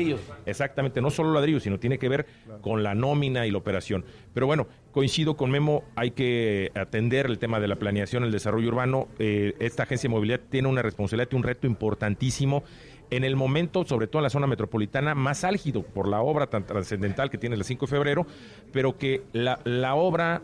exactamente, 0.46 1.02
no 1.02 1.10
solo 1.10 1.34
ladrillos, 1.34 1.62
sino 1.62 1.78
tiene 1.78 1.98
que 1.98 2.08
ver 2.08 2.24
con 2.62 2.82
la 2.82 2.94
nómina 2.94 3.46
y 3.46 3.50
la 3.50 3.58
operación. 3.58 4.06
Pero 4.32 4.46
bueno, 4.46 4.66
coincido 4.92 5.36
con 5.36 5.50
Memo, 5.50 5.84
hay 5.94 6.12
que 6.12 6.72
atender 6.74 7.26
el 7.26 7.38
tema 7.38 7.60
de 7.60 7.68
la 7.68 7.76
planeación, 7.76 8.24
el 8.24 8.32
desarrollo 8.32 8.68
urbano. 8.68 9.08
Eh, 9.18 9.52
esta 9.58 9.82
agencia 9.82 10.08
de 10.08 10.14
movilidad 10.14 10.40
tiene 10.48 10.68
una 10.68 10.80
responsabilidad 10.80 11.28
y 11.32 11.36
un 11.36 11.42
reto 11.42 11.66
importantísimo. 11.66 12.64
En 13.10 13.24
el 13.24 13.36
momento, 13.36 13.84
sobre 13.84 14.06
todo 14.06 14.20
en 14.20 14.24
la 14.24 14.30
zona 14.30 14.46
metropolitana, 14.46 15.14
más 15.14 15.44
álgido 15.44 15.82
por 15.82 16.08
la 16.08 16.22
obra 16.22 16.46
tan 16.46 16.64
trascendental 16.64 17.28
que 17.28 17.36
tiene 17.36 17.56
el 17.56 17.64
5 17.64 17.84
de 17.84 17.90
febrero, 17.90 18.26
pero 18.72 18.96
que 18.96 19.22
la, 19.34 19.60
la 19.64 19.96
obra 19.96 20.40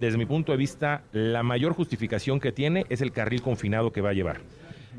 desde 0.00 0.18
mi 0.18 0.26
punto 0.26 0.52
de 0.52 0.58
vista, 0.58 1.02
la 1.12 1.42
mayor 1.42 1.72
justificación 1.72 2.40
que 2.40 2.52
tiene 2.52 2.84
es 2.88 3.00
el 3.00 3.12
carril 3.12 3.42
confinado 3.42 3.92
que 3.92 4.00
va 4.00 4.10
a 4.10 4.12
llevar. 4.12 4.40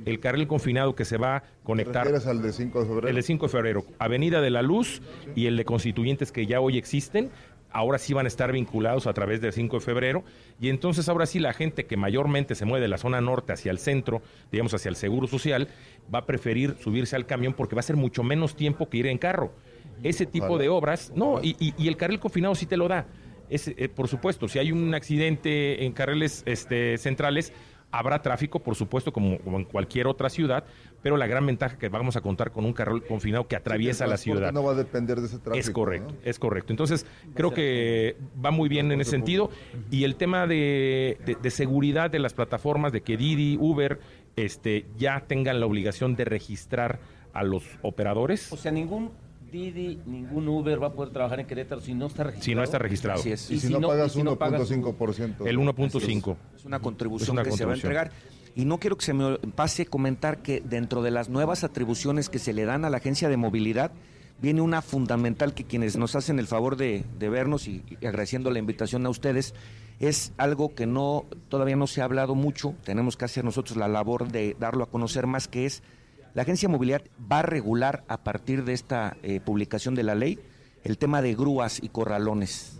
El 0.06 0.20
carril 0.20 0.48
confinado 0.48 0.96
que 0.96 1.06
se 1.06 1.18
va 1.18 1.38
a 1.38 1.44
conectar. 1.64 2.08
¿Te 2.08 2.30
al 2.30 2.42
de 2.42 2.52
5 2.52 2.80
de 2.82 2.86
febrero? 2.86 3.08
El 3.08 3.16
de 3.16 3.22
5 3.22 3.46
de 3.46 3.52
febrero. 3.52 3.86
Avenida 3.98 4.42
de 4.42 4.50
la 4.50 4.62
Luz 4.62 5.02
y 5.36 5.48
el 5.48 5.58
de 5.58 5.66
Constituyentes 5.66 6.32
que 6.32 6.46
ya 6.46 6.60
hoy 6.60 6.78
existen. 6.78 7.30
Ahora 7.72 7.98
sí 7.98 8.14
van 8.14 8.26
a 8.26 8.28
estar 8.28 8.52
vinculados 8.52 9.06
a 9.08 9.14
través 9.14 9.42
del 9.42 9.52
5 9.52 9.78
de 9.78 9.86
febrero. 9.86 10.24
Y 10.60 10.70
entonces 10.70 11.10
ahora 11.10 11.26
sí 11.26 11.40
la 11.40 11.54
gente 11.54 11.86
que 11.86 11.98
mayormente 11.98 12.56
se 12.56 12.66
mueve 12.66 12.84
de 12.84 12.88
la 12.88 12.98
zona 12.98 13.22
norte 13.22 13.54
hacia 13.54 13.72
el 13.72 13.80
centro, 13.80 14.22
digamos 14.52 14.74
hacia 14.74 14.90
el 14.90 14.96
Seguro 14.96 15.28
Social, 15.28 15.70
va 16.14 16.20
a 16.20 16.26
preferir 16.26 16.76
subirse 16.80 17.16
al 17.16 17.26
camión 17.26 17.54
porque 17.54 17.76
va 17.76 17.80
a 17.80 17.84
ser 17.84 17.96
mucho 17.96 18.24
menos 18.24 18.56
tiempo 18.56 18.90
que 18.90 18.98
ir 18.98 19.08
en 19.08 19.18
carro. 19.18 19.52
Ese 20.04 20.26
tipo 20.26 20.58
de 20.58 20.68
obras, 20.68 21.14
no, 21.16 21.40
y, 21.42 21.56
y 21.78 21.88
el 21.88 21.96
carril 21.96 22.20
confinado 22.20 22.54
sí 22.54 22.66
te 22.66 22.76
lo 22.76 22.88
da 22.88 23.06
es, 23.50 23.68
eh, 23.68 23.90
por 23.90 24.08
supuesto, 24.08 24.48
si 24.48 24.60
hay 24.60 24.72
un 24.72 24.94
accidente 24.94 25.86
en 25.86 25.92
carriles 25.92 26.44
este, 26.46 26.98
centrales, 26.98 27.54
habrá 27.92 28.22
tráfico, 28.22 28.60
por 28.60 28.76
supuesto, 28.76 29.14
como, 29.14 29.38
en 29.46 29.64
cualquier 29.66 30.08
otra 30.08 30.30
ciudad, 30.30 30.66
pero 31.02 31.18
la 31.18 31.28
gran 31.28 31.46
ventaja 31.46 31.74
es 31.74 31.80
que 31.80 31.90
vamos 31.90 32.16
a 32.16 32.22
contar 32.22 32.52
con 32.52 32.66
un 32.66 32.74
carril 32.74 33.04
confinado 33.04 33.48
que 33.48 33.56
atraviesa 33.56 34.08
la 34.08 34.18
ciudad. 34.18 34.52
No 34.52 34.64
va 34.64 34.72
a 34.72 34.76
depender 34.76 35.20
de 35.20 35.28
ese 35.28 35.38
tráfico. 35.38 35.58
Es 35.58 35.70
correcto, 35.70 36.14
es 36.24 36.40
correcto. 36.40 36.74
Entonces, 36.74 37.06
creo 37.34 37.52
que 37.54 38.18
va 38.44 38.52
muy 38.52 38.70
bien 38.70 38.92
en 38.92 39.02
ese 39.02 39.12
sentido. 39.12 39.50
Y 39.92 40.04
el 40.04 40.16
tema 40.16 40.48
de, 40.48 41.18
de, 41.42 41.50
seguridad 41.52 42.10
de 42.10 42.20
las 42.20 42.34
plataformas, 42.34 42.92
de 42.92 43.02
que 43.02 43.18
Didi, 43.18 43.58
Uber, 43.60 44.00
este, 44.36 44.86
ya 44.98 45.22
tengan 45.28 45.60
la 45.60 45.66
obligación 45.66 46.16
de 46.16 46.26
registrar 46.26 47.00
a 47.34 47.44
los 47.44 47.64
operadores. 47.82 48.52
O 48.52 48.58
sea, 48.58 48.72
ningún 48.72 49.12
Didi, 49.56 50.02
ningún 50.06 50.48
Uber 50.50 50.84
va 50.84 50.88
a 50.88 50.94
poder 50.94 51.14
trabajar 51.14 51.40
en 51.40 51.48
Querétaro 51.48 51.80
si 51.80 51.94
no 51.94 52.08
está 52.08 52.24
registrado. 52.24 52.46
Si 52.46 52.56
no 52.56 52.64
está 52.64 52.78
registrado. 52.78 53.22
Y, 53.26 53.38
si, 53.38 53.70
no, 53.70 53.88
pagas 53.88 54.18
1.5%. 54.18 55.48
El 55.48 55.58
1.5. 55.58 56.38
Es 56.56 56.66
una 56.66 56.80
contribución 56.80 57.42
que 57.42 57.52
se 57.52 57.64
va 57.64 57.72
a 57.72 57.76
entregar. 57.76 58.12
Y 58.54 58.66
no 58.66 58.80
quiero 58.80 58.98
que 58.98 59.06
se 59.06 59.14
me 59.14 59.38
pase 59.56 59.86
comentar 59.86 60.42
que 60.42 60.62
dentro 60.62 61.02
de 61.02 61.12
las 61.12 61.30
nuevas 61.30 61.64
atribuciones 61.64 62.30
que 62.30 62.40
se 62.40 62.54
le 62.54 62.66
dan 62.66 62.84
a 62.84 62.90
la 62.90 62.98
agencia 62.98 63.30
de 63.30 63.38
movilidad, 63.38 63.92
viene 64.42 64.62
una 64.62 64.82
fundamental 64.82 65.54
que 65.54 65.64
quienes 65.64 65.96
nos 65.96 66.16
hacen 66.16 66.40
el 66.40 66.48
favor 66.48 66.76
de, 66.76 67.06
vernos 67.18 67.68
y, 67.68 67.84
y, 68.02 68.06
agradeciendo 68.06 68.52
la 68.52 68.60
invitación 68.60 69.06
a 69.06 69.10
ustedes, 69.10 69.54
es 70.00 70.34
algo 70.38 70.76
que 70.76 70.86
no 70.86 71.26
todavía 71.48 71.78
no 71.78 71.88
se 71.88 72.02
ha 72.02 72.06
hablado 72.06 72.36
mucho, 72.36 72.76
tenemos 72.84 73.16
que 73.16 73.26
hacer 73.26 73.46
nosotros 73.46 73.78
la 73.78 73.88
labor 73.88 74.30
de 74.30 74.56
darlo 74.60 74.84
a 74.84 74.90
conocer 74.90 75.28
más, 75.28 75.48
que 75.48 75.66
es 75.66 75.84
la 76.36 76.42
agencia 76.42 76.70
movilidad 76.70 77.02
va 77.32 77.40
a 77.40 77.42
regular 77.44 78.04
a 78.10 78.18
partir 78.24 78.66
de 78.66 78.74
esta 78.74 79.16
eh, 79.24 79.40
publicación 79.40 79.96
de 79.96 80.04
la 80.04 80.16
ley 80.16 80.38
el 80.84 80.98
tema 80.98 81.22
de 81.22 81.34
grúas 81.34 81.82
y 81.82 81.90
corralones, 81.90 82.78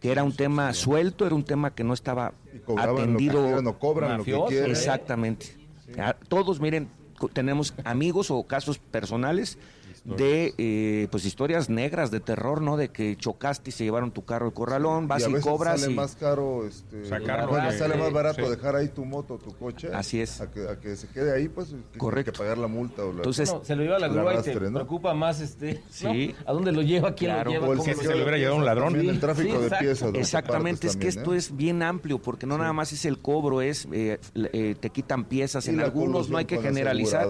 que 0.00 0.12
era 0.12 0.24
un 0.24 0.34
tema 0.34 0.74
suelto, 0.74 1.24
era 1.24 1.34
un 1.34 1.44
tema 1.44 1.74
que 1.74 1.84
no 1.84 1.94
estaba 1.94 2.34
atendido. 2.76 3.62
cobran 3.78 4.18
lo 4.18 4.24
que 4.24 4.38
quieren. 4.48 4.70
Exactamente. 4.72 5.56
Todos, 6.28 6.60
miren, 6.60 6.88
tenemos 7.32 7.72
amigos 7.84 8.30
o 8.30 8.42
casos 8.42 8.78
personales 8.78 9.56
de 10.04 10.54
eh, 10.58 11.08
pues 11.10 11.24
historias 11.24 11.68
negras 11.68 12.10
de 12.10 12.20
terror, 12.20 12.62
¿no? 12.62 12.76
De 12.76 12.88
que 12.88 13.16
chocaste 13.16 13.70
y 13.70 13.72
se 13.72 13.84
llevaron 13.84 14.12
tu 14.12 14.24
carro 14.24 14.46
al 14.46 14.52
corralón, 14.52 15.08
vas 15.08 15.26
y, 15.28 15.32
cobras 15.40 15.80
sale 15.80 15.94
más 15.94 16.14
caro 16.16 16.66
este, 16.66 17.04
sale 17.06 17.96
más 17.96 18.12
barato 18.12 18.48
dejar 18.48 18.76
ahí 18.76 18.88
tu 18.88 19.04
moto, 19.04 19.38
tu 19.38 19.56
coche. 19.56 19.88
Así 19.92 20.20
es. 20.20 20.40
A 20.40 20.50
que, 20.50 20.96
se 20.96 21.08
quede 21.08 21.34
ahí, 21.34 21.48
pues 21.48 21.74
Correcto. 21.96 22.32
que 22.32 22.38
pagar 22.38 22.58
la 22.58 22.68
multa 22.68 23.04
o 23.04 23.12
la, 23.12 23.18
Entonces, 23.18 23.54
se 23.62 23.76
lo 23.76 23.82
lleva 23.82 23.96
a 23.96 24.00
la 24.00 24.08
grúa 24.08 24.34
y 24.34 24.42
te 24.42 24.52
preocupa 24.52 25.14
más 25.14 25.40
este, 25.40 25.82
sí. 25.90 26.34
¿A 26.46 26.52
dónde 26.52 26.72
lo 26.72 26.82
lleva? 26.82 27.14
¿Quién 27.14 27.36
lo 27.36 27.44
lleva? 27.44 27.68
O 27.68 27.76
si 27.82 27.94
se 27.94 28.14
lo 28.14 28.22
hubiera 28.22 28.38
llevado 28.38 28.56
un 28.56 28.64
ladrón. 28.64 28.96
el 28.96 29.20
tráfico 29.20 29.60
de 29.60 29.70
piezas. 29.70 30.14
Exactamente, 30.14 30.86
es 30.86 30.96
que 30.96 31.08
esto 31.08 31.34
¿eh? 31.34 31.38
es 31.38 31.56
bien 31.56 31.82
amplio 31.82 32.18
porque 32.18 32.46
no 32.46 32.58
nada 32.58 32.72
más 32.72 32.92
es 32.92 33.04
el 33.04 33.18
cobro, 33.18 33.62
es 33.62 33.86
eh, 33.92 34.18
eh, 34.34 34.74
te 34.78 34.90
quitan 34.90 35.24
piezas 35.24 35.68
en 35.68 35.80
algunos, 35.80 36.28
no 36.28 36.38
hay 36.38 36.44
que 36.44 36.58
generalizar. 36.58 37.28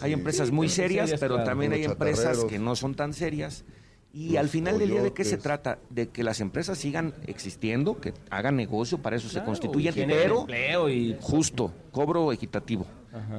Hay 0.00 0.12
empresas 0.12 0.50
muy 0.50 0.68
serias, 0.68 1.14
pero 1.18 1.42
también 1.44 1.72
hay 1.72 1.79
empresas 1.84 2.44
que 2.44 2.58
no 2.58 2.76
son 2.76 2.94
tan 2.94 3.12
serias. 3.12 3.64
Y 4.12 4.36
al 4.36 4.48
final 4.48 4.78
del 4.78 4.90
día, 4.90 5.02
¿de 5.02 5.12
qué 5.12 5.24
se 5.24 5.36
trata? 5.36 5.78
De 5.88 6.08
que 6.08 6.24
las 6.24 6.40
empresas 6.40 6.78
sigan 6.78 7.14
existiendo, 7.26 8.00
que 8.00 8.12
hagan 8.30 8.56
negocio, 8.56 8.98
para 8.98 9.16
eso 9.16 9.28
se 9.28 9.44
constituyen, 9.44 9.94
pero 10.48 10.88
y... 10.88 11.16
justo, 11.20 11.72
cobro 11.92 12.32
equitativo. 12.32 12.86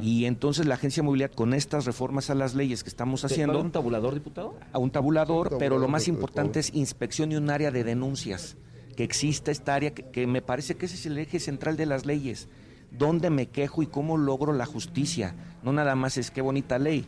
Y 0.02 0.26
entonces 0.26 0.66
la 0.66 0.76
agencia 0.76 1.02
de 1.02 1.06
movilidad, 1.08 1.32
con 1.32 1.54
estas 1.54 1.86
reformas 1.86 2.30
a 2.30 2.36
las 2.36 2.56
leyes 2.56 2.84
que 2.84 2.89
estamos 2.89 3.26
haciendo... 3.26 3.60
¿A 3.60 3.62
un 3.62 3.72
tabulador, 3.72 4.14
diputado? 4.14 4.56
A 4.72 4.80
un 4.80 4.92
tabulador, 4.92 5.58
pero 5.60 5.78
lo 5.78 5.89
más 5.89 6.08
importante 6.08 6.60
es 6.60 6.74
inspección 6.74 7.32
y 7.34 7.36
un 7.36 7.50
área 7.50 7.72
de 7.72 7.84
denuncias. 7.84 8.56
Que 8.96 9.04
exista 9.04 9.52
esta 9.52 9.76
área, 9.76 9.94
que, 9.94 10.04
que 10.04 10.28
me 10.28 10.42
parece 10.42 10.76
que 10.76 10.86
ese 10.86 10.96
es 10.96 11.06
el 11.06 11.18
eje 11.18 11.39
central 11.39 11.76
de 11.76 11.86
las 11.86 12.06
leyes. 12.06 12.48
¿Dónde 12.92 13.30
me 13.30 13.48
quejo 13.48 13.84
y 13.84 13.88
cómo 13.88 14.18
logro 14.18 14.52
la 14.52 14.66
justicia? 14.66 15.36
No 15.64 15.72
nada 15.72 15.96
más 15.96 16.18
es 16.18 16.32
qué 16.32 16.42
bonita 16.42 16.78
ley 16.78 17.08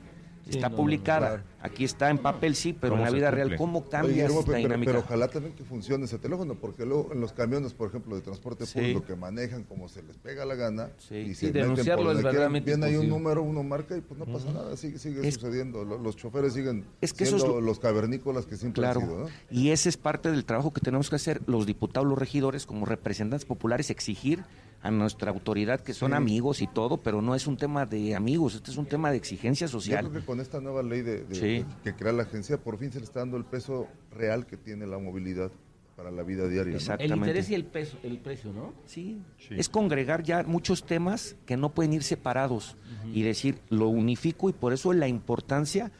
está 0.50 0.70
publicada. 0.70 1.44
Aquí 1.62 1.86
está 1.86 2.10
en 2.10 2.18
papel, 2.18 2.56
sí, 2.56 2.74
pero 2.74 2.96
en 2.96 3.02
la 3.02 3.10
vida 3.10 3.32
real, 3.32 3.56
¿cómo 3.56 3.88
cambia 3.90 4.26
esta 4.26 4.54
dinámica? 4.54 4.92
Pero, 4.92 5.00
ojalá 5.00 5.30
también 5.30 5.56
que 5.56 5.64
funcione 5.64 6.06
ese 6.06 6.20
teléfono, 6.20 6.56
porque 6.56 6.86
luego 6.86 7.10
en 7.14 7.22
los 7.22 7.32
camiones, 7.32 7.74
por 7.74 7.88
ejemplo, 7.88 8.16
de 8.16 8.22
transporte 8.22 8.66
público 8.66 9.04
que 9.06 9.16
manejan 9.16 9.64
como 9.64 9.88
se 9.88 10.04
les 10.04 10.18
pega 10.18 10.46
la 10.46 10.56
gana, 10.56 10.90
y 11.10 11.34
se 11.36 11.52
denunciarlo 11.52 12.12
es 12.12 12.18
verdaderamente 12.18 12.72
Viene 12.72 12.86
ahí 12.86 12.96
un 12.96 13.08
número, 13.08 13.44
uno 13.44 13.64
marca 13.64 13.96
y 13.96 14.02
pues 14.02 14.20
no 14.20 14.26
pasa 14.26 14.52
nada, 14.52 14.76
sigue, 14.76 15.00
sigue 15.00 15.32
sucediendo. 15.32 15.84
Los, 15.86 16.16
choferes 16.16 16.54
siguen 16.54 16.86
es 17.02 17.14
que 17.14 17.26
siendo 17.26 17.62
los 17.62 17.80
cavernícolas 17.80 18.46
que 18.46 18.58
siempre 18.58 18.86
han 18.86 19.00
sido. 19.00 19.30
Y 19.50 19.70
ese 19.70 19.90
es 19.90 19.98
parte 19.98 20.32
del 20.32 20.46
trabajo 20.46 20.74
que 20.74 20.82
tenemos 20.82 21.10
que 21.10 21.16
hacer 21.16 21.42
los 21.48 21.66
diputados, 21.66 22.08
los 22.08 22.18
regidores, 22.18 22.66
como 22.66 22.86
representantes 22.86 23.46
populares, 23.46 23.90
exigir 23.90 24.44
a 24.84 24.92
nuestra 24.92 25.32
autoridad, 25.32 25.80
que 25.80 25.94
son 25.94 26.14
amigos 26.14 26.62
y 26.62 26.68
todo, 26.68 26.98
pero 26.98 27.22
no 27.22 27.36
es 27.36 27.48
un 27.48 27.56
tema 27.56 27.86
de 27.86 28.16
amigos, 28.16 28.56
este 28.56 28.70
es 28.70 28.78
un 28.78 28.86
tema 28.86 29.12
de 29.12 29.18
exigencia 29.18 29.70
social. 29.70 30.04
Yo 30.04 30.12
creo 30.12 30.22
que 30.22 30.28
con 30.28 30.42
esta 30.42 30.60
nueva 30.60 30.84
ley 30.84 31.02
de, 31.02 31.66
que 31.84 31.96
crea 31.96 32.12
la 32.12 32.24
agencia, 32.24 32.58
por 32.58 32.78
fin 32.78 32.92
se 32.92 33.00
le 33.00 33.06
está 33.06 33.22
dando 33.22 33.38
el 33.38 33.46
peso 33.46 33.88
real 34.12 34.46
que 34.46 34.58
tiene 34.58 34.86
la 34.86 35.00
movilidad 35.00 35.52
para 35.96 36.12
la 36.12 36.24
vida 36.24 36.50
diaria. 36.50 36.78
El 37.00 37.16
interés 37.16 37.50
y 37.50 37.56
el, 37.56 37.64
peso, 37.64 37.98
el 38.04 38.18
precio, 38.18 38.52
¿no? 38.52 38.74
Sí. 38.86 39.22
es 39.52 39.70
congregar 39.70 40.22
ya 40.22 40.44
muchos 40.44 40.84
temas 40.84 41.38
que 41.46 41.56
no 41.56 41.70
pueden 41.70 41.94
ir 41.94 42.04
separados 42.04 42.76
y 43.14 43.22
decir, 43.22 43.60
lo 43.70 43.88
unifico 43.88 44.50
y 44.50 44.54
por 44.54 44.74
eso 44.74 44.92
la 44.92 45.08
importancia 45.08 45.92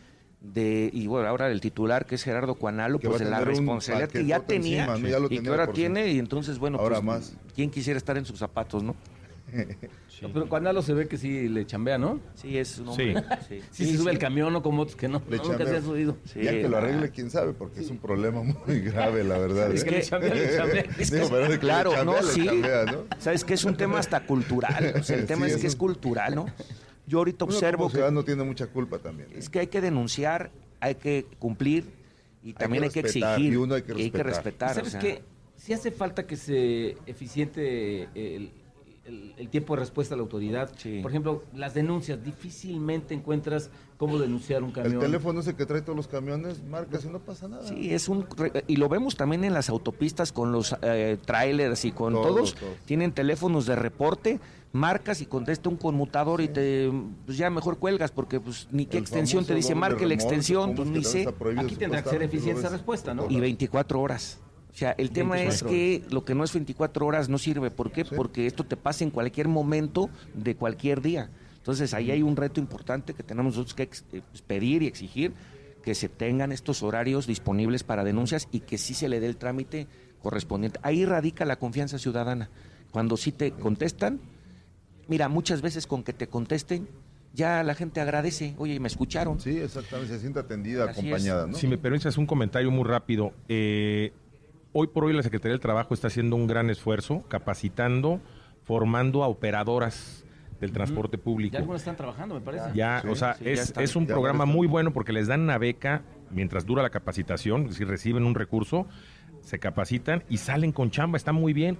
de 0.44 0.90
y 0.92 1.08
bueno 1.08 1.28
ahora 1.30 1.50
el 1.50 1.62
titular 1.62 2.06
que 2.06 2.16
es 2.16 2.24
Gerardo 2.24 2.56
Cuanalo 2.56 3.00
pues 3.00 3.20
de 3.20 3.30
la 3.30 3.40
responsabilidad 3.40 4.10
que 4.10 4.26
ya 4.26 4.42
tenía 4.42 4.94
y 5.30 5.40
que 5.40 5.50
ahora 5.50 5.68
tiene 5.68 6.12
y 6.12 6.20
entonces 6.20 6.60
bueno 6.60 6.80
ahora 6.80 6.96
pues, 6.96 7.06
más 7.06 7.34
quién 7.56 7.72
quisiera 7.72 7.98
estar 7.98 8.18
en 8.18 8.26
sus 8.26 8.40
zapatos 8.40 8.84
no 8.84 8.94
No, 10.22 10.32
pero 10.32 10.48
cuando 10.48 10.82
se 10.82 10.94
ve 10.94 11.06
que 11.10 11.18
sí 11.18 11.50
le 11.50 11.66
chambea, 11.66 11.98
¿no? 11.98 12.18
Sí, 12.36 12.58
es 12.58 12.78
un 12.80 12.96
Sí. 12.96 13.14
hombre. 13.14 13.24
Sí, 13.50 13.60
Sí, 13.72 13.86
se 13.92 13.98
sube 13.98 14.04
sí. 14.12 14.16
el 14.16 14.20
camión, 14.20 14.54
no 14.54 14.64
como 14.64 14.84
otros 14.84 14.96
que 14.96 15.10
no. 15.10 15.22
Le 15.30 15.36
nunca 15.38 15.66
se 15.66 15.76
ha 15.76 15.82
subido. 15.82 16.16
Sí, 16.24 16.42
ya 16.44 16.52
que 16.52 16.70
lo 16.70 16.78
ah, 16.78 16.80
arregle, 16.80 17.10
quién 17.10 17.30
sabe, 17.30 17.52
porque 17.52 17.82
es 17.82 17.90
un 17.90 17.98
problema 17.98 18.42
muy 18.42 18.80
grave, 18.80 19.26
la 19.26 19.38
verdad. 19.38 19.70
Es 19.74 19.82
¿eh? 19.82 19.86
que 19.86 19.92
le 19.92 20.02
chambea, 20.02 20.34
le 20.34 20.56
chambea. 20.56 20.86
Es 20.98 21.10
que 21.10 21.16
Digo, 21.18 21.26
es- 21.26 21.30
pero 21.32 21.42
de 21.42 21.48
que 21.48 21.54
le 21.56 21.60
claro, 21.60 21.92
chambea, 21.94 22.22
no, 22.22 22.26
le 22.26 22.32
sí. 22.32 22.46
chambea, 22.46 22.86
¿no? 22.86 22.98
Sabes 23.20 23.44
que 23.44 23.54
es 23.56 23.66
un 23.66 23.76
tema 23.76 24.00
hasta 24.00 24.26
cultural. 24.26 24.94
O 24.98 25.04
sea, 25.04 25.18
el 25.18 25.26
tema 25.26 25.46
Sí, 25.48 25.52
es 25.52 25.56
es 25.58 25.62
que 25.62 25.68
es 25.68 25.74
un- 25.74 25.80
cultural, 25.80 26.36
¿no? 26.36 26.46
Yo 27.06 27.20
ahorita 27.20 27.46
Uno 27.46 27.54
observo 27.54 27.78
como 27.78 27.90
que 27.90 27.96
ciudadano 27.96 28.24
tiene 28.24 28.44
mucha 28.44 28.68
culpa 28.68 29.00
también. 29.00 29.30
¿eh? 29.32 29.40
es 29.40 29.50
que 29.50 29.60
hay 29.60 29.68
que 29.68 29.82
denunciar, 29.82 30.52
hay 30.80 30.96
que 30.96 31.26
cumplir 31.40 31.86
y 32.44 32.54
también 32.54 32.84
hay 32.84 32.90
que, 32.90 33.02
respetar, 33.02 33.34
exigir. 33.34 33.54
y 33.54 33.56
uno 33.56 33.76
hay 33.76 33.82
que 33.82 33.92
y 33.94 33.96
respetar. 33.96 34.26
respetar, 34.26 34.72
o 34.72 34.76
¿Sabes 34.76 34.92
sea, 34.92 35.02
qué? 35.02 35.22
Si 35.56 35.74
hace 35.74 35.92
falta 35.92 36.26
que 36.26 36.36
se 36.36 36.98
eficiente 37.06 38.10
el, 38.16 38.52
el- 39.06 39.34
el 39.38 39.50
tiempo 39.50 39.74
de 39.76 39.82
respuesta 39.82 40.16
a 40.16 40.18
la 40.18 40.24
autoridad. 40.24 40.72
Sí. 40.78 41.00
Por 41.02 41.12
ejemplo, 41.12 41.44
las 41.54 41.74
denuncias. 41.74 42.24
Difícilmente 42.24 43.14
encuentras 43.14 43.70
cómo 43.98 44.18
denunciar 44.18 44.64
un 44.64 44.70
El 44.70 44.76
camión. 44.76 45.00
teléfono 45.02 45.40
ese 45.42 45.56
que 45.56 45.66
trae 45.66 45.82
todos 45.82 45.96
los 45.98 46.08
camiones, 46.08 46.64
marcas 46.64 47.04
y 47.06 47.10
no 47.10 47.20
pasa 47.20 47.48
nada. 47.48 47.68
Sí, 47.68 47.94
es 47.94 48.08
un 48.10 48.26
y 48.68 48.76
lo 48.78 48.88
vemos 48.90 49.16
también 49.16 49.44
en 49.44 49.54
las 49.54 49.70
autopistas 49.70 50.32
con 50.32 50.52
los 50.52 50.76
eh, 50.82 51.18
trailers 51.26 51.84
y 51.86 51.92
con 51.92 52.14
Todos, 52.14 52.28
todos, 52.28 52.56
todos. 52.56 52.74
tienen 52.86 53.12
teléfonos 53.12 53.66
de 53.66 53.76
reporte, 53.76 54.40
marcas 54.72 55.22
y 55.22 55.26
contesta 55.26 55.70
un 55.70 55.78
conmutador 55.78 56.42
y 56.42 56.48
te 56.48 56.92
pues 57.26 57.38
ya 57.38 57.50
mejor 57.50 57.78
cuelgas 57.80 58.12
porque 58.12 58.40
pues 58.40 58.68
ni 58.72 58.86
qué 58.86 58.98
El 58.98 59.04
extensión 59.04 59.46
te 59.46 59.54
dice 59.54 59.76
marque 59.76 60.06
la 60.08 60.14
extensión, 60.14 60.76
¿cómo 60.76 60.76
pues 60.78 60.90
es 60.90 60.96
ni 60.96 61.04
sé. 61.04 61.28
Aquí 61.58 61.76
tendrá 61.76 62.02
que 62.04 62.10
ser 62.10 62.24
eficiencia 62.24 62.70
respuesta, 62.70 63.14
¿no? 63.14 63.24
Y 63.26 63.28
todas 63.28 63.42
24 63.42 64.00
horas. 64.02 64.40
O 64.74 64.76
sea, 64.76 64.96
el 64.98 65.12
tema 65.12 65.40
es 65.40 65.64
24 65.64 65.70
que 65.70 66.04
lo 66.10 66.26
que 66.26 66.34
no 66.34 66.44
es 66.44 66.54
24 66.54 67.06
horas 67.06 67.30
no 67.30 67.38
sirve. 67.38 67.70
¿Por 67.70 67.92
qué? 67.92 68.06
Sí. 68.06 68.16
Porque 68.16 68.48
esto 68.48 68.64
te 68.64 68.76
pasa 68.76 69.04
en 69.04 69.12
cualquier 69.12 69.48
momento 69.48 70.10
de 70.34 70.56
cualquier 70.56 71.02
día. 71.02 71.30
Entonces 71.58 71.94
ahí 71.94 72.12
hay 72.12 72.24
un 72.24 72.36
reto 72.36 72.60
importante 72.60 73.14
que 73.14 73.24
tenemos 73.24 73.56
nosotros 73.56 73.76
que 73.76 73.84
eh, 73.84 74.22
pues, 74.30 74.42
pedir 74.42 74.82
y 74.82 74.88
exigir 74.88 75.34
que 75.84 75.94
se 75.96 76.10
tengan 76.10 76.52
estos 76.52 76.82
horarios 76.82 77.28
disponibles 77.28 77.84
para 77.84 78.04
denuncias 78.04 78.48
y 78.52 78.62
que 78.62 78.78
sí 78.78 78.94
se 78.94 79.10
le 79.10 79.20
dé 79.20 79.28
el 79.28 79.38
trámite 79.38 79.88
correspondiente. 80.22 80.80
Ahí 80.82 81.06
radica 81.06 81.46
la 81.46 81.58
confianza 81.58 82.00
ciudadana. 82.00 82.50
Cuando 82.92 83.18
sí 83.18 83.32
te 83.32 83.52
contestan, 83.52 84.20
mira, 85.08 85.30
muchas 85.30 85.62
veces 85.62 85.86
con 85.86 86.04
que 86.04 86.14
te 86.14 86.28
contesten, 86.28 86.88
ya 87.34 87.64
la 87.64 87.76
gente 87.76 88.00
agradece, 88.00 88.56
oye, 88.58 88.80
me 88.80 88.88
escucharon. 88.88 89.40
Sí, 89.40 89.58
exactamente, 89.58 90.14
se 90.14 90.20
siente 90.22 90.40
atendida, 90.40 90.86
Así 90.86 91.02
acompañada, 91.02 91.48
¿no? 91.48 91.58
Si 91.58 91.68
me 91.68 91.78
permites 91.78 92.18
un 92.18 92.26
comentario 92.26 92.72
muy 92.72 92.86
rápido. 92.86 93.34
Eh, 93.50 94.14
hoy 94.74 94.88
por 94.88 95.06
hoy 95.06 95.14
la 95.14 95.24
Secretaría 95.24 95.54
del 95.54 95.62
Trabajo 95.62 95.94
está 95.94 96.08
haciendo 96.08 96.36
un 96.36 96.48
gran 96.48 96.70
esfuerzo 96.70 97.24
capacitando, 97.30 98.20
formando 98.64 99.24
a 99.24 99.28
operadoras 99.28 100.26
del 100.60 100.72
transporte 100.72 101.18
público. 101.18 101.54
Ya 101.54 101.60
algunos 101.60 101.82
están 101.82 101.96
trabajando, 101.96 102.36
me 102.36 102.42
parece. 102.42 102.66
Ya, 102.74 103.02
Sí, 103.02 103.08
o 103.10 103.16
sea, 103.16 103.34
sí, 103.36 103.46
ya 103.46 103.52
es, 103.52 103.60
están. 103.62 103.84
es 103.84 103.96
un 103.96 104.08
Ya 104.08 104.14
programa 104.14 104.46
muy 104.46 104.68
bueno 104.68 104.92
porque 104.92 105.14
les 105.14 105.28
dan 105.28 105.42
una 105.42 105.58
beca 105.58 106.04
mientras 106.32 106.66
dura 106.66 106.82
la 106.82 106.90
capacitación, 106.90 107.72
si 107.74 107.84
reciben 107.84 108.26
un 108.26 108.36
recurso, 108.36 108.88
se 109.42 109.60
capacitan 109.60 110.24
y 110.30 110.38
salen 110.38 110.72
con 110.72 110.90
chamba, 110.90 111.18
está 111.18 111.32
muy 111.32 111.54
bien. 111.54 111.78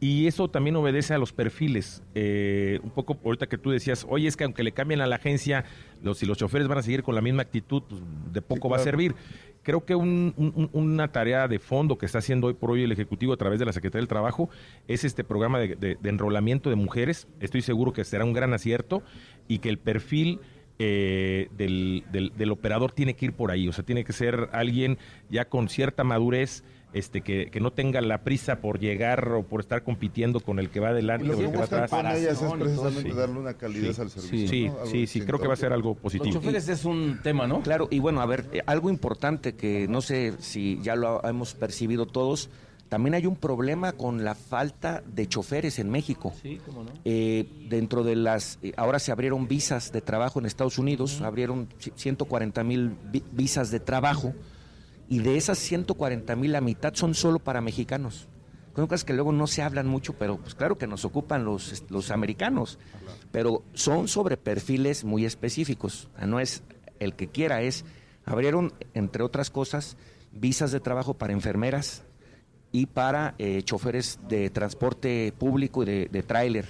Y 0.00 0.26
eso 0.26 0.48
también 0.48 0.74
obedece 0.76 1.14
a 1.14 1.18
los 1.18 1.32
perfiles. 1.32 2.02
Eh, 2.14 2.80
un 2.82 2.90
poco 2.90 3.16
ahorita 3.24 3.46
que 3.46 3.56
tú 3.56 3.70
decías, 3.70 4.04
oye, 4.08 4.26
es 4.26 4.36
que 4.36 4.44
aunque 4.44 4.64
le 4.64 4.72
cambien 4.72 5.00
a 5.00 5.06
la 5.06 5.16
agencia, 5.16 5.64
los, 6.02 6.18
si 6.18 6.26
los 6.26 6.36
choferes 6.36 6.66
van 6.66 6.78
a 6.78 6.82
seguir 6.82 7.04
con 7.04 7.14
la 7.14 7.20
misma 7.20 7.42
actitud, 7.42 7.84
pues 7.88 8.02
de 8.32 8.42
poco 8.42 8.68
va 8.68 8.78
a 8.78 8.80
servir. 8.80 9.14
Creo 9.64 9.84
que 9.84 9.96
un- 9.96 10.32
un- 10.36 10.70
una 10.72 11.08
tarea 11.10 11.48
de 11.48 11.58
fondo 11.58 11.98
que 11.98 12.06
está 12.06 12.18
haciendo 12.18 12.46
hoy 12.46 12.54
por 12.54 12.70
hoy 12.70 12.84
el 12.84 12.92
Ejecutivo 12.92 13.32
a 13.32 13.36
través 13.36 13.58
de 13.58 13.64
la 13.64 13.72
Secretaría 13.72 14.02
del 14.02 14.08
Trabajo 14.08 14.48
es 14.86 15.02
este 15.02 15.24
programa 15.24 15.58
de, 15.58 15.98
enrolamiento 16.04 16.70
de 16.70 16.76
mujeres. 16.76 17.26
Estoy 17.40 17.62
seguro 17.62 17.92
que 17.92 18.04
será 18.04 18.24
un 18.24 18.32
gran 18.34 18.54
acierto 18.54 19.02
y 19.48 19.58
que 19.58 19.68
el 19.70 19.78
perfil 19.78 20.38
eh, 20.80 21.50
del- 21.56 22.02
del 22.36 22.50
operador 22.50 22.90
tiene 22.90 23.14
que 23.14 23.26
ir 23.26 23.32
por 23.32 23.52
ahí. 23.52 23.68
O 23.68 23.72
sea, 23.72 23.84
tiene 23.84 24.02
que 24.04 24.12
ser 24.12 24.48
alguien 24.52 24.98
ya 25.30 25.44
con 25.44 25.68
cierta 25.68 26.02
madurez. 26.02 26.64
Este, 26.94 27.20
que, 27.22 27.50
que 27.50 27.58
no 27.60 27.72
tenga 27.72 28.00
la 28.00 28.22
prisa 28.22 28.60
por 28.60 28.78
llegar 28.78 29.28
o 29.32 29.42
por 29.42 29.60
estar 29.60 29.82
compitiendo 29.82 30.38
con 30.40 30.58
el 30.60 30.70
que 30.70 30.78
va 30.80 30.90
adelante 30.90 31.26
lo 31.26 31.36
o 31.36 31.40
el 31.40 31.50
que 31.50 31.56
va 31.56 31.64
atrás. 31.64 31.90
con 31.90 32.06
ellas 32.06 32.40
es 32.40 32.52
precisamente 32.52 33.10
sí. 33.10 33.16
darle 33.16 33.38
una 33.40 33.54
calidez 33.54 33.96
Sí. 33.96 34.02
al 34.02 34.10
servicio. 34.10 34.48
Sí, 34.48 34.70
sí, 34.90 35.06
sí, 35.08 35.20
creo 35.22 35.40
que 35.40 35.48
va 35.48 35.54
a 35.54 35.56
ser 35.56 35.72
algo 35.72 35.90
Los 35.90 35.98
positivo. 35.98 36.32
choferes 36.34 36.68
es 36.68 36.84
un 36.84 37.18
tema, 37.22 37.46
¿no? 37.48 37.62
Claro, 37.62 37.88
y 37.90 37.98
bueno, 37.98 38.20
a 38.20 38.26
ver, 38.26 38.46
eh, 38.52 38.60
algo 38.66 38.88
importante 38.90 39.54
que 39.56 39.88
no 39.88 40.00
sé 40.02 40.34
si 40.38 40.78
ya 40.82 40.94
lo 40.94 41.20
hemos 41.24 41.54
percibido 41.54 42.06
todos, 42.06 42.48
también 42.88 43.14
hay 43.14 43.26
un 43.26 43.34
problema 43.34 43.90
con 43.92 44.22
la 44.24 44.36
falta 44.36 45.02
de 45.04 45.26
choferes 45.26 45.80
en 45.80 45.90
México. 45.90 46.32
Sí, 46.42 46.60
cómo 46.64 46.84
no. 46.84 46.90
Eh, 47.04 47.48
dentro 47.68 48.04
de 48.04 48.14
las, 48.14 48.60
eh, 48.62 48.72
ahora 48.76 49.00
se 49.00 49.10
abrieron 49.10 49.48
visas 49.48 49.90
de 49.90 50.00
trabajo 50.00 50.38
en 50.38 50.46
Estados 50.46 50.78
Unidos, 50.78 51.20
abrieron 51.22 51.68
ci- 51.80 51.92
140 51.96 52.62
mil 52.62 52.92
vi- 53.10 53.24
visas 53.32 53.72
de 53.72 53.80
trabajo, 53.80 54.32
y 55.08 55.20
de 55.20 55.36
esas 55.36 55.58
140 55.58 56.36
mil 56.36 56.52
la 56.52 56.60
mitad 56.60 56.94
son 56.94 57.14
solo 57.14 57.38
para 57.38 57.60
mexicanos. 57.60 58.28
Son 58.74 58.86
cosas 58.86 59.04
que 59.04 59.12
luego 59.12 59.30
no 59.30 59.46
se 59.46 59.62
hablan 59.62 59.86
mucho, 59.86 60.14
pero 60.14 60.38
pues 60.38 60.54
claro 60.54 60.78
que 60.78 60.88
nos 60.88 61.04
ocupan 61.04 61.44
los, 61.44 61.84
los 61.90 62.10
americanos, 62.10 62.78
pero 63.30 63.62
son 63.72 64.08
sobre 64.08 64.36
perfiles 64.36 65.04
muy 65.04 65.24
específicos. 65.24 66.08
No 66.26 66.40
es 66.40 66.62
el 66.98 67.14
que 67.14 67.28
quiera, 67.28 67.62
es, 67.62 67.84
abrieron, 68.24 68.72
entre 68.94 69.22
otras 69.22 69.50
cosas, 69.50 69.96
visas 70.32 70.72
de 70.72 70.80
trabajo 70.80 71.14
para 71.14 71.32
enfermeras 71.32 72.02
y 72.72 72.86
para 72.86 73.36
eh, 73.38 73.62
choferes 73.62 74.18
de 74.28 74.50
transporte 74.50 75.32
público 75.38 75.84
y 75.84 76.08
de 76.08 76.22
tráiler. 76.24 76.66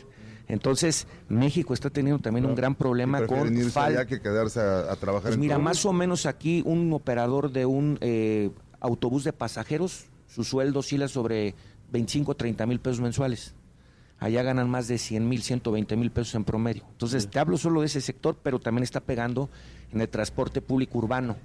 Entonces, 0.48 1.06
México 1.28 1.72
está 1.74 1.90
teniendo 1.90 2.20
también 2.22 2.44
un 2.44 2.54
gran 2.54 2.74
problema 2.74 3.26
con 3.26 3.56
irse 3.56 3.78
allá 3.78 4.04
que 4.06 4.20
quedarse 4.20 4.60
a, 4.60 4.92
a 4.92 4.96
trabajar 4.96 5.28
Pues 5.28 5.34
en 5.36 5.40
mira, 5.40 5.54
todo. 5.56 5.64
más 5.64 5.84
o 5.86 5.92
menos 5.92 6.26
aquí 6.26 6.62
un 6.66 6.92
operador 6.92 7.50
de 7.50 7.64
un 7.66 7.98
eh, 8.02 8.50
autobús 8.80 9.24
de 9.24 9.32
pasajeros, 9.32 10.06
su 10.28 10.44
sueldo 10.44 10.80
oscila 10.80 11.08
sobre 11.08 11.54
25 11.92 12.34
30 12.34 12.66
mil 12.66 12.78
pesos 12.80 13.00
mensuales. 13.00 13.54
Allá 14.18 14.42
ganan 14.42 14.70
más 14.70 14.86
de 14.88 14.98
100 14.98 15.28
mil, 15.28 15.42
120 15.42 15.96
mil 15.96 16.10
pesos 16.10 16.34
en 16.34 16.44
promedio. 16.44 16.84
Entonces, 16.92 17.28
te 17.28 17.38
hablo 17.38 17.56
solo 17.58 17.80
de 17.80 17.86
ese 17.86 18.00
sector, 18.00 18.36
pero 18.42 18.58
también 18.60 18.82
está 18.84 19.00
pegando 19.00 19.50
en 19.92 20.00
el 20.00 20.08
transporte 20.08 20.60
público 20.60 20.98
urbano. 20.98 21.36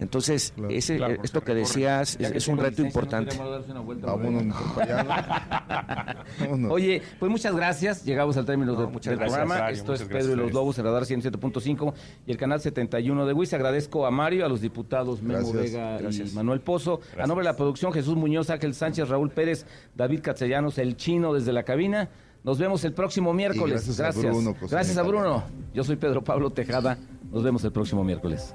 Entonces, 0.00 0.52
Claro. 0.56 0.70
ese, 0.74 0.96
Claro, 0.96 1.14
eh, 1.14 1.20
esto 1.22 1.42
que 1.42 1.54
decías 1.54 2.16
es, 2.18 2.32
que 2.32 2.38
es 2.38 2.48
un 2.48 2.56
reto 2.58 2.80
¿no 2.82 2.88
importante. 2.88 3.26
podríamos 3.36 3.52
darse 3.52 3.70
una 3.70 3.80
vuelta, 3.80 4.06
Vámonos 4.06 4.44
¿no? 4.44 4.54
Vámonos. 6.40 6.72
Oye, 6.72 7.02
pues 7.18 7.30
muchas 7.30 7.54
gracias. 7.54 8.04
Llegamos 8.04 8.36
al 8.36 8.44
término 8.46 8.72
No, 8.72 8.80
de- 8.80 8.86
muchas 8.86 9.10
del 9.10 9.18
gracias, 9.18 9.38
programa. 9.38 9.62
Mario, 9.64 9.76
Esto 9.78 9.94
es 9.94 10.02
Pedro 10.04 10.32
y 10.32 10.36
los 10.36 10.52
Lobos 10.52 10.78
en 10.78 10.84
Radar 10.84 11.04
107.5 11.04 11.94
y 12.26 12.30
el 12.32 12.36
canal 12.36 12.60
71 12.60 13.26
de 13.26 13.32
WIS. 13.32 13.52
Agradezco 13.54 14.06
a 14.06 14.10
Mario, 14.10 14.46
a 14.46 14.48
los 14.48 14.60
diputados 14.60 15.22
Memo 15.22 15.38
Gracias, 15.52 15.56
Vega 15.72 15.98
gracias. 15.98 16.32
y 16.32 16.34
Manuel 16.34 16.60
Pozo. 16.60 17.00
A 17.18 17.26
nombre 17.26 17.44
de 17.44 17.50
la 17.50 17.56
producción, 17.56 17.92
Jesús 17.92 18.16
Muñoz, 18.16 18.50
Ángel 18.50 18.74
Sánchez, 18.74 19.08
Raúl 19.08 19.30
Pérez, 19.30 19.66
David 19.94 20.20
Castellanos, 20.22 20.78
el 20.78 20.96
chino 20.96 21.32
desde 21.34 21.52
la 21.52 21.62
cabina. 21.62 22.08
Nos 22.42 22.58
vemos 22.58 22.82
el 22.84 22.94
próximo 22.94 23.34
miércoles. 23.34 23.84
gracias 23.98 24.16
a 24.16 24.30
Bruno, 24.30 24.52
Cocina 24.54 24.68
Gracias 24.70 24.96
a 24.96 25.02
Bruno. 25.02 25.44
Yo 25.74 25.84
soy 25.84 25.96
Pedro 25.96 26.24
Pablo 26.24 26.50
Tejada. 26.50 26.96
Nos 27.30 27.42
vemos 27.42 27.62
el 27.64 27.72
próximo 27.72 28.02
miércoles. 28.02 28.54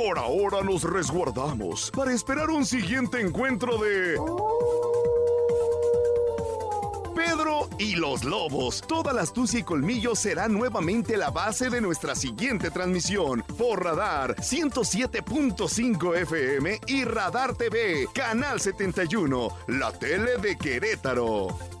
Por 0.00 0.18
ahora 0.18 0.62
nos 0.62 0.82
resguardamos 0.82 1.90
para 1.90 2.14
esperar 2.14 2.48
un 2.48 2.64
siguiente 2.64 3.20
encuentro 3.20 3.76
de... 3.76 4.18
Pedro 7.14 7.68
y 7.78 7.96
los 7.96 8.24
Lobos. 8.24 8.80
Toda 8.80 9.12
la 9.12 9.20
astucia 9.20 9.60
y 9.60 9.62
colmillo 9.62 10.16
será 10.16 10.48
nuevamente 10.48 11.18
la 11.18 11.30
base 11.30 11.68
de 11.68 11.82
nuestra 11.82 12.14
siguiente 12.14 12.70
transmisión 12.70 13.44
por 13.58 13.84
Radar 13.84 14.36
107.5 14.36 16.16
FM 16.16 16.80
y 16.86 17.04
Radar 17.04 17.54
TV, 17.54 18.08
Canal 18.14 18.58
71, 18.58 19.48
la 19.66 19.92
tele 19.92 20.38
de 20.38 20.56
Querétaro. 20.56 21.79